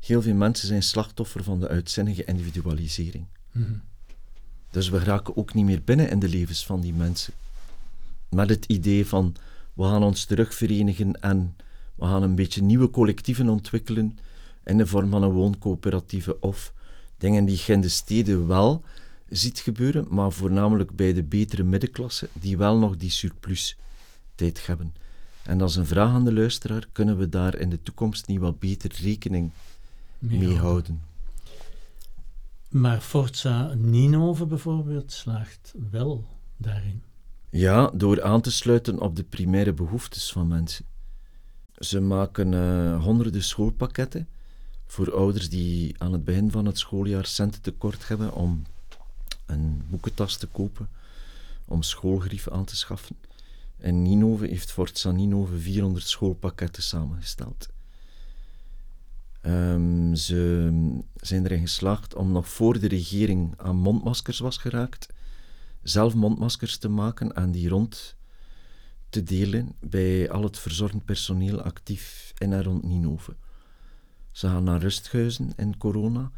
heel 0.00 0.22
veel 0.22 0.34
mensen 0.34 0.68
zijn 0.68 0.82
slachtoffer 0.82 1.44
van 1.44 1.60
de 1.60 1.68
uitzinnige 1.68 2.24
individualisering. 2.24 3.26
Mm 3.56 3.80
Dus 4.70 4.88
we 4.88 4.98
raken 4.98 5.36
ook 5.36 5.54
niet 5.54 5.64
meer 5.64 5.82
binnen 5.84 6.10
in 6.10 6.18
de 6.18 6.28
levens 6.28 6.66
van 6.66 6.80
die 6.80 6.94
mensen. 6.94 7.32
Met 8.28 8.48
het 8.48 8.64
idee 8.64 9.06
van, 9.06 9.34
we 9.72 9.82
gaan 9.82 10.02
ons 10.02 10.24
terugverenigen 10.24 11.20
en 11.20 11.56
we 11.94 12.04
gaan 12.04 12.22
een 12.22 12.34
beetje 12.34 12.62
nieuwe 12.62 12.90
collectieven 12.90 13.48
ontwikkelen 13.48 14.18
in 14.64 14.76
de 14.76 14.86
vorm 14.86 15.10
van 15.10 15.22
een 15.22 15.30
wooncoöperatieve 15.30 16.40
of 16.40 16.72
dingen 17.18 17.44
die 17.44 17.62
je 17.66 17.72
in 17.72 17.80
de 17.80 17.88
steden 17.88 18.46
wel 18.46 18.82
ziet 19.28 19.58
gebeuren, 19.58 20.06
maar 20.10 20.32
voornamelijk 20.32 20.96
bij 20.96 21.12
de 21.12 21.22
betere 21.22 21.62
middenklasse, 21.62 22.28
die 22.32 22.56
wel 22.56 22.78
nog 22.78 22.96
die 22.96 23.10
surplus 23.10 23.76
tijd 24.34 24.66
hebben. 24.66 24.94
En 25.42 25.60
als 25.60 25.76
een 25.76 25.86
vraag 25.86 26.10
aan 26.10 26.24
de 26.24 26.32
luisteraar, 26.32 26.88
kunnen 26.92 27.18
we 27.18 27.28
daar 27.28 27.58
in 27.58 27.70
de 27.70 27.82
toekomst 27.82 28.26
niet 28.26 28.38
wat 28.38 28.58
beter 28.58 28.96
rekening 29.02 29.50
mee, 30.18 30.56
houden? 30.56 31.00
Maar 32.68 33.00
Forza 33.00 33.74
Ninove 33.74 34.46
bijvoorbeeld 34.46 35.12
slaagt 35.12 35.74
wel 35.90 36.24
daarin. 36.56 37.02
Ja, 37.50 37.90
door 37.94 38.22
aan 38.22 38.40
te 38.40 38.50
sluiten 38.50 39.00
op 39.00 39.16
de 39.16 39.24
primaire 39.24 39.72
behoeftes 39.72 40.32
van 40.32 40.48
mensen. 40.48 40.84
Ze 41.78 42.00
maken 42.00 42.52
uh, 42.52 43.02
honderden 43.02 43.42
schoolpakketten 43.42 44.28
voor 44.86 45.14
ouders 45.14 45.48
die 45.48 45.94
aan 45.98 46.12
het 46.12 46.24
begin 46.24 46.50
van 46.50 46.66
het 46.66 46.78
schooljaar 46.78 47.26
centen 47.26 47.62
tekort 47.62 48.08
hebben 48.08 48.34
om 48.34 48.62
een 49.46 49.82
boekentas 49.88 50.36
te 50.36 50.46
kopen, 50.46 50.88
om 51.64 51.82
schoolgrieven 51.82 52.52
aan 52.52 52.64
te 52.64 52.76
schaffen. 52.76 53.16
En 53.78 54.02
Ninove 54.02 54.46
heeft 54.46 54.72
Forza 54.72 55.10
Ninove 55.10 55.58
400 55.58 56.06
schoolpakketten 56.06 56.82
samengesteld. 56.82 57.68
Um, 59.46 60.14
ze 60.14 60.70
zijn 61.16 61.44
erin 61.44 61.60
geslaagd 61.60 62.14
om 62.14 62.32
nog 62.32 62.48
voor 62.48 62.80
de 62.80 62.88
regering 62.88 63.54
aan 63.56 63.76
mondmaskers 63.76 64.38
was 64.38 64.56
geraakt, 64.56 65.06
zelf 65.82 66.14
mondmaskers 66.14 66.76
te 66.76 66.88
maken 66.88 67.34
en 67.34 67.50
die 67.50 67.68
rond 67.68 68.16
te 69.08 69.22
delen 69.22 69.74
bij 69.80 70.30
al 70.30 70.42
het 70.42 70.58
verzorgend 70.58 71.04
personeel 71.04 71.62
actief 71.62 72.32
in 72.38 72.52
en 72.52 72.62
rond 72.62 72.82
Ninove. 72.82 73.34
Ze 74.30 74.48
gaan 74.48 74.64
naar 74.64 74.80
rusthuizen 74.80 75.52
in 75.56 75.78
corona 75.78 76.30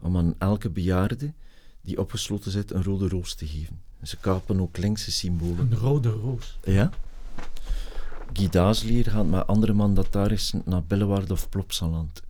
om 0.00 0.16
aan 0.16 0.34
elke 0.38 0.70
bejaarde 0.70 1.32
die 1.80 1.98
opgesloten 1.98 2.50
zit 2.50 2.70
een 2.70 2.82
rode 2.82 3.08
roos 3.08 3.34
te 3.34 3.46
geven. 3.46 3.80
ze 4.02 4.16
kapen 4.16 4.60
ook 4.60 4.76
linkse 4.76 5.12
symbolen. 5.12 5.58
Een 5.58 5.78
rode 5.78 6.08
roos? 6.08 6.58
Ja. 6.64 6.90
Guy 8.32 8.48
Daaslier 8.48 9.10
gaat 9.10 9.26
met 9.26 9.46
andere 9.46 9.72
mandatarissen 9.72 10.62
naar 10.64 10.84
Billewaard 10.84 11.30
of 11.30 11.48
Plopsaland, 11.48 12.22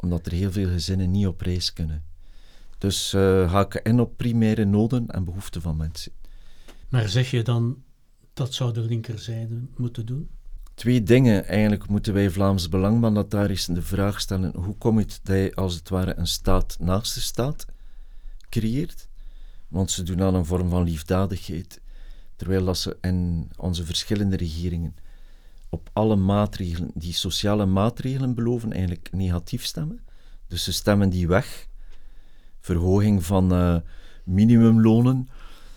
omdat 0.00 0.26
er 0.26 0.32
heel 0.32 0.52
veel 0.52 0.68
gezinnen 0.68 1.10
niet 1.10 1.26
op 1.26 1.40
reis 1.40 1.72
kunnen. 1.72 2.04
Dus 2.78 3.12
uh, 3.14 3.50
ga 3.50 3.60
ik 3.60 3.74
in 3.74 4.00
op 4.00 4.16
primaire 4.16 4.64
noden 4.64 5.06
en 5.06 5.24
behoeften 5.24 5.62
van 5.62 5.76
mensen. 5.76 6.12
Maar 6.88 7.08
zeg 7.08 7.30
je 7.30 7.42
dan 7.42 7.82
dat 8.32 8.54
zou 8.54 8.72
de 8.72 8.80
linkerzijde 8.80 9.60
moeten 9.76 10.06
doen? 10.06 10.28
Twee 10.74 11.02
dingen. 11.02 11.44
Eigenlijk 11.44 11.88
moeten 11.88 12.14
wij 12.14 12.30
Vlaams 12.30 12.68
Belangmandatarissen 12.68 13.74
de 13.74 13.82
vraag 13.82 14.20
stellen: 14.20 14.54
hoe 14.56 14.76
komt 14.76 15.00
het 15.00 15.20
dat 15.22 15.36
je 15.36 15.54
als 15.54 15.74
het 15.74 15.88
ware 15.88 16.14
een 16.16 16.26
staat 16.26 16.76
naast 16.80 17.14
de 17.14 17.20
staat 17.20 17.66
creëert? 18.48 19.08
Want 19.68 19.90
ze 19.90 20.02
doen 20.02 20.22
aan 20.22 20.34
een 20.34 20.44
vorm 20.44 20.68
van 20.68 20.82
liefdadigheid, 20.82 21.80
terwijl 22.36 22.64
dat 22.64 22.78
ze 22.78 22.96
in 23.00 23.50
onze 23.56 23.84
verschillende 23.84 24.36
regeringen 24.36 24.94
op 25.68 25.90
alle 25.92 26.16
maatregelen, 26.16 26.90
die 26.94 27.12
sociale 27.12 27.66
maatregelen 27.66 28.34
beloven, 28.34 28.72
eigenlijk 28.72 29.08
negatief 29.12 29.64
stemmen. 29.64 30.00
Dus 30.46 30.64
ze 30.64 30.72
stemmen 30.72 31.10
die 31.10 31.28
weg. 31.28 31.66
Verhoging 32.60 33.24
van 33.24 33.52
uh, 33.52 33.76
minimumlonen. 34.24 35.28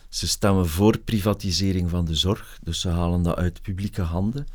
Ze 0.09 0.27
stemmen 0.27 0.67
voor 0.67 0.97
privatisering 0.97 1.89
van 1.89 2.05
de 2.05 2.15
zorg, 2.15 2.59
dus 2.63 2.81
ze 2.81 2.89
halen 2.89 3.21
dat 3.21 3.35
uit 3.35 3.61
publieke 3.61 4.01
handen. 4.01 4.47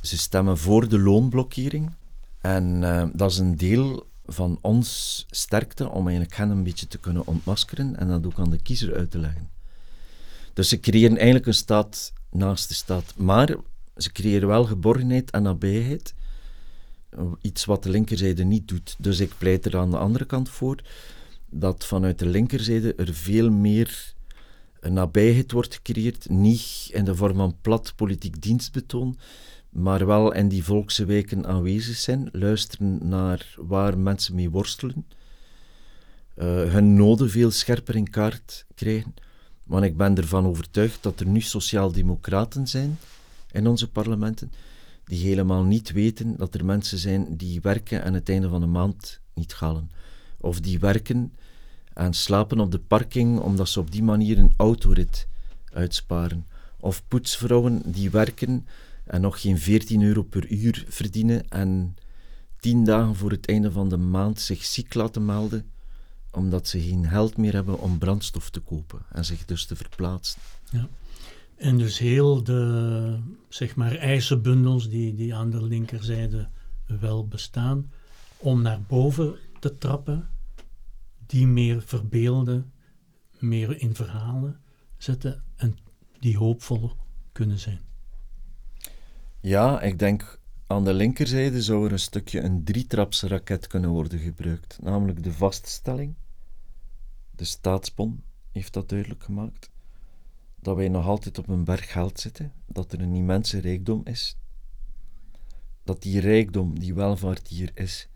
Ze 0.00 0.18
stemmen 0.18 0.58
voor 0.58 0.88
de 0.88 0.98
loonblokkering. 0.98 1.90
En 2.40 2.82
uh, 2.82 3.04
dat 3.12 3.30
is 3.30 3.38
een 3.38 3.56
deel 3.56 4.06
van 4.26 4.58
ons 4.60 5.24
sterkte 5.30 5.88
om 5.88 6.06
eigenlijk 6.06 6.36
hen 6.36 6.50
een 6.50 6.62
beetje 6.62 6.86
te 6.86 6.98
kunnen 6.98 7.26
ontmaskeren 7.26 7.96
en 7.96 8.08
dat 8.08 8.26
ook 8.26 8.38
aan 8.38 8.50
de 8.50 8.62
kiezer 8.62 8.94
uit 8.94 9.10
te 9.10 9.18
leggen. 9.18 9.50
Dus 10.52 10.68
ze 10.68 10.80
creëren 10.80 11.16
eigenlijk 11.16 11.46
een 11.46 11.54
staat 11.54 12.12
naast 12.30 12.68
de 12.68 12.74
staat. 12.74 13.14
Maar 13.16 13.56
ze 13.96 14.12
creëren 14.12 14.48
wel 14.48 14.64
geborgenheid 14.64 15.30
en 15.30 15.42
nabijheid. 15.42 16.14
Iets 17.40 17.64
wat 17.64 17.82
de 17.82 17.90
linkerzijde 17.90 18.44
niet 18.44 18.68
doet. 18.68 18.96
Dus 18.98 19.20
ik 19.20 19.32
pleit 19.38 19.64
er 19.64 19.76
aan 19.76 19.90
de 19.90 19.98
andere 19.98 20.24
kant 20.24 20.48
voor 20.48 20.82
dat 21.50 21.84
vanuit 21.86 22.18
de 22.18 22.26
linkerzijde 22.26 22.94
er 22.94 23.14
veel 23.14 23.50
meer 23.50 24.14
nabijheid 24.80 25.52
wordt 25.52 25.74
gecreëerd. 25.74 26.28
Niet 26.28 26.88
in 26.92 27.04
de 27.04 27.14
vorm 27.14 27.36
van 27.36 27.56
plat 27.60 27.92
politiek 27.96 28.42
dienstbetoon, 28.42 29.18
maar 29.70 30.06
wel 30.06 30.32
in 30.32 30.48
die 30.48 30.64
volkse 30.64 31.04
wijken 31.04 31.46
aanwezig 31.46 31.96
zijn, 31.96 32.28
luisteren 32.32 33.08
naar 33.08 33.54
waar 33.56 33.98
mensen 33.98 34.34
mee 34.34 34.50
worstelen, 34.50 35.06
uh, 36.36 36.44
hun 36.44 36.94
noden 36.94 37.30
veel 37.30 37.50
scherper 37.50 37.96
in 37.96 38.10
kaart 38.10 38.66
krijgen. 38.74 39.14
Want 39.64 39.84
ik 39.84 39.96
ben 39.96 40.16
ervan 40.16 40.46
overtuigd 40.46 41.02
dat 41.02 41.20
er 41.20 41.26
nu 41.26 41.40
sociaaldemocraten 41.40 42.66
zijn 42.66 42.98
in 43.54 43.66
onze 43.66 43.90
parlementen 43.90 44.52
die 45.04 45.26
helemaal 45.26 45.62
niet 45.62 45.92
weten 45.92 46.36
dat 46.36 46.54
er 46.54 46.64
mensen 46.64 46.98
zijn 46.98 47.36
die 47.36 47.60
werken 47.60 48.04
aan 48.04 48.14
het 48.14 48.28
einde 48.28 48.48
van 48.48 48.60
de 48.60 48.66
maand 48.66 49.20
niet 49.34 49.54
halen. 49.54 49.90
Of 50.38 50.60
die 50.60 50.78
werken 50.78 51.32
en 51.92 52.14
slapen 52.14 52.60
op 52.60 52.70
de 52.70 52.78
parking 52.78 53.40
omdat 53.40 53.68
ze 53.68 53.80
op 53.80 53.90
die 53.90 54.02
manier 54.02 54.38
een 54.38 54.54
autorit 54.56 55.28
uitsparen. 55.72 56.46
Of 56.80 57.02
poetsvrouwen 57.08 57.82
die 57.84 58.10
werken 58.10 58.66
en 59.04 59.20
nog 59.20 59.40
geen 59.40 59.58
14 59.58 60.02
euro 60.02 60.22
per 60.22 60.50
uur 60.50 60.84
verdienen 60.88 61.48
en 61.48 61.96
tien 62.60 62.84
dagen 62.84 63.14
voor 63.14 63.30
het 63.30 63.46
einde 63.46 63.72
van 63.72 63.88
de 63.88 63.96
maand 63.96 64.40
zich 64.40 64.64
ziek 64.64 64.94
laten 64.94 65.24
melden 65.24 65.72
omdat 66.30 66.68
ze 66.68 66.80
geen 66.80 67.08
geld 67.08 67.36
meer 67.36 67.52
hebben 67.52 67.80
om 67.80 67.98
brandstof 67.98 68.50
te 68.50 68.60
kopen 68.60 69.02
en 69.12 69.24
zich 69.24 69.44
dus 69.44 69.66
te 69.66 69.76
verplaatsen. 69.76 70.40
Ja. 70.70 70.88
En 71.56 71.78
dus 71.78 71.98
heel 71.98 72.44
de 72.44 73.18
zeg 73.48 73.76
maar, 73.76 73.94
eisenbundels 73.96 74.88
die, 74.88 75.14
die 75.14 75.34
aan 75.34 75.50
de 75.50 75.62
linkerzijde 75.62 76.48
wel 76.86 77.28
bestaan, 77.28 77.90
om 78.36 78.62
naar 78.62 78.80
boven 78.80 79.36
te 79.60 79.78
trappen, 79.78 80.28
die 81.26 81.46
meer 81.46 81.82
verbeelden, 81.82 82.72
meer 83.38 83.80
in 83.80 83.94
verhalen 83.94 84.60
zetten 84.96 85.42
en 85.56 85.76
die 86.18 86.36
hoopvol 86.36 86.92
kunnen 87.32 87.58
zijn. 87.58 87.80
Ja, 89.40 89.80
ik 89.80 89.98
denk 89.98 90.40
aan 90.66 90.84
de 90.84 90.94
linkerzijde 90.94 91.62
zou 91.62 91.86
er 91.86 91.92
een 91.92 91.98
stukje 91.98 92.40
een 92.40 92.64
drietrapsraket 92.64 93.66
kunnen 93.66 93.90
worden 93.90 94.18
gebruikt. 94.18 94.78
Namelijk 94.82 95.22
de 95.22 95.32
vaststelling, 95.32 96.14
de 97.30 97.44
staatsbon 97.44 98.22
heeft 98.52 98.72
dat 98.72 98.88
duidelijk 98.88 99.22
gemaakt, 99.22 99.70
dat 100.64 100.76
wij 100.76 100.88
nog 100.88 101.06
altijd 101.06 101.38
op 101.38 101.48
een 101.48 101.64
berg 101.64 101.92
geld 101.92 102.20
zitten, 102.20 102.52
dat 102.66 102.92
er 102.92 103.00
een 103.00 103.14
immense 103.14 103.58
rijkdom 103.58 104.00
is, 104.04 104.36
dat 105.82 106.02
die 106.02 106.20
rijkdom, 106.20 106.78
die 106.78 106.94
welvaart 106.94 107.48
die 107.48 107.66
er 107.66 107.82
is, 107.82 108.08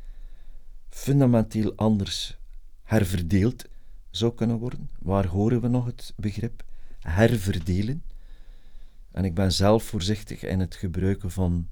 fundamenteel 0.89 1.73
anders 1.77 2.39
herverdeeld 2.83 3.65
zou 4.11 4.35
kunnen 4.35 4.59
worden. 4.59 4.91
Waar 4.99 5.27
horen 5.27 5.61
we 5.61 5.69
nog 5.69 5.85
het 5.85 6.13
begrip 6.17 6.65
herverdelen? 7.01 8.03
En 9.11 9.25
ik 9.25 9.35
ben 9.35 9.53
zelf 9.53 9.85
voorzichtig 9.85 10.43
in 10.43 10.61
het 10.61 10.75
gebruiken 10.75 11.31
van 11.31 11.69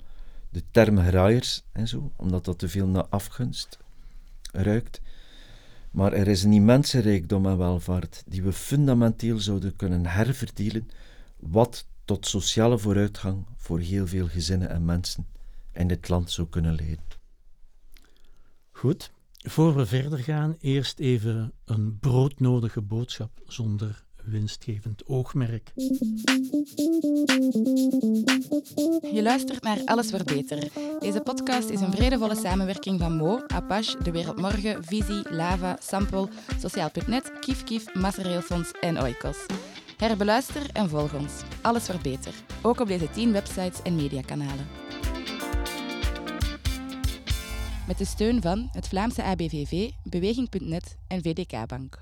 de 0.49 0.63
term 0.71 0.99
graaiers 0.99 1.63
en 1.73 1.89
zo, 1.89 2.13
omdat 2.17 2.45
dat 2.45 2.59
te 2.59 2.69
veel 2.69 2.87
naar 2.87 3.07
afgunst 3.07 3.79
ruikt. 4.53 5.01
Maar 5.97 6.13
er 6.13 6.29
is 6.29 6.43
een 6.43 6.53
immense 6.53 6.99
rijkdom 6.99 7.47
en 7.47 7.59
welvaart 7.59 8.23
die 8.27 8.43
we 8.43 8.53
fundamenteel 8.53 9.39
zouden 9.39 9.77
kunnen 9.77 10.07
herverdelen, 10.07 10.89
wat 11.37 11.87
tot 12.05 12.27
sociale 12.27 12.79
vooruitgang 12.79 13.47
voor 13.57 13.81
heel 13.81 14.07
veel 14.07 14.29
gezinnen 14.29 14.69
en 14.69 14.85
mensen 14.85 15.27
in 15.73 15.89
dit 15.89 16.09
land 16.09 16.31
zou 16.31 16.49
kunnen 16.49 16.75
leiden. 16.75 17.05
Goed, 18.71 19.11
voor 19.33 19.77
we 19.77 19.87
verder 19.87 20.19
gaan, 20.19 20.57
eerst 20.61 20.99
even 20.99 21.53
een 21.65 21.99
broodnodige 21.99 22.81
boodschap 22.81 23.41
zonder 23.47 24.05
winstgevend 24.25 25.07
oogmerk. 25.07 25.73
Je 29.13 29.21
luistert 29.23 29.63
naar 29.63 29.81
Alles 29.85 30.11
wordt 30.11 30.27
beter. 30.27 30.69
Deze 31.07 31.21
podcast 31.21 31.69
is 31.69 31.81
een 31.81 31.93
vredevolle 31.93 32.37
samenwerking 32.37 33.01
van 33.01 33.17
Mo, 33.17 33.41
Apache, 33.47 34.03
De 34.03 34.11
Wereldmorgen, 34.11 34.85
Visie, 34.85 35.33
Lava, 35.35 35.77
Sample, 35.81 36.29
Sociaal.net, 36.59 37.33
Kif, 37.41 37.95
Massareelfonds 37.95 38.71
en 38.81 39.03
Oikos. 39.03 39.47
Herbeluister 39.97 40.63
en 40.73 40.89
volg 40.89 41.15
ons. 41.15 41.33
Alles 41.63 41.87
wordt 41.87 42.03
beter. 42.03 42.35
Ook 42.63 42.81
op 42.81 42.87
deze 42.87 43.11
10 43.11 43.33
websites 43.33 43.83
en 43.83 43.95
mediakanalen. 43.95 44.67
Met 47.87 47.99
de 47.99 48.05
steun 48.05 48.43
van 48.43 48.69
het 48.73 48.89
Vlaamse 48.89 49.23
ABVV, 49.23 49.91
Beweging.net 50.03 50.97
en 51.09 51.23
VDK 51.23 51.67
Bank. 51.67 51.99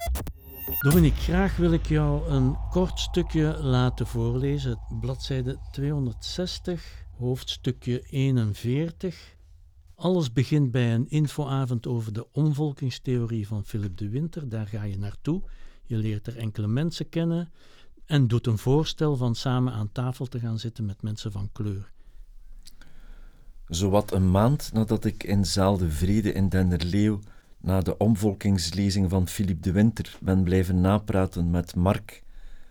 Dominique, 0.79 1.21
graag 1.21 1.57
wil 1.57 1.73
ik 1.73 1.87
jou 1.87 2.29
een 2.29 2.57
kort 2.71 3.01
stukje 3.01 3.59
laten 3.63 4.07
voorlezen. 4.07 4.79
Bladzijde 5.01 5.59
260, 5.71 7.04
hoofdstukje 7.19 8.01
41. 8.01 9.37
Alles 9.95 10.33
begint 10.33 10.71
bij 10.71 10.95
een 10.95 11.09
infoavond 11.09 11.87
over 11.87 12.13
de 12.13 12.33
omvolkingstheorie 12.33 13.47
van 13.47 13.65
Philip 13.65 13.97
de 13.97 14.09
Winter. 14.09 14.49
Daar 14.49 14.67
ga 14.67 14.83
je 14.83 14.99
naartoe. 14.99 15.43
Je 15.83 15.97
leert 15.97 16.27
er 16.27 16.37
enkele 16.37 16.67
mensen 16.67 17.09
kennen 17.09 17.53
en 18.07 18.27
doet 18.29 18.47
een 18.47 18.59
voorstel 18.59 19.17
van 19.17 19.35
samen 19.35 19.73
aan 19.73 19.93
tafel 19.93 20.27
te 20.27 20.39
gaan 20.39 20.59
zitten 20.59 20.85
met 20.85 21.03
mensen 21.03 21.33
van 21.33 21.49
kleur. 21.53 21.93
Zowat 23.69 24.13
een 24.13 24.31
maand 24.31 24.71
nadat 24.73 25.05
ik 25.05 25.23
in 25.23 25.45
Zaal 25.45 25.77
de 25.77 25.91
Vrede 25.91 26.33
in 26.33 26.49
Denderleeuw 26.49 27.21
na 27.61 27.81
de 27.81 27.97
omvolkingslezing 27.97 29.11
van 29.11 29.29
Philippe 29.29 29.63
de 29.63 29.73
Winter 29.73 30.19
ben 30.21 30.43
blijven 30.43 30.81
napraten 30.81 31.51
met 31.51 31.75
Mark, 31.75 32.23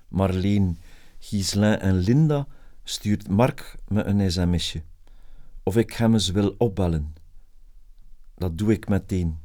Marleen, 0.07 0.77
Gislin 1.19 1.79
en 1.79 1.95
Linda, 1.95 2.47
stuurt 2.83 3.29
Mark 3.29 3.75
me 3.87 4.03
een 4.03 4.31
sms'je. 4.31 4.83
Of 5.63 5.77
ik 5.77 5.93
hem 5.93 6.13
eens 6.13 6.29
wil 6.29 6.55
opbellen. 6.57 7.15
Dat 8.35 8.57
doe 8.57 8.71
ik 8.71 8.87
meteen. 8.87 9.37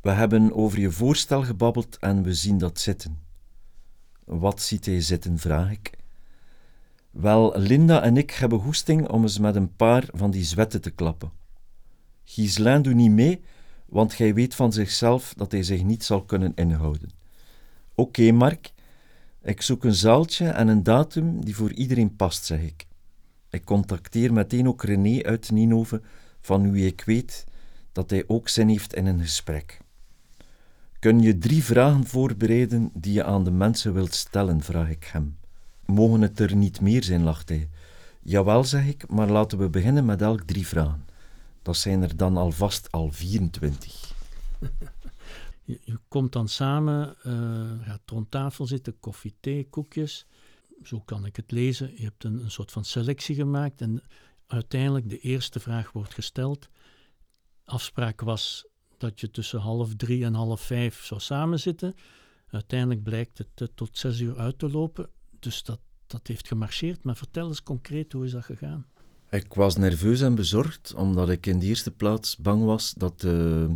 We 0.00 0.10
hebben 0.10 0.54
over 0.54 0.80
je 0.80 0.90
voorstel 0.90 1.42
gebabbeld 1.42 1.98
en 1.98 2.22
we 2.22 2.34
zien 2.34 2.58
dat 2.58 2.80
zitten. 2.80 3.18
Wat 4.24 4.62
ziet 4.62 4.86
hij 4.86 5.00
zitten, 5.00 5.38
vraag 5.38 5.70
ik. 5.70 5.90
Wel, 7.10 7.52
Linda 7.58 8.02
en 8.02 8.16
ik 8.16 8.30
hebben 8.30 8.58
hoesting 8.58 9.08
om 9.08 9.22
eens 9.22 9.38
met 9.38 9.56
een 9.56 9.76
paar 9.76 10.04
van 10.12 10.30
die 10.30 10.44
zwetten 10.44 10.80
te 10.80 10.90
klappen. 10.90 11.30
Gislin 12.24 12.82
doet 12.82 12.94
niet 12.94 13.10
mee, 13.10 13.44
want 13.86 14.18
hij 14.18 14.34
weet 14.34 14.54
van 14.54 14.72
zichzelf 14.72 15.34
dat 15.36 15.52
hij 15.52 15.62
zich 15.62 15.82
niet 15.82 16.04
zal 16.04 16.24
kunnen 16.24 16.52
inhouden. 16.54 17.10
Oké, 17.94 18.32
Mark, 18.32 18.72
ik 19.46 19.62
zoek 19.62 19.84
een 19.84 19.94
zaaltje 19.94 20.48
en 20.48 20.68
een 20.68 20.82
datum 20.82 21.44
die 21.44 21.56
voor 21.56 21.72
iedereen 21.72 22.16
past, 22.16 22.44
zeg 22.44 22.60
ik. 22.60 22.86
Ik 23.50 23.64
contacteer 23.64 24.32
meteen 24.32 24.68
ook 24.68 24.82
René 24.82 25.22
uit 25.22 25.50
Ninove, 25.50 26.00
van 26.40 26.70
wie 26.70 26.86
ik 26.86 27.02
weet 27.06 27.44
dat 27.92 28.10
hij 28.10 28.24
ook 28.26 28.48
zin 28.48 28.68
heeft 28.68 28.94
in 28.94 29.06
een 29.06 29.20
gesprek. 29.20 29.80
Kun 30.98 31.20
je 31.20 31.38
drie 31.38 31.64
vragen 31.64 32.06
voorbereiden 32.06 32.90
die 32.94 33.12
je 33.12 33.24
aan 33.24 33.44
de 33.44 33.50
mensen 33.50 33.94
wilt 33.94 34.14
stellen, 34.14 34.62
vraag 34.62 34.88
ik 34.88 35.04
hem. 35.12 35.36
Mogen 35.84 36.20
het 36.20 36.40
er 36.40 36.54
niet 36.54 36.80
meer 36.80 37.04
zijn, 37.04 37.22
lacht 37.22 37.48
hij. 37.48 37.68
Jawel, 38.22 38.64
zeg 38.64 38.86
ik, 38.86 39.08
maar 39.08 39.28
laten 39.28 39.58
we 39.58 39.68
beginnen 39.68 40.04
met 40.04 40.22
elk 40.22 40.42
drie 40.42 40.66
vragen. 40.66 41.04
Dat 41.62 41.76
zijn 41.76 42.02
er 42.02 42.16
dan 42.16 42.36
alvast 42.36 42.92
al 42.92 43.10
24. 43.12 44.12
Je, 45.66 45.98
komt 46.08 46.32
dan 46.32 46.48
samen, 46.48 47.16
uh, 47.26 47.86
gaat 47.86 48.10
rond 48.10 48.30
tafel 48.30 48.66
zitten, 48.66 49.00
koffie, 49.00 49.36
thee, 49.40 49.68
koekjes. 49.68 50.26
Zo 50.82 51.00
kan 51.00 51.26
ik 51.26 51.36
het 51.36 51.50
lezen. 51.50 51.92
Je 51.96 52.02
hebt 52.02 52.24
een, 52.24 52.42
een 52.44 52.50
soort 52.50 52.72
van 52.72 52.84
selectie 52.84 53.34
gemaakt 53.34 53.80
en 53.80 54.02
uiteindelijk 54.46 55.08
de 55.08 55.18
eerste 55.18 55.60
vraag 55.60 55.92
wordt 55.92 56.14
gesteld. 56.14 56.68
Afspraak 57.64 58.20
was 58.20 58.66
dat 58.98 59.20
je 59.20 59.30
tussen 59.30 59.60
half 59.60 59.94
drie 59.94 60.24
en 60.24 60.34
half 60.34 60.60
vijf 60.60 61.04
zou 61.04 61.20
samenzitten. 61.20 61.94
Uiteindelijk 62.48 63.02
blijkt 63.02 63.38
het 63.38 63.60
uh, 63.62 63.68
tot 63.74 63.98
zes 63.98 64.20
uur 64.20 64.38
uit 64.38 64.58
te 64.58 64.70
lopen. 64.70 65.10
Dus 65.38 65.62
dat, 65.62 65.80
dat 66.06 66.26
heeft 66.26 66.48
gemarcheerd. 66.48 67.04
Maar 67.04 67.16
vertel 67.16 67.48
eens 67.48 67.62
concreet, 67.62 68.12
hoe 68.12 68.24
is 68.24 68.30
dat 68.30 68.44
gegaan? 68.44 68.86
Ik 69.30 69.54
was 69.54 69.76
nerveus 69.76 70.20
en 70.20 70.34
bezorgd, 70.34 70.94
omdat 70.94 71.28
ik 71.30 71.46
in 71.46 71.58
de 71.58 71.66
eerste 71.66 71.90
plaats 71.90 72.36
bang 72.36 72.64
was 72.64 72.92
dat 72.92 73.20
de 73.20 73.68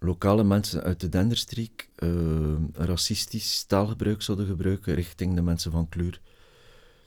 lokale 0.00 0.44
mensen 0.44 0.82
uit 0.82 1.00
de 1.00 1.08
Denderstreek 1.08 1.88
uh, 1.98 2.10
racistisch 2.72 3.64
taalgebruik 3.64 4.22
zouden 4.22 4.46
gebruiken 4.46 4.94
richting 4.94 5.34
de 5.34 5.42
mensen 5.42 5.70
van 5.70 5.88
kleur. 5.88 6.20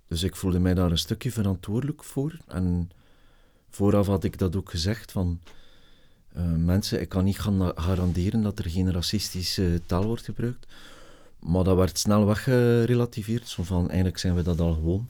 Dus 0.08 0.24
ik 0.24 0.36
voelde 0.36 0.60
mij 0.60 0.74
daar 0.74 0.91
een 0.91 0.98
stukje 0.98 1.32
verantwoordelijk 1.32 2.04
voor. 2.04 2.38
En 2.48 2.91
vooraf 3.70 4.08
had 4.08 4.24
ik 4.24 4.38
dat 4.38 4.56
ook 4.56 4.70
gezegd 4.70 5.12
van... 5.12 5.39
Uh, 6.38 6.44
mensen, 6.56 7.02
ik 7.02 7.10
kan 7.10 7.24
niet 7.24 7.39
gaan 7.39 7.72
garanderen 7.76 8.41
dat 8.41 8.60
er 8.60 8.70
geen 8.70 8.91
racistische 8.91 9.82
taal 9.86 10.06
wordt 10.06 10.24
gebruikt. 10.24 10.68
Maar 11.39 11.64
dat 11.64 11.78
werd 11.78 11.98
snel 11.98 12.26
weggerelativeerd. 12.26 13.50
Zo 13.50 13.64
van, 13.64 13.86
eigenlijk 13.88 14.18
zijn 14.18 14.36
we 14.36 14.41
dat 14.41 14.60
al 14.60 14.74
gewoon. 14.74 15.08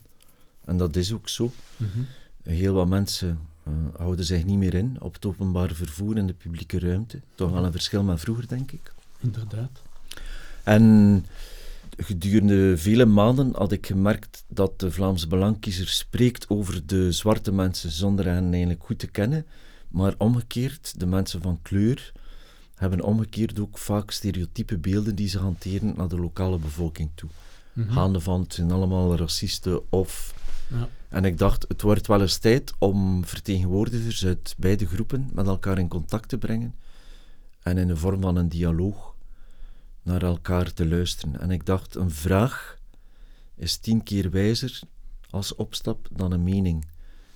En 0.66 0.78
dat 0.78 0.96
is 0.96 1.14
ook 1.14 1.30
zo. 1.30 1.52
Mm 1.78 1.90
-hmm. 1.94 2.08
Heel 2.44 2.74
wat 2.74 2.88
mensen 2.88 3.40
uh, 3.68 3.74
houden 3.98 4.26
zich 4.26 4.46
niet 4.46 4.58
meer 4.58 4.74
in 4.74 4.98
op 5.00 5.14
het 5.14 5.26
openbaar 5.26 5.74
vervoer 5.74 6.18
en 6.18 6.28
de 6.28 6.34
publieke 6.34 6.80
ruimte. 6.80 7.22
Toch 7.36 7.52
wel 7.52 7.66
een 7.66 7.72
verschil 7.72 8.04
met 8.04 8.20
vroeger, 8.20 8.48
denk 8.48 8.72
ik. 8.72 8.94
Inderdaad. 9.20 9.82
En 10.64 11.26
gedurende 11.98 12.78
vele 12.78 13.06
maanden 13.06 13.56
had 13.56 13.72
ik 13.72 13.86
gemerkt 13.86 14.44
dat 14.48 14.80
de 14.80 14.92
Vlaamse 14.92 15.28
Belangkiezer 15.28 15.88
spreekt 15.88 16.50
over 16.50 16.86
de 16.86 17.12
zwarte 17.12 17.52
mensen 17.52 17.92
zonder 17.92 18.26
hen 18.26 18.52
eigenlijk 18.52 18.84
goed 18.84 19.00
te 19.00 19.08
kennen. 19.08 19.46
Maar 19.88 20.14
omgekeerd, 20.18 21.00
de 21.00 21.06
mensen 21.06 21.42
van 21.42 21.60
kleur 21.62 22.12
hebben 22.76 23.02
omgekeerd 23.02 23.60
ook 23.60 23.78
vaak 23.78 24.12
stereotype 24.12 24.78
beelden 24.78 25.16
die 25.16 25.28
ze 25.28 25.40
hanteren 25.40 25.94
naar 25.96 26.08
de 26.08 26.20
lokale 26.20 26.58
bevolking 26.58 27.10
toe. 27.16 27.30
Mm 27.74 27.84
-hmm. 27.84 27.94
Gaande 27.94 28.20
van 28.20 28.42
het 28.42 28.54
zijn 28.54 28.72
allemaal 28.72 29.18
racisten 29.18 29.92
of. 29.92 30.34
Ja. 30.68 30.90
En 31.14 31.26
ik 31.26 31.38
dacht, 31.38 31.66
het 31.68 31.82
wordt 31.82 32.08
wel 32.08 32.22
eens 32.22 32.38
tijd 32.38 32.74
om 32.78 33.26
vertegenwoordigers 33.26 34.26
uit 34.26 34.56
beide 34.58 34.86
groepen 34.86 35.30
met 35.34 35.48
elkaar 35.48 35.78
in 35.78 35.88
contact 35.88 36.30
te 36.30 36.38
brengen 36.38 36.76
en 37.64 37.78
in 37.78 37.88
de 37.88 37.98
vorm 37.98 38.22
van 38.22 38.36
een 38.36 38.50
dialoog 38.50 39.16
naar 40.02 40.22
elkaar 40.22 40.74
te 40.74 40.88
luisteren. 40.88 41.40
En 41.40 41.52
ik 41.52 41.66
dacht, 41.66 41.96
een 41.96 42.12
vraag 42.12 42.78
is 43.56 43.78
tien 43.78 44.04
keer 44.04 44.32
wijzer 44.32 44.80
als 45.30 45.56
opstap 45.56 46.08
dan 46.12 46.32
een 46.32 46.44
mening. 46.44 46.86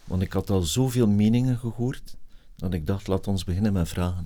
Want 0.04 0.22
ik 0.22 0.34
had 0.34 0.50
al 0.50 0.62
zoveel 0.62 1.08
meningen 1.08 1.58
gehoord 1.58 2.16
dat 2.56 2.74
ik 2.74 2.88
dacht, 2.88 3.08
laat 3.08 3.28
ons 3.28 3.44
beginnen 3.44 3.74
met 3.74 3.90
vragen. 3.90 4.26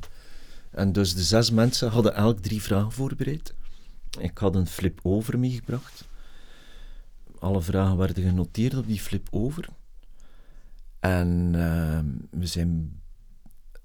En 0.69 0.91
dus 0.91 1.13
de 1.13 1.23
zes 1.23 1.51
mensen 1.51 1.89
hadden 1.89 2.15
elk 2.15 2.39
drie 2.39 2.61
vragen 2.61 2.91
voorbereid. 2.91 3.53
Ik 4.19 4.37
had 4.37 4.55
een 4.55 4.67
flip 4.67 4.99
over 5.03 5.39
meegebracht. 5.39 6.09
Alle 7.41 7.61
vragen 7.61 7.97
werden 7.97 8.23
genoteerd 8.23 8.77
op 8.77 8.87
die 8.87 8.99
flip 8.99 9.27
over. 9.31 9.69
En 10.99 11.53
uh, 11.55 11.99
we 12.39 12.45
zijn 12.45 13.01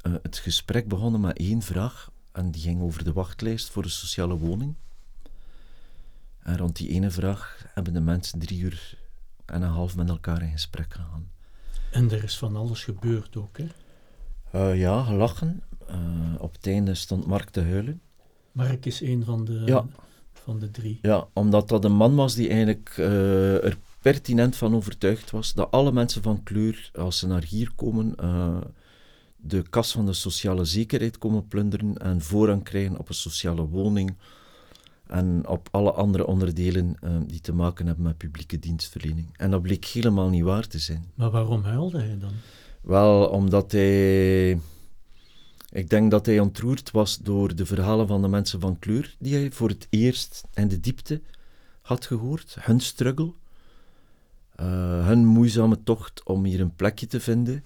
uh, 0.06 0.14
het 0.22 0.36
gesprek 0.36 0.88
begonnen 0.88 1.20
met 1.20 1.38
één 1.38 1.62
vraag. 1.62 2.10
En 2.32 2.50
die 2.50 2.62
ging 2.62 2.80
over 2.80 3.04
de 3.04 3.12
wachtlijst 3.12 3.70
voor 3.70 3.84
een 3.84 3.90
sociale 3.90 4.36
woning. 4.36 4.74
En 6.42 6.56
rond 6.56 6.76
die 6.76 6.88
ene 6.88 7.10
vraag 7.10 7.66
hebben 7.74 7.92
de 7.92 8.00
mensen 8.00 8.38
drie 8.38 8.60
uur 8.60 8.98
en 9.44 9.62
een 9.62 9.68
half 9.68 9.96
met 9.96 10.08
elkaar 10.08 10.42
in 10.42 10.50
gesprek 10.50 10.92
gegaan. 10.92 11.30
En 11.92 12.10
er 12.10 12.24
is 12.24 12.38
van 12.38 12.56
alles 12.56 12.84
gebeurd 12.84 13.36
ook, 13.36 13.58
hè? 13.58 13.66
Uh, 14.54 14.80
ja, 14.80 15.02
gelachen. 15.02 15.62
Uh, 15.90 15.96
op 16.38 16.52
het 16.52 16.66
einde 16.66 16.94
stond 16.94 17.26
Mark 17.26 17.50
te 17.50 17.62
huilen. 17.62 18.00
Mark 18.52 18.86
is 18.86 19.00
een 19.00 19.24
van 19.24 19.44
de, 19.44 19.62
ja. 19.64 19.86
Van 20.46 20.58
de 20.58 20.70
drie. 20.70 20.98
Ja, 21.02 21.28
omdat 21.32 21.68
dat 21.68 21.84
een 21.84 21.96
man 21.96 22.14
was 22.14 22.34
die 22.34 22.48
eigenlijk 22.48 22.96
uh, 22.98 23.64
er 23.64 23.78
pertinent 24.00 24.56
van 24.56 24.74
overtuigd 24.74 25.30
was 25.30 25.54
dat 25.54 25.70
alle 25.70 25.92
mensen 25.92 26.22
van 26.22 26.42
kleur, 26.42 26.90
als 26.94 27.18
ze 27.18 27.26
naar 27.26 27.44
hier 27.44 27.70
komen, 27.74 28.14
uh, 28.20 28.56
de 29.36 29.62
kas 29.70 29.92
van 29.92 30.06
de 30.06 30.12
sociale 30.12 30.64
zekerheid 30.64 31.18
komen 31.18 31.48
plunderen 31.48 31.98
en 31.98 32.20
voorrang 32.20 32.62
krijgen 32.62 32.98
op 32.98 33.08
een 33.08 33.14
sociale 33.14 33.66
woning 33.66 34.16
en 35.06 35.48
op 35.48 35.68
alle 35.70 35.92
andere 35.92 36.26
onderdelen 36.26 36.96
die 37.26 37.40
te 37.40 37.52
maken 37.52 37.86
hebben 37.86 38.04
met 38.04 38.16
publieke 38.16 38.58
dienstverlening. 38.58 39.26
En 39.36 39.50
dat 39.50 39.62
bleek 39.62 39.84
helemaal 39.84 40.28
niet 40.28 40.42
waar 40.42 40.66
te 40.66 40.78
zijn. 40.78 41.10
Maar 41.14 41.30
waarom 41.30 41.62
huilde 41.62 41.98
hij 41.98 42.18
dan? 42.18 42.32
Wel, 42.80 43.26
omdat 43.26 43.72
hij... 43.72 44.60
Ik 45.76 45.90
denk 45.90 46.10
dat 46.10 46.26
hij 46.26 46.40
ontroerd 46.40 46.90
was 46.90 47.16
door 47.16 47.54
de 47.54 47.66
verhalen 47.66 48.06
van 48.06 48.22
de 48.22 48.28
mensen 48.28 48.60
van 48.60 48.78
kleur, 48.78 49.16
die 49.18 49.34
hij 49.34 49.50
voor 49.50 49.68
het 49.68 49.86
eerst 49.90 50.44
in 50.54 50.68
de 50.68 50.80
diepte 50.80 51.20
had 51.82 52.06
gehoord. 52.06 52.56
Hun 52.60 52.80
struggle, 52.80 53.32
uh, 54.60 55.06
hun 55.06 55.26
moeizame 55.26 55.82
tocht 55.82 56.22
om 56.22 56.44
hier 56.44 56.60
een 56.60 56.74
plekje 56.74 57.06
te 57.06 57.20
vinden. 57.20 57.64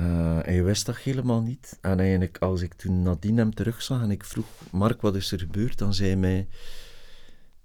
Uh, 0.00 0.38
hij 0.42 0.64
wist 0.64 0.86
dat 0.86 0.96
helemaal 0.96 1.40
niet. 1.40 1.78
En 1.80 2.00
eigenlijk, 2.00 2.38
als 2.38 2.60
ik 2.60 2.74
toen 2.74 3.02
nadien 3.02 3.36
hem 3.36 3.54
terugzag 3.54 4.02
en 4.02 4.10
ik 4.10 4.24
vroeg, 4.24 4.46
Mark, 4.70 5.00
wat 5.00 5.14
is 5.14 5.32
er 5.32 5.38
gebeurd? 5.38 5.78
Dan 5.78 5.94
zei 5.94 6.08
hij 6.08 6.18
mij, 6.18 6.46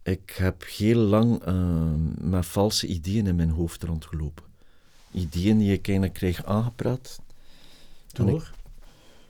Ik 0.04 0.36
heb 0.38 0.64
heel 0.78 1.00
lang 1.00 1.48
uh, 1.48 1.92
met 2.18 2.46
valse 2.46 2.88
ideeën 2.88 3.28
in 3.28 3.36
mijn 3.36 3.50
hoofd 3.50 3.84
rondgelopen. 3.84 4.44
Ideeën 5.12 5.58
die 5.58 5.74
ik 5.74 5.88
eigenlijk 5.88 6.18
krijg 6.18 6.46
aangepraat. 6.46 7.20
Door? 8.12 8.58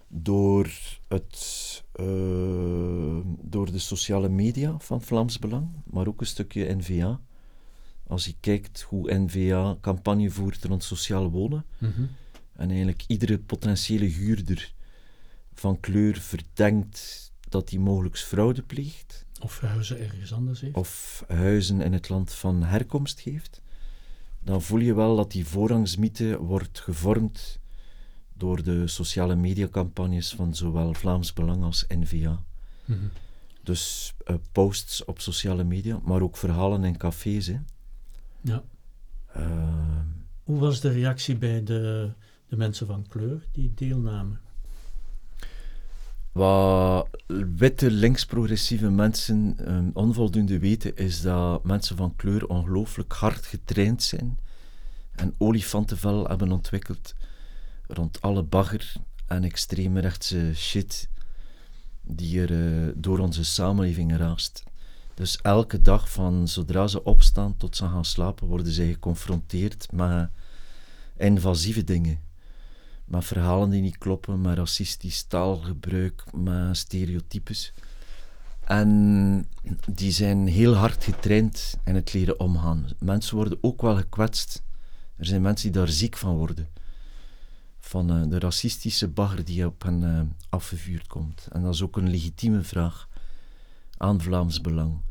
Door, 0.10 0.72
het, 1.08 1.84
uh, 2.00 3.20
door 3.42 3.72
de 3.72 3.80
sociale 3.80 4.30
media 4.30 4.80
van 4.80 5.02
Vlaams 5.02 5.40
Belang, 5.40 5.70
maar 5.86 6.08
ook 6.08 6.20
een 6.20 6.28
stukje 6.28 6.76
NVA. 6.76 7.20
Als 8.08 8.26
je 8.26 8.36
kijkt 8.40 8.82
hoe 8.82 9.14
NVA 9.14 9.78
campagne 9.82 10.30
voert 10.30 10.64
rond 10.64 10.84
sociaal 10.84 11.30
wonen, 11.30 11.66
mm 11.78 11.92
-hmm. 11.92 12.10
en 12.56 12.68
eigenlijk 12.70 13.04
iedere 13.08 13.40
potentiële 13.40 14.06
huurder 14.06 14.74
van 15.54 15.80
kleur 15.80 16.18
verdenkt 16.18 17.32
dat 17.50 17.70
hij 17.70 17.80
mogelijk 17.80 18.18
fraude 18.18 18.62
pleegt. 18.62 19.26
Of 19.40 19.60
huizen 19.60 20.00
ergens 20.00 20.34
anders 20.34 20.62
heeft. 20.62 20.76
Of 20.76 21.24
huizen 21.28 21.82
in 21.82 21.94
het 21.94 22.10
land 22.10 22.34
van 22.34 22.64
herkomst 22.64 23.20
heeft. 23.20 23.62
Dan 24.40 24.62
voel 24.62 24.80
je 24.80 24.94
wel 24.94 25.16
dat 25.16 25.32
die 25.32 25.46
voorrangsmythe 25.46 26.38
wordt 26.38 26.80
gevormd 26.80 27.59
door 28.40 28.64
de 28.64 28.88
sociale 28.88 29.36
mediacampagnes 29.36 30.34
van 30.34 30.56
zowel 30.56 30.94
Vlaams 30.94 31.34
Belang 31.34 31.64
als 31.64 31.86
NVA. 31.88 32.44
Mm 32.86 32.96
-hmm. 32.96 33.10
Dus 33.64 34.14
uh, 34.28 34.36
posts 34.52 35.06
op 35.06 35.20
sociale 35.20 35.64
media, 35.64 36.00
maar 36.04 36.22
ook 36.22 36.38
verhalen 36.38 36.84
in 36.84 36.98
cafés. 36.98 37.48
Hè. 37.48 37.58
Ja. 38.42 38.64
Uh, 39.38 40.00
Hoe 40.44 40.60
was 40.60 40.80
de 40.80 40.90
reactie 40.92 41.38
bij 41.38 41.64
de, 41.64 42.12
de 42.48 42.58
mensen 42.58 42.88
van 42.88 43.06
kleur 43.08 43.48
die 43.52 43.72
deelnamen? 43.76 44.40
Wat 46.32 47.08
witte 47.56 47.92
links-progressieve 47.92 48.90
mensen 48.90 49.56
um, 49.74 49.92
onvoldoende 49.94 50.60
weten, 50.60 50.96
is 50.96 51.22
dat 51.22 51.64
mensen 51.64 51.98
van 51.98 52.16
kleur 52.16 52.48
ongelooflijk 52.48 53.14
hard 53.14 53.46
getraind 53.46 54.04
zijn 54.04 54.40
en 55.12 55.36
olifantenvel 55.38 56.28
hebben 56.28 56.52
ontwikkeld 56.52 57.16
rond 57.90 58.22
alle 58.22 58.44
bagger 58.44 58.94
en 59.26 59.44
extreme 59.44 60.00
rechtse 60.00 60.52
shit 60.56 61.10
die 62.02 62.42
er 62.42 62.52
uh, 62.52 62.92
door 62.96 63.20
onze 63.20 63.44
samenleving 63.44 64.18
raast. 64.18 64.64
Dus 65.14 65.42
elke 65.42 65.82
dag, 65.82 66.12
van 66.12 66.48
zodra 66.48 66.88
ze 66.88 67.04
opstaan 67.04 67.58
tot 67.58 67.76
ze 67.76 67.84
gaan 67.84 68.06
slapen, 68.06 68.48
worden 68.48 68.72
zij 68.72 68.88
geconfronteerd 68.88 69.92
met 69.92 70.30
invasieve 71.18 71.84
dingen 71.84 72.20
met 73.10 73.26
verhalen 73.26 73.70
die 73.70 73.82
niet 73.82 73.98
kloppen, 73.98 74.42
met 74.42 74.58
racistisch 74.58 75.24
taalgebruik, 75.24 76.24
met 76.34 76.78
stereotypes. 76.78 77.74
En 78.64 79.50
die 79.92 80.12
zijn 80.12 80.48
heel 80.48 80.74
hard 80.74 81.04
getraind 81.04 81.78
in 81.86 81.96
het 81.96 82.14
leren 82.14 82.40
omgaan. 82.40 82.86
Mensen 83.00 83.36
worden 83.36 83.58
ook 83.62 83.82
wel 83.82 83.96
gekwetst. 83.96 84.64
Er 85.16 85.26
zijn 85.26 85.42
mensen 85.42 85.72
die 85.72 85.82
daar 85.82 85.90
ziek 85.90 86.18
van 86.18 86.36
worden. 86.36 86.68
Van 87.90 88.16
uh, 88.16 88.30
de 88.30 88.40
racistische 88.40 89.08
bagger 89.08 89.46
die 89.46 89.66
op 89.66 89.84
hen 89.84 90.02
uh, 90.02 90.22
afgevuurd 90.50 91.08
komt. 91.08 91.48
En 91.52 91.62
dat 91.62 91.74
is 91.74 91.82
ook 91.82 91.98
een 91.98 92.10
legitieme 92.10 92.62
vraag 92.62 93.08
aan 93.98 94.22
Vlaams 94.22 94.62
Belang. 94.62 95.02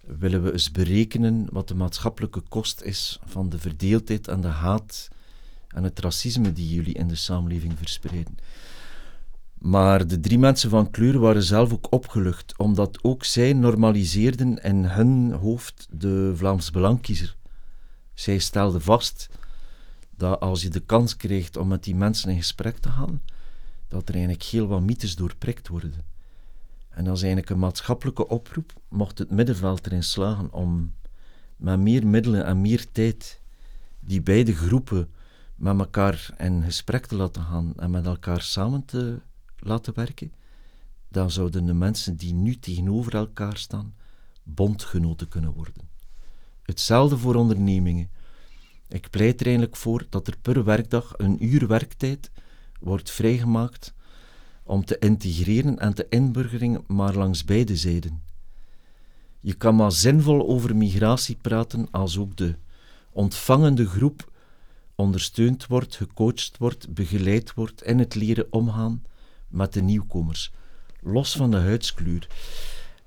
Willen 0.00 0.42
we 0.42 0.52
eens 0.52 0.70
berekenen 0.70 1.46
wat 1.52 1.68
de 1.68 1.74
maatschappelijke 1.74 2.40
kost 2.40 2.82
is 2.82 3.18
van 3.24 3.48
de 3.48 3.58
verdeeldheid 3.58 4.28
en 4.28 4.40
de 4.40 4.48
haat 4.48 5.08
en 5.68 5.82
het 5.82 5.98
racisme 5.98 6.52
die 6.52 6.74
jullie 6.74 6.94
in 6.94 7.08
de 7.08 7.14
samenleving 7.14 7.78
verspreiden. 7.78 8.36
Maar 9.58 10.06
de 10.06 10.20
drie 10.20 10.38
mensen 10.38 10.70
van 10.70 10.90
kleur 10.90 11.18
waren 11.18 11.42
zelf 11.42 11.72
ook 11.72 11.92
opgelucht, 11.92 12.58
omdat 12.58 12.98
ook 13.02 13.24
zij 13.24 13.52
normaliseerden 13.52 14.62
in 14.62 14.84
hun 14.84 15.32
hoofd 15.32 15.86
de 15.90 16.32
Vlaams 16.36 16.70
Belangkiezer. 16.70 17.36
Zij 18.14 18.38
stelden 18.38 18.82
vast 18.82 19.28
dat 20.18 20.40
als 20.40 20.62
je 20.62 20.68
de 20.68 20.80
kans 20.80 21.16
krijgt 21.16 21.56
om 21.56 21.68
met 21.68 21.84
die 21.84 21.94
mensen 21.94 22.30
in 22.30 22.36
gesprek 22.36 22.78
te 22.78 22.88
gaan, 22.88 23.22
dat 23.88 24.08
er 24.08 24.14
eigenlijk 24.14 24.44
heel 24.44 24.66
wat 24.66 24.82
mythes 24.82 25.16
doorprikt 25.16 25.68
worden. 25.68 26.04
En 26.88 27.04
dat 27.04 27.16
is 27.16 27.22
eigenlijk 27.22 27.50
een 27.50 27.58
maatschappelijke 27.58 28.28
oproep, 28.28 28.72
mocht 28.88 29.18
het 29.18 29.30
middenveld 29.30 29.86
erin 29.86 30.02
slagen 30.02 30.52
om 30.52 30.92
met 31.56 31.78
meer 31.78 32.06
middelen 32.06 32.44
en 32.44 32.60
meer 32.60 32.92
tijd 32.92 33.40
die 34.00 34.22
beide 34.22 34.54
groepen 34.54 35.10
met 35.56 35.78
elkaar 35.78 36.34
in 36.38 36.62
gesprek 36.62 37.06
te 37.06 37.16
laten 37.16 37.42
gaan 37.42 37.72
en 37.76 37.90
met 37.90 38.06
elkaar 38.06 38.40
samen 38.40 38.84
te 38.84 39.20
laten 39.58 39.94
werken, 39.94 40.32
dan 41.08 41.30
zouden 41.30 41.66
de 41.66 41.74
mensen 41.74 42.16
die 42.16 42.32
nu 42.32 42.58
tegenover 42.58 43.14
elkaar 43.14 43.56
staan 43.56 43.94
bondgenoten 44.42 45.28
kunnen 45.28 45.52
worden. 45.52 45.88
Hetzelfde 46.62 47.18
voor 47.18 47.34
ondernemingen. 47.34 48.10
Ik 48.88 49.10
pleit 49.10 49.40
er 49.40 49.46
eigenlijk 49.46 49.76
voor 49.76 50.06
dat 50.08 50.26
er 50.26 50.36
per 50.42 50.64
werkdag 50.64 51.14
een 51.16 51.44
uur 51.44 51.66
werktijd 51.66 52.30
wordt 52.80 53.10
vrijgemaakt 53.10 53.94
om 54.62 54.84
te 54.84 54.98
integreren 54.98 55.78
en 55.78 55.94
te 55.94 56.06
inburgeren, 56.08 56.84
maar 56.86 57.14
langs 57.14 57.44
beide 57.44 57.76
zijden. 57.76 58.22
Je 59.40 59.54
kan 59.54 59.76
maar 59.76 59.92
zinvol 59.92 60.48
over 60.48 60.76
migratie 60.76 61.36
praten 61.40 61.88
als 61.90 62.18
ook 62.18 62.36
de 62.36 62.54
ontvangende 63.12 63.86
groep 63.86 64.32
ondersteund 64.94 65.66
wordt, 65.66 65.96
gecoacht 65.96 66.58
wordt, 66.58 66.94
begeleid 66.94 67.54
wordt 67.54 67.82
in 67.82 67.98
het 67.98 68.14
leren 68.14 68.46
omgaan 68.50 69.02
met 69.48 69.72
de 69.72 69.82
nieuwkomers. 69.82 70.52
Los 71.00 71.36
van 71.36 71.50
de 71.50 71.56
huidskleur. 71.56 72.26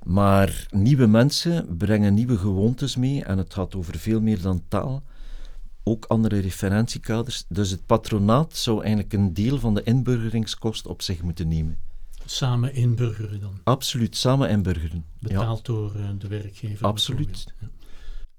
Maar 0.03 0.67
nieuwe 0.69 1.05
mensen 1.07 1.77
brengen 1.77 2.13
nieuwe 2.13 2.37
gewoontes 2.37 2.95
mee 2.95 3.23
en 3.23 3.37
het 3.37 3.53
gaat 3.53 3.75
over 3.75 3.97
veel 3.97 4.21
meer 4.21 4.41
dan 4.41 4.63
taal. 4.67 5.03
Ook 5.83 6.05
andere 6.05 6.39
referentiekaders. 6.39 7.45
Dus 7.47 7.71
het 7.71 7.85
patronaat 7.85 8.57
zou 8.57 8.79
eigenlijk 8.79 9.13
een 9.13 9.33
deel 9.33 9.59
van 9.59 9.73
de 9.73 9.83
inburgeringskost 9.83 10.87
op 10.87 11.01
zich 11.01 11.21
moeten 11.21 11.47
nemen. 11.47 11.77
Samen 12.25 12.73
inburgeren 12.73 13.39
dan? 13.39 13.59
Absoluut, 13.63 14.15
samen 14.15 14.49
inburgeren. 14.49 15.05
Betaald 15.19 15.67
ja. 15.67 15.73
door 15.73 15.95
uh, 15.95 16.09
de 16.17 16.27
werkgever? 16.27 16.85
Absoluut. 16.85 17.53
Ja. 17.59 17.69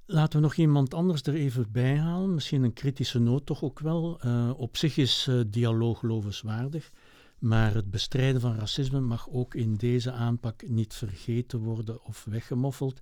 Laten 0.06 0.38
we 0.38 0.44
nog 0.44 0.54
iemand 0.54 0.94
anders 0.94 1.22
er 1.22 1.34
even 1.34 1.66
bij 1.72 1.98
halen. 1.98 2.34
Misschien 2.34 2.62
een 2.62 2.72
kritische 2.72 3.18
noot 3.18 3.46
toch 3.46 3.62
ook 3.62 3.80
wel. 3.80 4.20
Uh, 4.24 4.50
op 4.56 4.76
zich 4.76 4.96
is 4.96 5.26
uh, 5.30 5.40
dialoog 5.46 6.02
lovenswaardig. 6.02 6.90
Maar 7.38 7.74
het 7.74 7.90
bestrijden 7.90 8.40
van 8.40 8.56
racisme 8.56 9.00
mag 9.00 9.28
ook 9.30 9.54
in 9.54 9.74
deze 9.74 10.12
aanpak 10.12 10.68
niet 10.68 10.94
vergeten 10.94 11.58
worden 11.58 12.04
of 12.04 12.24
weggemoffeld. 12.30 13.00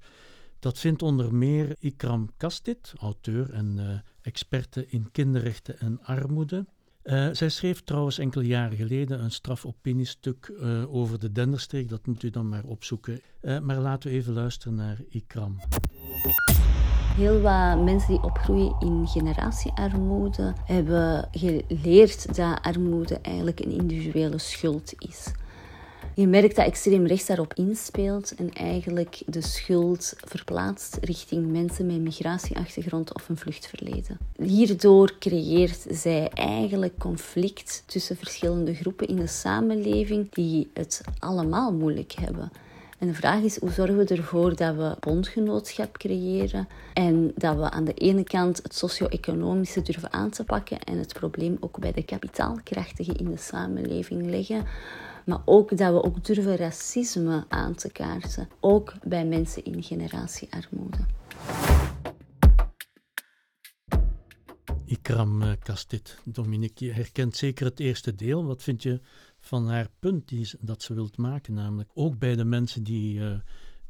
Dat 0.58 0.78
vindt 0.78 1.02
onder 1.02 1.34
meer 1.34 1.76
Ikram 1.78 2.30
Kastit, 2.36 2.92
auteur 2.98 3.52
en 3.52 3.76
uh, 3.78 3.98
experte 4.22 4.86
in 4.86 5.10
kinderrechten 5.12 5.78
en 5.78 5.98
armoede. 6.02 6.66
Uh, 7.04 7.28
zij 7.32 7.48
schreef 7.48 7.82
trouwens 7.82 8.18
enkele 8.18 8.46
jaren 8.46 8.76
geleden 8.76 9.22
een 9.22 9.30
strafopiniestuk 9.30 10.52
uh, 10.60 10.94
over 10.94 11.18
de 11.18 11.32
Denderstreek. 11.32 11.88
Dat 11.88 12.06
moet 12.06 12.22
u 12.22 12.30
dan 12.30 12.48
maar 12.48 12.64
opzoeken. 12.64 13.20
maar 13.62 13.78
laten 13.78 14.10
we 14.10 14.16
even 14.16 14.32
luisteren 14.32 14.74
naar 14.74 14.98
Ikram. 15.08 15.58
Heel 17.16 17.40
wat 17.40 17.84
mensen 17.84 18.08
die 18.08 18.22
opgroeien 18.22 18.76
in 18.80 19.06
generatiearmoede 19.06 20.54
hebben 20.64 21.28
geleerd 21.30 22.36
dat 22.36 22.62
armoede 22.62 23.18
eigenlijk 23.22 23.60
een 23.60 23.70
individuele 23.70 24.38
schuld 24.38 24.92
is. 24.98 25.32
Je 26.20 26.26
merkt 26.26 26.56
dat 26.56 26.66
extreem 26.66 27.06
rechts 27.06 27.26
daarop 27.26 27.54
inspeelt 27.54 28.34
en 28.34 28.52
eigenlijk 28.52 29.22
de 29.26 29.40
schuld 29.40 30.14
verplaatst 30.16 30.98
richting 31.00 31.52
mensen 31.52 31.86
met 31.86 32.00
migratieachtergrond 32.00 33.14
of 33.14 33.28
een 33.28 33.36
vluchtverleden. 33.36 34.18
Hierdoor 34.36 35.18
creëert 35.18 35.86
zij 35.88 36.28
eigenlijk 36.28 36.98
conflict 36.98 37.82
tussen 37.86 38.16
verschillende 38.16 38.74
groepen 38.74 39.06
in 39.06 39.16
de 39.16 39.26
samenleving 39.26 40.32
die 40.32 40.70
het 40.74 41.00
allemaal 41.18 41.72
moeilijk 41.72 42.12
hebben. 42.12 42.52
En 42.98 43.06
de 43.06 43.14
vraag 43.14 43.42
is, 43.42 43.58
hoe 43.58 43.70
zorgen 43.70 43.96
we 43.96 44.04
ervoor 44.04 44.56
dat 44.56 44.74
we 44.74 44.96
bondgenootschap 45.00 45.98
creëren 45.98 46.68
en 46.94 47.32
dat 47.36 47.56
we 47.56 47.70
aan 47.70 47.84
de 47.84 47.94
ene 47.94 48.24
kant 48.24 48.62
het 48.62 48.74
socio-economische 48.74 49.82
durven 49.82 50.12
aan 50.12 50.30
te 50.30 50.44
pakken 50.44 50.80
en 50.80 50.98
het 50.98 51.12
probleem 51.12 51.56
ook 51.60 51.78
bij 51.78 51.92
de 51.92 52.02
kapitaalkrachtigen 52.02 53.16
in 53.16 53.30
de 53.30 53.38
samenleving 53.38 54.30
leggen, 54.30 54.64
maar 55.30 55.42
ook 55.44 55.76
dat 55.76 55.92
we 55.92 56.02
ook 56.02 56.24
durven 56.24 56.56
racisme 56.56 57.44
aan 57.48 57.74
te 57.74 57.92
kaarten, 57.92 58.48
ook 58.60 58.94
bij 59.04 59.26
mensen 59.26 59.64
in 59.64 59.82
generatiearmoede. 59.82 60.98
Ikram 64.84 65.58
Kastit, 65.58 66.18
Dominique, 66.24 66.84
je 66.84 66.92
herkent 66.92 67.36
zeker 67.36 67.66
het 67.66 67.80
eerste 67.80 68.14
deel. 68.14 68.44
Wat 68.44 68.62
vind 68.62 68.82
je 68.82 69.00
van 69.38 69.68
haar 69.68 69.88
punt 69.98 70.28
die, 70.28 70.50
dat 70.60 70.82
ze 70.82 70.94
wilt 70.94 71.16
maken. 71.16 71.54
Namelijk 71.54 71.90
ook 71.94 72.18
bij 72.18 72.36
de 72.36 72.44
mensen 72.44 72.82
die 72.82 73.18
uh, 73.18 73.38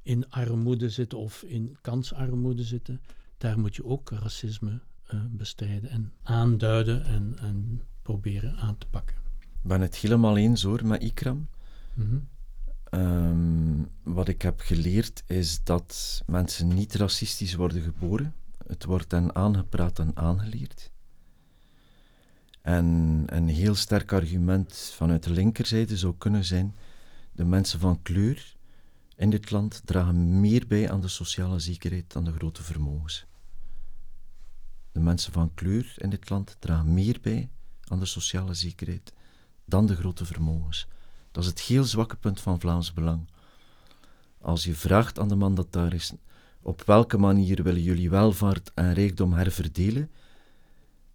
in 0.02 0.30
armoede 0.30 0.88
zitten 0.88 1.18
of 1.18 1.42
in 1.42 1.76
kansarmoede 1.80 2.62
zitten. 2.62 3.00
Daar 3.38 3.58
moet 3.58 3.76
je 3.76 3.84
ook 3.84 4.10
racisme 4.10 4.80
uh, 5.14 5.20
bestrijden 5.30 5.90
en 5.90 6.12
aanduiden 6.22 7.04
en, 7.04 7.36
en, 7.38 7.82
proberen 8.02 8.56
aan 8.56 8.78
te 8.78 8.86
pakken. 8.86 9.19
Ik 9.62 9.68
ben 9.68 9.80
het 9.80 9.96
helemaal 9.96 10.36
eens 10.36 10.62
hoor 10.62 10.86
met 10.86 11.02
Ikram. 11.02 11.48
Mm 11.94 12.08
-hmm. 12.08 12.28
Ehm, 12.84 14.14
wat 14.14 14.28
ik 14.28 14.42
heb 14.42 14.60
geleerd 14.60 15.22
is 15.26 15.64
dat 15.64 16.22
mensen 16.26 16.68
niet 16.68 16.94
racistisch 16.94 17.54
worden 17.54 17.82
geboren. 17.82 18.34
Het 18.66 18.84
wordt 18.84 19.10
hen 19.10 19.34
aangepraat 19.34 19.98
en 19.98 20.16
aangeleerd. 20.16 20.90
En 22.62 23.22
een 23.26 23.48
heel 23.48 23.74
sterk 23.74 24.12
argument 24.12 24.92
vanuit 24.96 25.22
de 25.22 25.30
linkerzijde 25.30 25.96
zou 25.96 26.14
kunnen 26.18 26.44
zijn: 26.44 26.74
de 27.32 27.44
mensen 27.44 27.80
van 27.80 28.02
kleur 28.02 28.56
in 29.16 29.30
dit 29.30 29.50
land 29.50 29.82
dragen 29.84 30.40
meer 30.40 30.66
bij 30.66 30.90
aan 30.90 31.00
de 31.00 31.08
sociale 31.08 31.58
zekerheid 31.58 32.12
dan 32.12 32.24
de 32.24 32.32
grote 32.32 32.62
vermogens. 32.62 33.26
De 34.92 35.00
mensen 35.00 35.32
van 35.32 35.54
kleur 35.54 35.94
in 35.96 36.10
dit 36.10 36.30
land 36.30 36.56
dragen 36.58 36.94
meer 36.94 37.18
bij 37.20 37.50
aan 37.84 37.98
de 37.98 38.06
sociale 38.06 38.54
zekerheid 38.54 39.12
dan 39.70 39.86
de 39.86 39.96
grote 39.96 40.24
vermogens. 40.24 40.86
Dat 41.32 41.42
is 41.42 41.48
het 41.48 41.60
heel 41.60 41.84
zwakke 41.84 42.16
punt 42.16 42.40
van 42.40 42.60
Vlaams 42.60 42.92
Belang. 42.92 43.28
Als 44.40 44.64
je 44.64 44.74
vraagt 44.74 45.18
aan 45.18 45.28
de 45.28 45.34
mandataris 45.34 46.12
op 46.62 46.82
welke 46.86 47.18
manier 47.18 47.62
willen 47.62 47.82
jullie 47.82 48.10
welvaart 48.10 48.70
en 48.74 48.94
rijkdom 48.94 49.32
herverdelen, 49.32 50.10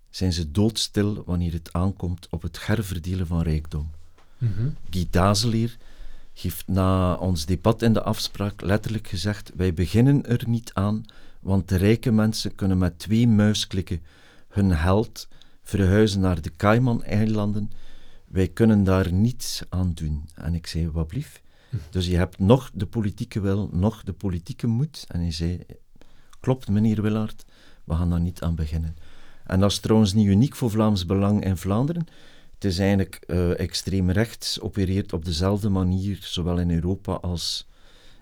zijn 0.10 0.34
ze 0.34 0.52
doodstil 0.52 1.24
wanneer 1.26 1.54
het 1.54 1.74
aankomt 1.74 2.28
op 2.30 2.42
het 2.42 2.66
herverdelen 2.66 3.28
van 3.28 3.42
rijkdom. 3.42 3.92
Mhm. 4.38 4.70
Guy 4.90 5.08
Dazeleer 5.10 5.78
heeft 6.34 6.68
na 6.68 7.14
ons 7.14 7.46
debat 7.46 7.82
in 7.82 7.94
de 7.94 8.04
afspraak 8.04 8.62
letterlijk 8.62 9.08
gezegd: 9.08 9.52
Wij 9.56 9.74
beginnen 9.74 10.26
er 10.26 10.44
niet 10.48 10.74
aan, 10.74 11.06
want 11.40 11.70
de 11.70 11.76
rijke 11.76 12.12
mensen 12.12 12.56
kunnen 12.56 12.78
met 12.78 13.00
twee 13.00 13.28
muisklikken 13.28 14.02
hun 14.48 14.72
held 14.72 15.28
verhuizen 15.64 16.22
naar 16.22 16.42
de 16.42 16.56
Cayman-eilanden. 16.56 17.72
Wij 18.28 18.48
kunnen 18.48 18.84
daar 18.84 19.14
niets 19.14 19.64
aan 19.70 19.92
doen. 19.94 20.30
En 20.36 20.54
ik 20.54 20.68
zei: 20.68 20.90
Wat 20.92 21.08
blief? 21.08 21.42
Dus 21.90 22.08
je 22.08 22.16
hebt 22.16 22.40
nog 22.40 22.72
de 22.74 22.86
politieke 22.86 23.40
wil, 23.40 23.70
nog 23.72 24.04
de 24.04 24.14
politieke 24.14 24.68
moed. 24.68 25.06
En 25.08 25.20
hij 25.20 25.32
zei: 25.32 25.60
Klopt, 26.40 26.68
meneer 26.68 27.02
Willaert, 27.02 27.46
we 27.84 27.94
gaan 27.94 28.10
daar 28.10 28.22
niet 28.22 28.42
aan 28.42 28.56
beginnen. 28.56 28.96
En 29.46 29.60
dat 29.60 29.72
is 29.72 29.80
trouwens 29.80 30.14
niet 30.14 30.28
uniek 30.28 30.56
voor 30.56 30.72
Vlaams 30.72 31.06
Belang 31.06 31.46
in 31.46 31.58
Vlaanderen. 31.58 32.08
Het 32.54 32.64
is 32.64 32.80
eigenlijk 32.80 33.24
uh, 33.28 33.60
extreem 33.60 34.12
rechts, 34.12 34.60
opereert 34.62 35.14
op 35.14 35.26
dezelfde 35.26 35.70
manier, 35.70 36.18
zowel 36.22 36.60
in 36.60 36.72
Europa 36.72 37.14
als 37.14 37.68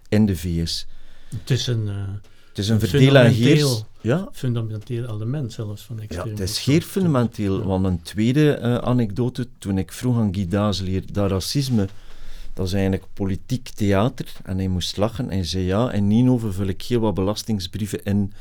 in 0.10 0.26
de 0.26 0.36
VS. 0.36 0.88
Het 1.30 1.50
is 1.50 1.68
een, 1.68 1.88
uh, 1.88 2.10
het 2.54 2.64
is 2.64 2.70
een 2.70 2.80
verdeel 2.80 3.16
en 3.16 3.32
heers. 3.32 3.84
Ja? 4.02 4.30
fundamenteel 4.32 5.16
element 5.16 5.54
zelfs 5.54 5.82
van 5.82 6.00
Ja, 6.08 6.28
het 6.28 6.40
is 6.40 6.64
zeer 6.64 6.82
fundamenteel, 6.82 7.64
want 7.64 7.86
een 7.86 8.02
tweede 8.02 8.60
uh, 8.62 8.78
anekdote, 8.78 9.48
toen 9.58 9.78
ik 9.78 9.92
vroeg 9.92 10.18
aan 10.18 10.34
Guy 10.36 10.48
Dazelier, 10.48 11.04
dat 11.12 11.30
racisme, 11.30 11.88
dat 12.54 12.66
is 12.66 12.74
eigenlijk 12.74 13.06
politiek 13.14 13.70
theater, 13.70 14.26
en 14.44 14.58
hij 14.58 14.68
moest 14.68 14.98
lachen, 14.98 15.30
en 15.30 15.36
hij 15.36 15.46
zei 15.46 15.64
ja, 15.64 15.92
in 15.92 16.08
Ninove 16.08 16.52
vul 16.52 16.68
ik 16.68 16.82
heel 16.82 17.00
wat 17.00 17.14
belastingsbrieven 17.14 18.04
in 18.04 18.34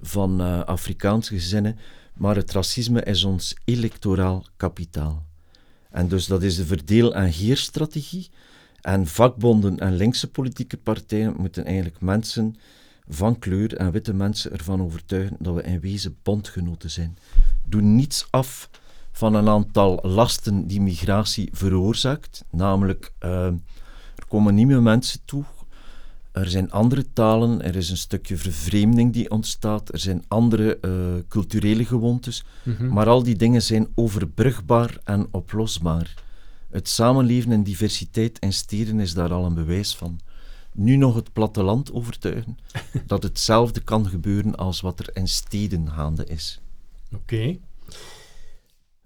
van 0.00 0.40
Afrikaanse 0.66 1.34
gezinnen, 1.34 1.78
maar 2.14 2.36
het 2.36 2.52
racisme 2.52 3.02
is 3.02 3.24
ons 3.24 3.56
electoraal 3.64 4.44
kapitaal. 4.56 5.24
En 5.90 6.08
dus 6.08 6.26
dat 6.26 6.42
is 6.42 6.56
de 6.56 6.66
verdeel- 6.66 7.14
en 7.14 7.26
heerstrategie. 7.26 8.30
En 8.80 9.06
vakbonden 9.06 9.78
en 9.78 9.96
linkse 9.96 10.30
politieke 10.30 10.76
partijen 10.76 11.34
moeten 11.36 11.64
eigenlijk 11.64 12.00
mensen 12.00 12.56
van 13.14 13.38
kleur 13.38 13.76
en 13.76 13.92
witte 13.92 14.14
mensen 14.14 14.52
ervan 14.52 14.82
overtuigen 14.82 15.36
dat 15.38 15.54
we 15.54 15.62
in 15.62 15.80
wezen 15.80 16.16
bondgenoten 16.22 16.90
zijn. 16.90 17.18
Doe 17.64 17.80
niets 17.80 18.26
af 18.30 18.70
van 19.12 19.34
een 19.34 19.48
aantal 19.48 19.98
lasten 20.02 20.66
die 20.66 20.80
migratie 20.80 21.48
veroorzaakt, 21.52 22.44
namelijk 22.50 23.12
uh, 23.20 23.46
er 24.14 24.26
komen 24.28 24.54
nieuwe 24.54 24.80
mensen 24.80 25.20
toe, 25.24 25.44
er 26.32 26.48
zijn 26.48 26.70
andere 26.70 27.12
talen, 27.12 27.62
er 27.62 27.76
is 27.76 27.90
een 27.90 27.96
stukje 27.96 28.36
vervreemding 28.36 29.12
die 29.12 29.30
ontstaat, 29.30 29.92
er 29.92 29.98
zijn 29.98 30.24
andere 30.28 30.78
uh, 30.84 30.92
culturele 31.28 31.84
gewoontes, 31.84 32.44
mm 32.62 32.74
-hmm. 32.76 32.92
maar 32.92 33.08
al 33.08 33.22
die 33.22 33.36
dingen 33.36 33.62
zijn 33.62 33.88
overbrugbaar 33.94 34.98
en 35.04 35.26
oplosbaar. 35.30 36.14
Het 36.70 36.88
samenleven 36.88 37.52
in 37.52 37.62
diversiteit 37.62 38.38
in 38.38 38.52
steden 38.52 39.00
is 39.00 39.14
daar 39.14 39.32
al 39.32 39.44
een 39.44 39.54
bewijs 39.54 39.96
van. 39.96 40.20
Nu 40.72 40.96
nog 40.96 41.14
het 41.14 41.32
platteland 41.32 41.92
overtuigen 41.92 42.58
dat 43.06 43.22
hetzelfde 43.22 43.80
kan 43.80 44.08
gebeuren 44.08 44.56
als 44.56 44.80
wat 44.80 44.98
er 44.98 45.16
in 45.16 45.28
steden 45.28 45.90
gaande 45.90 46.24
is. 46.24 46.60
Oké. 47.14 47.58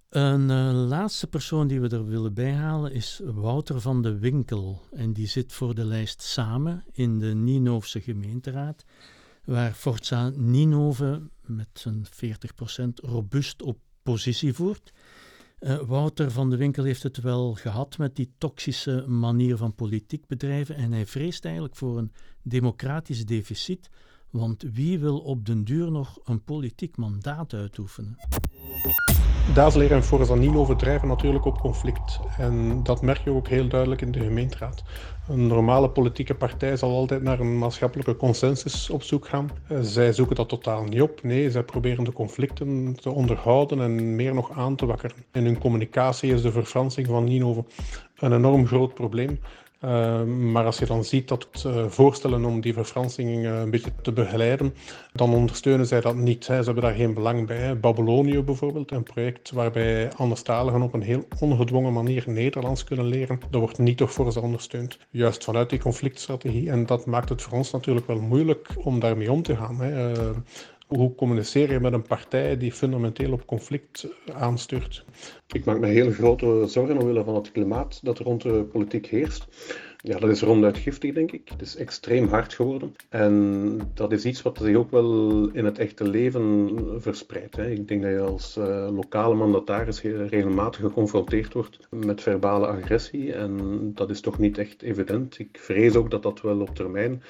Een 0.09 0.51
uh, 0.51 0.87
laatste 0.89 1.27
persoon 1.27 1.67
die 1.67 1.81
we 1.81 1.89
er 1.89 2.07
willen 2.07 2.35
bijhalen 2.35 2.93
is 2.93 3.21
Wouter 3.25 3.81
van 3.81 4.03
de 4.03 4.19
Winkel. 4.19 4.83
En 4.93 5.13
die 5.13 5.27
zit 5.27 5.53
voor 5.53 5.75
de 5.75 5.85
lijst 5.85 6.23
samen 6.23 6.85
in 6.93 7.19
de 7.19 7.35
Ninoofse 7.35 8.01
gemeenteraad, 8.01 8.85
waar 9.45 9.73
Forza 9.73 10.33
Ninove 10.35 11.23
met 11.41 11.69
zijn 11.73 12.07
40% 12.07 12.89
robuust 12.95 13.63
op 13.63 13.79
positie 14.03 14.53
voert. 14.53 14.93
Uh, 15.61 15.79
Wouter 15.81 16.31
van 16.31 16.51
de 16.51 16.57
Winkel 16.57 16.85
heeft 16.85 17.03
het 17.03 17.21
wel 17.21 17.55
gehad 17.55 17.99
met 17.99 18.17
die 18.17 18.33
toxische 18.39 19.05
manier 19.07 19.57
van 19.57 19.75
politiek 19.75 20.27
bedrijven 20.27 20.77
en 20.77 20.93
hij 20.93 21.07
vreest 21.07 21.45
eigenlijk 21.45 21.77
voor 21.77 21.99
een 21.99 22.13
democratisch 22.43 23.25
deficit, 23.25 23.91
want 24.39 24.65
wie 24.73 24.99
wil 24.99 25.19
op 25.19 25.47
den 25.47 25.65
duur 25.65 25.91
nog 25.91 26.19
een 26.25 26.45
politiek 26.45 26.97
mandaat 26.97 27.55
uitoefenen? 27.55 28.17
Dazeleer 29.55 29.93
en 29.93 30.03
Forza 30.03 30.35
Ninove 30.35 30.77
drijven 30.77 31.09
natuurlijk 31.09 31.45
op 31.45 31.59
conflict. 31.59 32.21
En 32.39 32.83
dat 32.83 33.03
merk 33.03 33.19
je 33.19 33.31
ook 33.31 33.49
heel 33.49 33.69
duidelijk 33.69 34.01
in 34.01 34.13
de 34.13 34.19
gemeenteraad. 34.19 34.83
Een 35.29 35.47
normale 35.47 35.91
politieke 35.91 36.35
partij 36.35 36.77
zal 36.77 36.91
altijd 36.91 37.23
naar 37.23 37.41
een 37.41 37.59
maatschappelijke 37.59 38.17
consensus 38.17 38.91
op 38.91 39.03
zoek 39.03 39.29
gaan. 39.29 39.51
Zij 39.81 40.13
zoeken 40.13 40.37
dat 40.37 40.49
totaal 40.49 40.85
niet 40.85 41.03
op. 41.03 41.23
Nee, 41.23 41.51
zij 41.51 41.63
proberen 41.63 42.05
de 42.05 42.13
conflicten 42.13 42.97
te 43.01 43.11
onderhouden 43.11 43.81
en 43.81 44.17
meer 44.17 44.35
nog 44.35 44.51
aan 44.51 44.77
te 44.77 44.87
wakkeren. 44.87 45.17
In 45.33 45.45
hun 45.45 45.59
communicatie 45.59 46.33
is 46.33 46.43
de 46.43 46.53
verfransing 46.53 47.07
van 47.07 47.25
Ninove 47.25 47.65
een 48.17 48.33
enorm 48.33 48.67
groot 48.67 48.95
probleem. 48.95 49.39
Uh, 49.85 50.23
maar 50.25 50.65
als 50.65 50.79
je 50.79 50.87
dan 50.87 51.05
ziet 51.05 51.29
dat 51.29 51.65
uh, 51.67 51.87
voorstellen 51.87 52.45
om 52.45 52.61
die 52.61 52.73
verfransing 52.73 53.45
uh, 53.45 53.61
een 53.61 53.71
beetje 53.71 53.93
te 54.03 54.13
begeleiden, 54.13 54.75
dan 55.13 55.35
ondersteunen 55.35 55.87
zij 55.87 56.01
dat 56.01 56.17
niet. 56.17 56.47
Hè. 56.47 56.59
Ze 56.59 56.65
hebben 56.65 56.83
daar 56.83 56.95
geen 56.95 57.15
belang 57.15 57.47
bij. 57.47 57.57
Hè. 57.57 57.75
Babylonio 57.75 58.43
bijvoorbeeld, 58.43 58.91
een 58.91 59.03
project 59.03 59.51
waarbij 59.51 60.13
anderstaligen 60.13 60.83
op 60.83 60.95
een 60.95 61.03
heel 61.03 61.27
ongedwongen 61.41 61.93
manier 61.93 62.25
Nederlands 62.27 62.85
kunnen 62.85 63.07
leren, 63.07 63.41
dat 63.51 63.61
wordt 63.61 63.79
niet 63.79 63.99
door 63.99 64.33
ze 64.33 64.41
ondersteund. 64.41 64.99
Juist 65.11 65.45
vanuit 65.45 65.71
die 65.71 65.79
conflictstrategie. 65.79 66.71
En 66.71 66.87
dat 66.87 67.07
maakt 67.07 67.29
het 67.29 67.43
voor 67.43 67.53
ons 67.53 67.71
natuurlijk 67.71 68.07
wel 68.07 68.21
moeilijk 68.21 68.69
om 68.77 69.01
daarmee 69.01 69.33
om 69.33 69.43
te 69.43 69.57
gaan. 69.57 69.81
Hè. 69.81 70.15
Hoe 70.87 71.15
communiceer 71.15 71.73
je 71.73 71.81
met 71.81 71.93
een 71.93 72.03
partij 72.03 72.57
die 72.57 72.73
fundamenteel 72.73 73.33
op 73.33 73.47
conflict 73.47 74.09
aanstuurt? 74.33 75.05
Ik 75.47 75.65
maak 75.65 75.79
me 75.79 75.87
heel 75.87 76.11
grote 76.11 76.65
zorgen 76.67 76.99
omwille 76.99 77.25
van 77.25 77.35
het 77.35 77.53
klimaat 77.53 78.01
dat 78.03 78.19
rond 78.19 78.43
de 78.43 78.65
politiek 78.73 79.07
heerst. 79.07 79.47
Ja, 79.97 80.19
dat 80.19 80.31
is 80.31 80.43
ronduit 80.43 80.79
giftig, 80.79 81.15
denk 81.15 81.33
ik. 81.33 81.49
Het 81.49 81.63
is 81.63 81.77
extreem 81.77 82.29
hard 82.29 82.55
geworden. 82.55 82.93
En 83.09 83.81
dat 83.95 84.13
is 84.13 84.25
iets 84.25 84.43
wat 84.43 84.59
zich 84.63 84.77
ook 84.77 84.91
wel 84.91 85.31
in 85.53 85.65
het 85.65 85.79
echte 85.79 86.09
leven 86.09 86.79
verspreidt. 86.99 87.59
Ik 87.59 87.89
denk 87.89 88.03
dat 88.03 88.11
je 88.11 88.21
als 88.21 88.57
uh, 88.57 88.89
lokale 88.91 89.35
mandataris 89.35 90.03
regelmatig 90.03 90.81
geconfronteerd 90.81 91.53
wordt 91.53 91.79
met 91.91 92.23
verbale 92.23 92.67
agressie. 92.67 93.33
En 93.33 93.91
dat 93.95 94.11
is 94.11 94.21
toch 94.21 94.39
niet 94.39 94.59
echt 94.59 94.83
evident. 94.83 95.39
Ik 95.39 95.59
vrees 95.61 95.95
ook 95.95 96.11
dat 96.11 96.23
dat 96.23 96.41
wel 96.41 96.61
op 96.61 96.75
termijn 96.75 97.23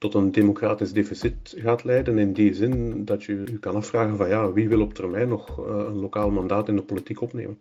tot 0.00 0.14
een 0.14 0.32
democratisch 0.32 0.92
deficit 0.92 1.54
gaat 1.56 1.84
leiden. 1.84 2.18
In 2.18 2.32
die 2.32 2.54
zin 2.54 3.04
dat 3.04 3.24
je 3.24 3.32
je 3.32 3.58
kan 3.58 3.74
afvragen 3.74 4.16
van 4.16 4.28
ja, 4.28 4.52
wie 4.52 4.68
wil 4.68 4.80
op 4.80 4.94
termijn 4.94 5.28
nog 5.28 5.58
uh, 5.58 5.66
een 5.66 6.00
lokaal 6.00 6.30
mandaat 6.30 6.68
in 6.68 6.76
de 6.76 6.82
politiek 6.82 7.20
opnemen. 7.20 7.58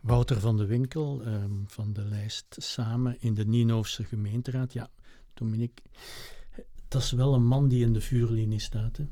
Wouter 0.00 0.40
van 0.40 0.56
de 0.56 0.66
Winkel 0.66 1.22
um, 1.26 1.64
van 1.66 1.92
de 1.92 2.04
lijst 2.04 2.56
Samen 2.58 3.16
in 3.20 3.34
de 3.34 3.46
Ninoofse 3.46 4.04
gemeenteraad. 4.04 4.72
Ja, 4.72 4.88
Dominique, 5.34 5.82
dat 6.88 7.02
is 7.02 7.12
wel 7.12 7.34
een 7.34 7.46
man 7.46 7.68
die 7.68 7.84
in 7.84 7.92
de 7.92 8.00
vuurlinie 8.00 8.60
staat. 8.60 8.96
Hè? 8.96 9.04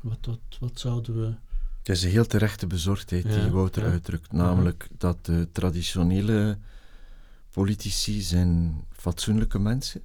Wat, 0.00 0.26
wat, 0.26 0.58
wat 0.60 0.78
zouden 0.80 1.20
we... 1.20 1.34
Het 1.78 1.88
is 1.88 2.02
een 2.02 2.10
heel 2.10 2.26
terechte 2.26 2.66
bezorgdheid 2.66 3.24
ja, 3.24 3.42
die 3.42 3.50
Wouter 3.50 3.84
ja. 3.84 3.90
uitdrukt. 3.90 4.32
Namelijk 4.32 4.86
ja. 4.90 4.94
dat 4.98 5.24
de 5.24 5.48
traditionele 5.52 6.58
politici 7.52 8.20
zijn 8.20 8.84
fatsoenlijke 8.92 9.58
mensen. 9.58 10.02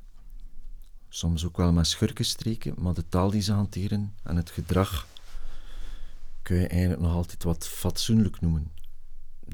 Soms 1.09 1.45
ook 1.45 1.57
wel 1.57 1.71
met 1.71 1.87
schurkenstreken, 1.87 2.73
maar 2.77 2.93
de 2.93 3.07
taal 3.09 3.29
die 3.29 3.41
ze 3.41 3.53
hanteren 3.53 4.13
en 4.23 4.35
het 4.35 4.49
gedrag 4.49 5.07
kun 6.41 6.57
je 6.57 6.67
eigenlijk 6.67 7.01
nog 7.01 7.13
altijd 7.13 7.43
wat 7.43 7.67
fatsoenlijk 7.67 8.41
noemen 8.41 8.71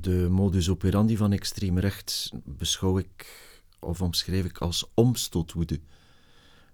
de 0.02 0.28
modus 0.30 0.70
operandi 0.70 1.18
van 1.18 1.32
extreem 1.32 1.80
rechts 1.80 2.32
beschouw 2.44 2.98
ik 2.98 3.42
of 3.80 4.02
omschrijf 4.02 4.46
ik 4.46 4.58
als 4.58 4.86
omstootwoede. 4.94 5.80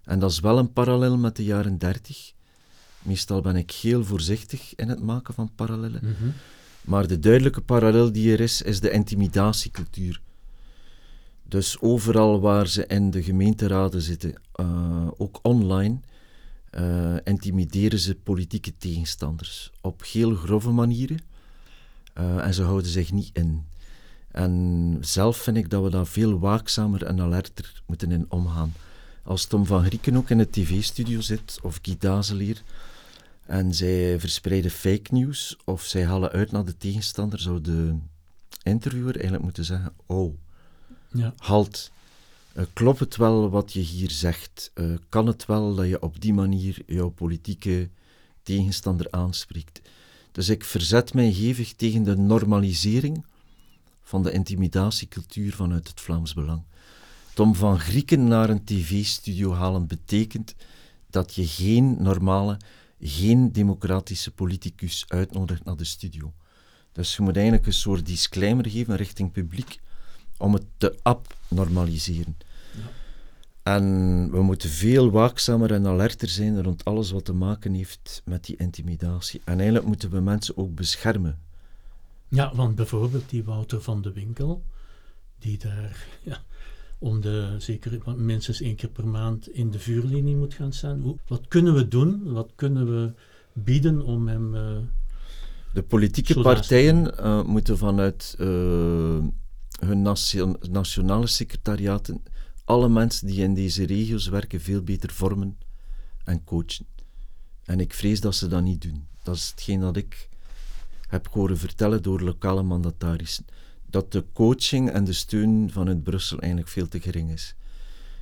En 0.04 0.18
dat 0.18 0.30
is 0.30 0.40
wel 0.40 0.58
een 0.58 0.72
parallel 0.72 1.18
met 1.18 1.36
de 1.36 1.44
jaren 1.44 1.78
dertig. 1.78 2.32
Meestal 3.02 3.40
ben 3.40 3.56
ik 3.56 3.70
heel 3.70 4.04
voorzichtig 4.04 4.74
in 4.74 4.88
het 4.88 5.00
maken 5.00 5.34
van 5.34 5.50
parallellen. 5.54 6.00
Mhm. 6.02 6.30
Maar 6.80 7.06
de 7.06 7.18
duidelijke 7.18 7.60
parallel 7.60 8.12
die 8.12 8.32
er 8.32 8.40
is, 8.40 8.62
is 8.62 8.80
de 8.80 8.90
intimidatiecultuur. 8.90 10.20
Dus 11.50 11.80
overal 11.80 12.40
waar 12.40 12.66
ze 12.66 12.86
in 12.86 13.10
de 13.10 13.22
gemeenteraden 13.22 14.02
zitten, 14.02 14.34
uh, 14.60 15.08
ook 15.16 15.38
online, 15.42 15.98
uh, 16.70 17.16
intimideren 17.24 17.98
ze 17.98 18.14
politieke 18.14 18.72
tegenstanders 18.78 19.72
op 19.80 20.04
heel 20.04 20.34
grove 20.34 20.70
manieren. 20.70 21.18
Uh, 22.18 22.46
en 22.46 22.54
ze 22.54 22.62
houden 22.62 22.90
zich 22.90 23.12
niet 23.12 23.30
in. 23.32 23.64
En 24.30 24.96
zelf 25.00 25.36
vind 25.36 25.56
ik 25.56 25.70
dat 25.70 25.82
we 25.82 25.90
daar 25.90 26.06
veel 26.06 26.38
waakzamer 26.38 27.04
en 27.04 27.20
alerter 27.20 27.82
moeten 27.86 28.12
in 28.12 28.26
omgaan. 28.28 28.72
Als 29.22 29.44
Tom 29.44 29.66
van 29.66 29.84
Grieken 29.84 30.16
ook 30.16 30.30
in 30.30 30.38
het 30.38 30.52
tv-studio 30.52 31.20
zit, 31.20 31.58
of 31.62 31.78
Guy 31.82 31.96
Dazelier, 31.98 32.62
en 33.46 33.74
zij 33.74 34.20
verspreiden 34.20 34.70
fake 34.70 35.14
news, 35.14 35.56
of 35.64 35.82
zij 35.82 36.04
halen 36.04 36.30
uit 36.30 36.50
naar 36.50 36.64
de 36.64 36.76
tegenstander, 36.76 37.38
zou 37.38 37.60
de 37.60 37.94
interviewer 38.62 39.12
eigenlijk 39.12 39.44
moeten 39.44 39.64
zeggen, 39.64 39.92
oh, 40.06 40.34
ja. 41.12 41.34
halt, 41.36 41.90
uh, 42.54 42.64
klopt 42.72 43.00
het 43.00 43.16
wel 43.16 43.50
wat 43.50 43.72
je 43.72 43.80
hier 43.80 44.10
zegt? 44.10 44.70
Uh, 44.74 44.94
kan 45.08 45.26
het 45.26 45.46
wel 45.46 45.74
dat 45.74 45.88
je 45.88 46.02
op 46.02 46.20
die 46.20 46.32
manier 46.32 46.82
jouw 46.86 47.08
politieke 47.08 47.88
tegenstander 48.42 49.06
aanspreekt? 49.10 49.80
Dus 50.32 50.48
ik 50.48 50.64
verzet 50.64 51.14
mij 51.14 51.28
hevig 51.28 51.74
tegen 51.74 52.02
de 52.02 52.16
normalisering 52.16 53.24
van 54.02 54.22
de 54.22 54.32
intimidatiecultuur 54.32 55.54
vanuit 55.54 55.88
het 55.88 56.00
Vlaams 56.00 56.34
Belang. 56.34 56.62
Tom 57.34 57.54
van 57.54 57.78
Grieken 57.78 58.28
naar 58.28 58.50
een 58.50 58.64
tv-studio 58.64 59.52
halen 59.52 59.86
betekent 59.86 60.54
dat 61.10 61.34
je 61.34 61.46
geen 61.46 61.96
normale, 62.02 62.56
geen 63.00 63.52
democratische 63.52 64.30
politicus 64.30 65.04
uitnodigt 65.08 65.64
naar 65.64 65.76
de 65.76 65.84
studio. 65.84 66.32
Dus 66.92 67.16
je 67.16 67.22
moet 67.22 67.34
eigenlijk 67.34 67.66
een 67.66 67.72
soort 67.72 68.06
disclaimer 68.06 68.68
geven 68.68 68.96
richting 68.96 69.32
publiek 69.32 69.80
om 70.40 70.52
het 70.52 70.64
te 70.76 70.98
abnormaliseren. 71.02 72.36
Ja. 72.72 72.82
En 73.62 73.84
we 74.30 74.42
moeten 74.42 74.68
veel 74.68 75.10
waakzamer 75.10 75.72
en 75.72 75.86
alerter 75.86 76.28
zijn 76.28 76.62
rond 76.62 76.84
alles 76.84 77.10
wat 77.10 77.24
te 77.24 77.32
maken 77.32 77.74
heeft 77.74 78.22
met 78.24 78.44
die 78.44 78.56
intimidatie. 78.56 79.40
En 79.44 79.54
eigenlijk 79.54 79.86
moeten 79.86 80.10
we 80.10 80.20
mensen 80.20 80.56
ook 80.56 80.74
beschermen. 80.74 81.38
Ja, 82.28 82.54
want 82.54 82.74
bijvoorbeeld 82.74 83.30
die 83.30 83.44
Wouter 83.44 83.82
van 83.82 84.02
de 84.02 84.12
Winkel, 84.12 84.62
die 85.38 85.58
daar 85.58 86.06
ja, 86.22 86.42
om 86.98 87.20
de, 87.20 87.54
zeker 87.58 88.16
minstens 88.16 88.60
één 88.60 88.76
keer 88.76 88.88
per 88.88 89.06
maand 89.06 89.48
in 89.48 89.70
de 89.70 89.78
vuurlinie 89.78 90.36
moet 90.36 90.54
gaan 90.54 90.72
staan. 90.72 91.00
Hoe, 91.00 91.16
wat 91.26 91.48
kunnen 91.48 91.74
we 91.74 91.88
doen? 91.88 92.32
Wat 92.32 92.52
kunnen 92.54 92.86
we 92.86 93.12
bieden 93.52 94.02
om 94.02 94.28
hem. 94.28 94.54
Uh, 94.54 94.76
de 95.72 95.82
politieke 95.82 96.40
partijen 96.40 97.14
uh, 97.20 97.42
moeten 97.42 97.78
vanuit 97.78 98.36
uh, 98.38 99.18
hun 99.80 100.02
nation, 100.02 100.56
nationale 100.70 101.26
secretariaten 101.26 102.22
alle 102.64 102.88
mensen 102.88 103.26
die 103.26 103.42
in 103.42 103.54
deze 103.54 103.86
regio's 103.86 104.28
werken 104.28 104.60
veel 104.60 104.82
beter 104.82 105.12
vormen 105.12 105.58
en 106.24 106.44
coachen. 106.44 106.86
En 107.64 107.80
ik 107.80 107.94
vrees 107.94 108.20
dat 108.20 108.34
ze 108.34 108.48
dat 108.48 108.62
niet 108.62 108.82
doen. 108.82 109.06
Dat 109.22 109.36
is 109.36 109.48
hetgeen 109.50 109.80
dat 109.80 109.96
ik 109.96 110.28
heb 111.08 111.28
horen 111.28 111.58
vertellen 111.58 112.02
door 112.02 112.20
lokale 112.20 112.62
mandatarissen 112.62 113.44
dat 113.90 114.12
de 114.12 114.24
coaching 114.32 114.90
en 114.90 115.04
de 115.04 115.12
steun 115.12 115.70
vanuit 115.72 116.02
Brussel 116.02 116.38
eigenlijk 116.38 116.70
veel 116.70 116.88
te 116.88 117.00
gering 117.00 117.30
is. 117.30 117.54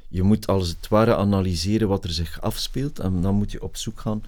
Je 0.09 0.23
moet 0.23 0.47
als 0.47 0.69
het 0.69 0.89
ware 0.89 1.17
analyseren 1.17 1.89
wat 1.89 2.05
er 2.05 2.11
zich 2.11 2.41
afspeelt 2.41 2.99
en 2.99 3.21
dan 3.21 3.35
moet 3.35 3.53
je 3.53 3.63
op 3.63 3.77
zoek 3.77 4.01
gaan 4.01 4.23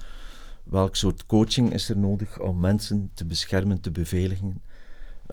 welk 0.63 0.97
soort 0.97 1.27
coaching 1.27 1.73
is 1.73 1.89
er 1.89 1.99
nodig 1.99 2.41
om 2.41 2.61
mensen 2.61 3.11
te 3.15 3.25
beschermen, 3.25 3.81
te 3.81 3.91
beveiligen. 3.91 4.63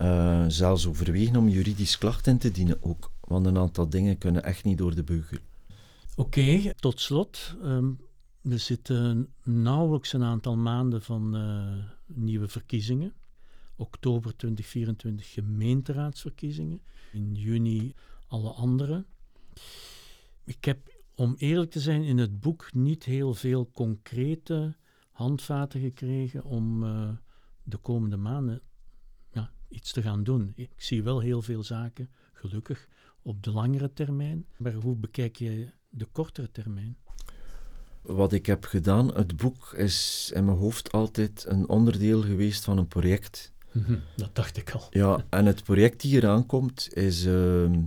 Uh, 0.01 0.45
zelfs 0.47 0.87
overwegen 0.87 1.35
om 1.35 1.47
juridisch 1.47 1.97
klacht 1.97 2.27
in 2.27 2.37
te 2.37 2.51
dienen 2.51 2.83
ook, 2.83 3.11
want 3.21 3.45
een 3.45 3.57
aantal 3.57 3.89
dingen 3.89 4.17
kunnen 4.17 4.43
echt 4.43 4.63
niet 4.63 4.77
door 4.77 4.95
de 4.95 5.03
beugel. 5.03 5.37
Oké, 6.15 6.73
tot 6.79 6.99
slot. 6.99 7.55
Um, 7.63 7.99
er 8.41 8.59
zitten 8.59 9.33
nauwelijks 9.43 10.13
een 10.13 10.23
aantal 10.23 10.57
maanden 10.57 11.01
van 11.01 11.35
uh, 11.35 11.83
nieuwe 12.05 12.47
verkiezingen 12.47 13.13
oktober 13.77 14.35
2024 14.35 15.33
gemeenteraadsverkiezingen, 15.33 16.81
in 17.11 17.35
juni 17.35 17.93
alle 18.27 18.49
andere. 18.49 19.05
Ik 20.43 20.65
heb, 20.65 21.03
om 21.15 21.35
eerlijk 21.37 21.71
te 21.71 21.79
zijn, 21.79 22.03
in 22.03 22.17
het 22.17 22.39
boek 22.39 22.73
niet 22.73 23.03
heel 23.03 23.33
veel 23.33 23.71
concrete 23.71 24.75
handvaten 25.11 25.81
gekregen 25.81 26.43
om 26.43 26.83
uh, 26.83 27.09
de 27.63 27.77
komende 27.77 28.17
maanden 28.17 28.61
iets 29.69 29.91
te 29.91 30.01
gaan 30.01 30.23
doen. 30.23 30.53
Ik 30.55 30.71
zie 30.75 31.03
wel 31.03 31.19
heel 31.19 31.41
veel 31.41 31.63
zaken, 31.63 32.09
gelukkig, 32.33 32.87
op 33.21 33.43
de 33.43 33.51
langere 33.51 33.93
termijn. 33.93 34.45
Maar 34.57 34.73
hoe 34.73 34.95
bekijk 34.95 35.35
je 35.35 35.67
de 35.89 36.05
kortere 36.05 36.51
termijn? 36.51 36.97
Wat 38.01 38.33
ik 38.33 38.45
heb 38.45 38.65
gedaan, 38.65 39.15
het 39.15 39.37
boek 39.37 39.73
is 39.73 40.31
in 40.33 40.45
mijn 40.45 40.57
hoofd 40.57 40.91
altijd 40.91 41.45
een 41.47 41.69
onderdeel 41.69 42.21
geweest 42.21 42.63
van 42.63 42.77
een 42.77 42.87
project 42.87 43.51
Mhm, 43.77 43.99
dat 44.15 44.35
dacht 44.35 44.57
ik 44.57 44.71
al. 44.71 44.87
Ja, 44.89 45.25
en 45.29 45.45
het 45.45 45.63
project 45.63 46.01
die 46.01 46.11
hier 46.11 46.27
aankomt 46.27 46.93
is. 46.93 47.25
Uh, 47.25 47.63
uh, 47.63 47.79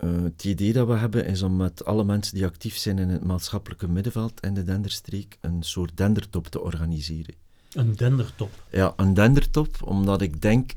het 0.00 0.44
idee 0.44 0.72
dat 0.72 0.86
we 0.86 0.94
hebben 0.94 1.26
is 1.26 1.42
om 1.42 1.56
met 1.56 1.84
alle 1.84 2.04
mensen 2.04 2.34
die 2.34 2.44
actief 2.44 2.76
zijn 2.76 2.98
in 2.98 3.08
het 3.08 3.24
maatschappelijke 3.24 3.88
middenveld 3.88 4.40
in 4.40 4.54
de 4.54 4.62
Denderstreek 4.62 5.38
een 5.40 5.62
soort 5.62 5.96
dendertop 5.96 6.46
te 6.46 6.60
organiseren. 6.60 7.34
Een 7.74 7.94
dendertop? 7.94 8.50
Ja, 8.70 8.92
een 8.96 9.14
dendertop, 9.14 9.82
omdat 9.82 10.22
ik 10.22 10.42
denk 10.42 10.72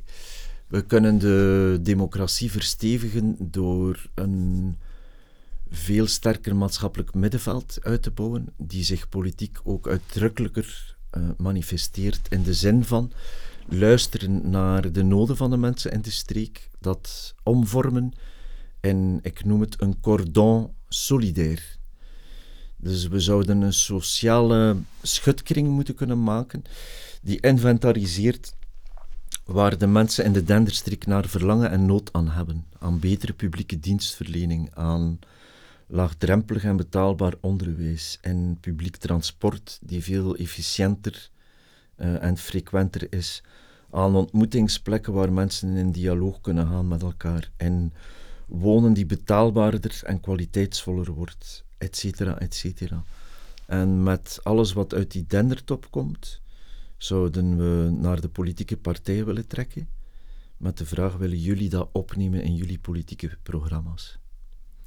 we 0.66 0.82
kunnen 0.82 1.18
de 1.18 1.78
democratie 1.82 2.50
verstevigen 2.50 3.36
door 3.38 4.06
een 4.14 4.76
veel 5.70 6.06
sterker 6.06 6.56
maatschappelijk 6.56 7.14
middenveld 7.14 7.78
uit 7.82 8.02
te 8.02 8.10
bouwen, 8.10 8.46
die 8.56 8.84
zich 8.84 9.08
politiek 9.08 9.58
ook 9.64 9.88
uitdrukkelijker 9.88 10.96
uh, 11.16 11.28
manifesteert 11.36 12.20
in 12.28 12.42
de 12.42 12.54
zin 12.54 12.84
van 12.84 13.12
luisteren 13.68 14.50
naar 14.50 14.92
de 14.92 15.02
noden 15.02 15.36
van 15.36 15.50
de 15.50 15.56
mensen 15.56 15.92
in 15.92 16.02
de 16.02 16.10
streek, 16.10 16.70
dat 16.80 17.34
omvormen 17.42 18.12
en 18.80 19.18
ik 19.22 19.44
noem 19.44 19.60
het 19.60 19.82
een 19.82 20.00
cordon 20.00 20.70
solidair. 20.88 21.77
Dus 22.78 23.08
we 23.08 23.20
zouden 23.20 23.60
een 23.60 23.72
sociale 23.72 24.76
schutkring 25.02 25.68
moeten 25.68 25.94
kunnen 25.94 26.22
maken 26.22 26.64
die 27.22 27.40
inventariseert 27.40 28.54
waar 29.44 29.78
de 29.78 29.86
mensen 29.86 30.24
in 30.24 30.32
de 30.32 30.44
Denderstreek 30.44 31.06
naar 31.06 31.28
verlangen 31.28 31.70
en 31.70 31.86
nood 31.86 32.12
aan 32.12 32.28
hebben. 32.28 32.66
Aan 32.78 32.98
betere 32.98 33.32
publieke 33.32 33.80
dienstverlening, 33.80 34.70
aan 34.74 35.18
laagdrempelig 35.86 36.64
en 36.64 36.76
betaalbaar 36.76 37.34
onderwijs 37.40 38.18
en 38.20 38.58
publiek 38.60 38.96
transport 38.96 39.78
die 39.82 40.02
veel 40.02 40.36
efficiënter 40.36 41.30
uh, 41.96 42.22
en 42.22 42.36
frequenter 42.36 43.12
is 43.12 43.42
aan 43.90 44.14
ontmoetingsplekken 44.14 45.12
waar 45.12 45.32
mensen 45.32 45.76
in 45.76 45.92
dialoog 45.92 46.40
kunnen 46.40 46.66
gaan 46.66 46.88
met 46.88 47.02
elkaar 47.02 47.50
en 47.56 47.92
wonen 48.46 48.92
die 48.92 49.06
betaalbaarder 49.06 50.00
en 50.04 50.20
kwaliteitsvoller 50.20 51.12
wordt, 51.12 51.64
et 51.78 51.96
cetera, 51.96 52.38
et 52.38 52.54
cetera. 52.54 53.04
En 53.66 54.02
met 54.02 54.40
alles 54.42 54.72
wat 54.72 54.94
uit 54.94 55.10
die 55.10 55.24
dendertop 55.26 55.90
komt, 55.90 56.40
zouden 56.96 57.56
we 57.56 57.90
naar 57.90 58.20
de 58.20 58.28
politieke 58.28 58.76
partijen 58.76 59.26
willen 59.26 59.46
trekken 59.46 59.88
met 60.56 60.78
de 60.78 60.86
vraag, 60.86 61.16
willen 61.16 61.38
jullie 61.40 61.68
dat 61.68 61.88
opnemen 61.92 62.42
in 62.42 62.54
jullie 62.54 62.78
politieke 62.78 63.38
programma's? 63.42 64.18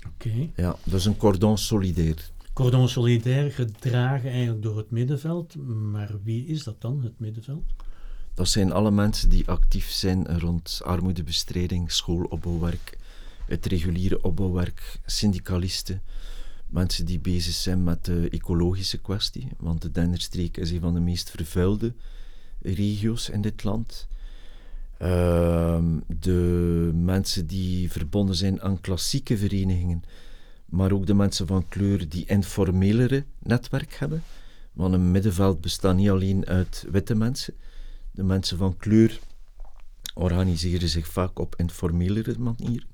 Oké. 0.07 0.49
Ja, 0.55 0.75
dus 0.83 1.05
een 1.05 1.17
cordon 1.17 1.57
solidair. 1.57 2.31
Cordon 2.53 2.89
solidair 2.89 3.51
gedragen 3.51 4.29
eigenlijk 4.29 4.61
door 4.61 4.77
het 4.77 4.91
middenveld, 4.91 5.55
maar 5.65 6.23
wie 6.23 6.45
is 6.45 6.63
dat 6.63 6.81
dan, 6.81 7.03
het 7.03 7.19
middenveld? 7.19 7.63
Dat 8.33 8.47
zijn 8.47 8.71
alle 8.71 8.91
mensen 8.91 9.29
die 9.29 9.47
actief 9.47 9.89
zijn 9.89 10.39
rond 10.39 10.81
armoedebestrijding, 10.83 11.91
schoolopbouwwerk, 11.91 12.97
het 13.45 13.65
reguliere 13.65 14.23
opbouwwerk, 14.23 14.99
syndicalisten, 15.05 16.01
mensen 16.71 17.05
die 17.05 17.19
bezig 17.19 17.53
zijn 17.53 17.83
met 17.83 18.05
de 18.05 18.29
ecologische 18.29 18.97
kwestie, 18.97 19.47
want 19.57 19.81
de 19.81 19.91
Denderstreek 19.91 20.57
is 20.57 20.71
een 20.71 20.79
van 20.79 20.93
de 20.93 20.99
meest 20.99 21.29
vervuilde 21.29 21.93
regio's 22.61 23.29
in 23.29 23.41
dit 23.41 23.63
land. 23.63 24.07
Uh, 25.01 25.83
de 26.07 26.91
mensen 26.93 27.47
die 27.47 27.91
verbonden 27.91 28.35
zijn 28.35 28.61
aan 28.61 28.81
klassieke 28.81 29.37
verenigingen, 29.37 30.03
maar 30.65 30.91
ook 30.91 31.05
de 31.05 31.13
mensen 31.13 31.47
van 31.47 31.67
kleur 31.67 32.09
die 32.09 32.25
informelere 32.25 33.25
netwerk 33.39 33.93
hebben. 33.93 34.23
Want 34.73 34.93
een 34.93 35.11
middenveld 35.11 35.61
bestaat 35.61 35.95
niet 35.95 36.09
alleen 36.09 36.45
uit 36.45 36.85
witte 36.91 37.15
mensen, 37.15 37.53
de 38.11 38.23
mensen 38.23 38.57
van 38.57 38.77
kleur 38.77 39.19
organiseren 40.13 40.89
zich 40.89 41.07
vaak 41.07 41.39
op 41.39 41.55
informelere 41.55 42.35
manieren, 42.39 42.87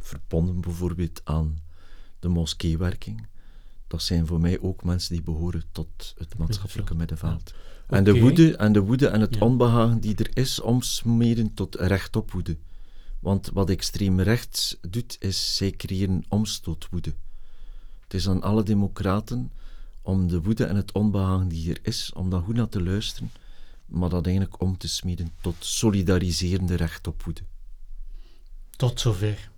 verbonden 0.00 0.60
bijvoorbeeld 0.60 1.20
aan 1.24 1.58
de 2.22 2.28
moskeewerking, 2.28 3.26
dat 3.86 4.02
zijn 4.02 4.26
voor 4.26 4.40
mij 4.40 4.60
ook 4.60 4.84
mensen 4.84 5.14
die 5.14 5.22
behoren 5.22 5.64
tot 5.72 6.14
het 6.18 6.38
maatschappelijke 6.38 6.94
middenveld. 6.94 7.54
En, 7.88 8.04
de 8.04 8.20
woede, 8.20 8.56
en 8.56 8.72
de 8.72 8.80
woede 8.80 9.06
en 9.08 9.20
het 9.20 9.34
Ja. 9.34 9.40
onbehagen 9.40 10.00
die 10.00 10.16
er 10.16 10.36
is, 10.36 10.60
omsmeren 10.60 11.54
tot 11.54 11.74
rechtop 11.74 12.30
woede. 12.32 12.56
Want 13.18 13.50
wat 13.52 13.70
extreem 13.70 14.20
rechts 14.20 14.76
doet, 14.88 15.16
is 15.18 15.56
zij 15.56 15.70
creëren 15.70 16.24
omstootwoede. 16.28 17.14
Het 18.02 18.14
is 18.14 18.28
aan 18.28 18.42
alle 18.42 18.62
democraten 18.62 19.52
om 20.02 20.28
de 20.28 20.42
woede 20.42 20.64
en 20.64 20.76
het 20.76 20.92
onbehagen 20.92 21.48
die 21.48 21.70
er 21.70 21.78
is, 21.82 22.12
om 22.14 22.30
daar 22.30 22.42
goed 22.42 22.54
naar 22.54 22.68
te 22.68 22.82
luisteren, 22.82 23.30
maar 23.86 24.08
dat 24.08 24.26
eigenlijk 24.26 24.60
om 24.60 24.76
te 24.78 24.88
smeden 24.88 25.32
tot 25.40 25.54
solidariserende 25.58 26.74
rechtop 26.74 27.22
woede. 27.22 27.42
Tot 28.76 29.00
zover. 29.00 29.50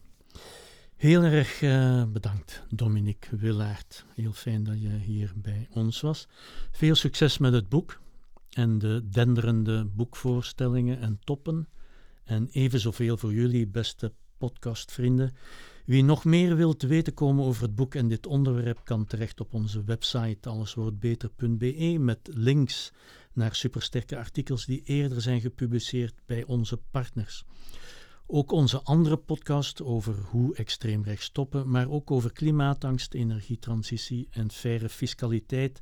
Heel 1.04 1.22
erg 1.22 1.62
eh, 1.62 2.04
bedankt, 2.04 2.62
Dominique 2.70 3.36
Willaert. 3.36 4.04
Heel 4.14 4.32
fijn 4.32 4.64
dat 4.64 4.82
je 4.82 4.88
hier 4.88 5.32
bij 5.36 5.68
ons 5.70 6.00
was. 6.00 6.28
Veel 6.70 6.94
succes 6.94 7.38
met 7.38 7.52
het 7.52 7.68
boek 7.68 8.00
en 8.50 8.78
de 8.78 9.08
denderende 9.08 9.84
boekvoorstellingen 9.84 11.00
en 11.00 11.18
toppen. 11.24 11.68
En 12.24 12.48
even 12.52 12.80
zoveel 12.80 13.16
voor 13.16 13.32
jullie, 13.32 13.66
beste 13.66 14.12
podcastvrienden. 14.38 15.32
Wie 15.86 16.04
nog 16.04 16.24
meer 16.24 16.56
wilt 16.56 16.82
weten 16.82 17.14
komen 17.14 17.44
over 17.44 17.62
het 17.62 17.74
boek 17.74 17.94
en 17.94 18.08
dit 18.08 18.26
onderwerp, 18.26 18.80
kan 18.84 19.04
terecht 19.04 19.40
op 19.40 19.54
onze 19.54 19.84
website 19.84 20.48
alleswortbeter.be 20.48 21.96
met 21.98 22.18
links 22.32 22.92
naar 23.32 23.54
supersterke 23.54 24.16
artikels 24.16 24.66
die 24.66 24.82
eerder 24.84 25.20
zijn 25.20 25.40
gepubliceerd 25.40 26.14
bij 26.26 26.44
onze 26.44 26.76
partners. 26.90 27.44
Ook 28.26 28.52
onze 28.52 28.82
andere 28.82 29.16
podcast 29.16 29.82
over 29.82 30.14
hoe 30.30 30.54
extreem 30.54 31.02
rechts 31.02 31.24
stoppen, 31.24 31.70
maar 31.70 31.90
ook 31.90 32.10
over 32.10 32.32
klimaatangst, 32.32 33.14
energietransitie 33.14 34.28
en 34.30 34.50
faire 34.50 34.88
fiscaliteit 34.88 35.80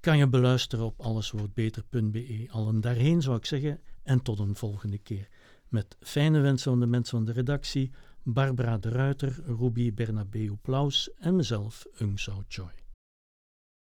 kan 0.00 0.18
je 0.18 0.28
beluisteren 0.28 0.84
op 0.84 1.00
alleswortbeter.be. 1.00 2.46
Allen 2.50 2.80
daarheen 2.80 3.22
zou 3.22 3.36
ik 3.36 3.46
zeggen 3.46 3.80
en 4.02 4.22
tot 4.22 4.38
een 4.38 4.56
volgende 4.56 4.98
keer. 4.98 5.28
Met 5.68 5.96
fijne 6.00 6.40
wensen 6.40 6.70
van 6.70 6.80
de 6.80 6.86
mensen 6.86 7.16
van 7.16 7.26
de 7.26 7.32
redactie, 7.32 7.90
Barbara 8.22 8.78
de 8.78 8.88
Ruiter, 8.88 9.42
Ruby 9.46 9.94
Bernabeu 9.94 10.56
Plaus 10.62 11.10
en 11.18 11.36
mezelf, 11.36 11.86
Ung 11.98 12.20
Sao 12.20 12.42
Choi. 12.48 12.83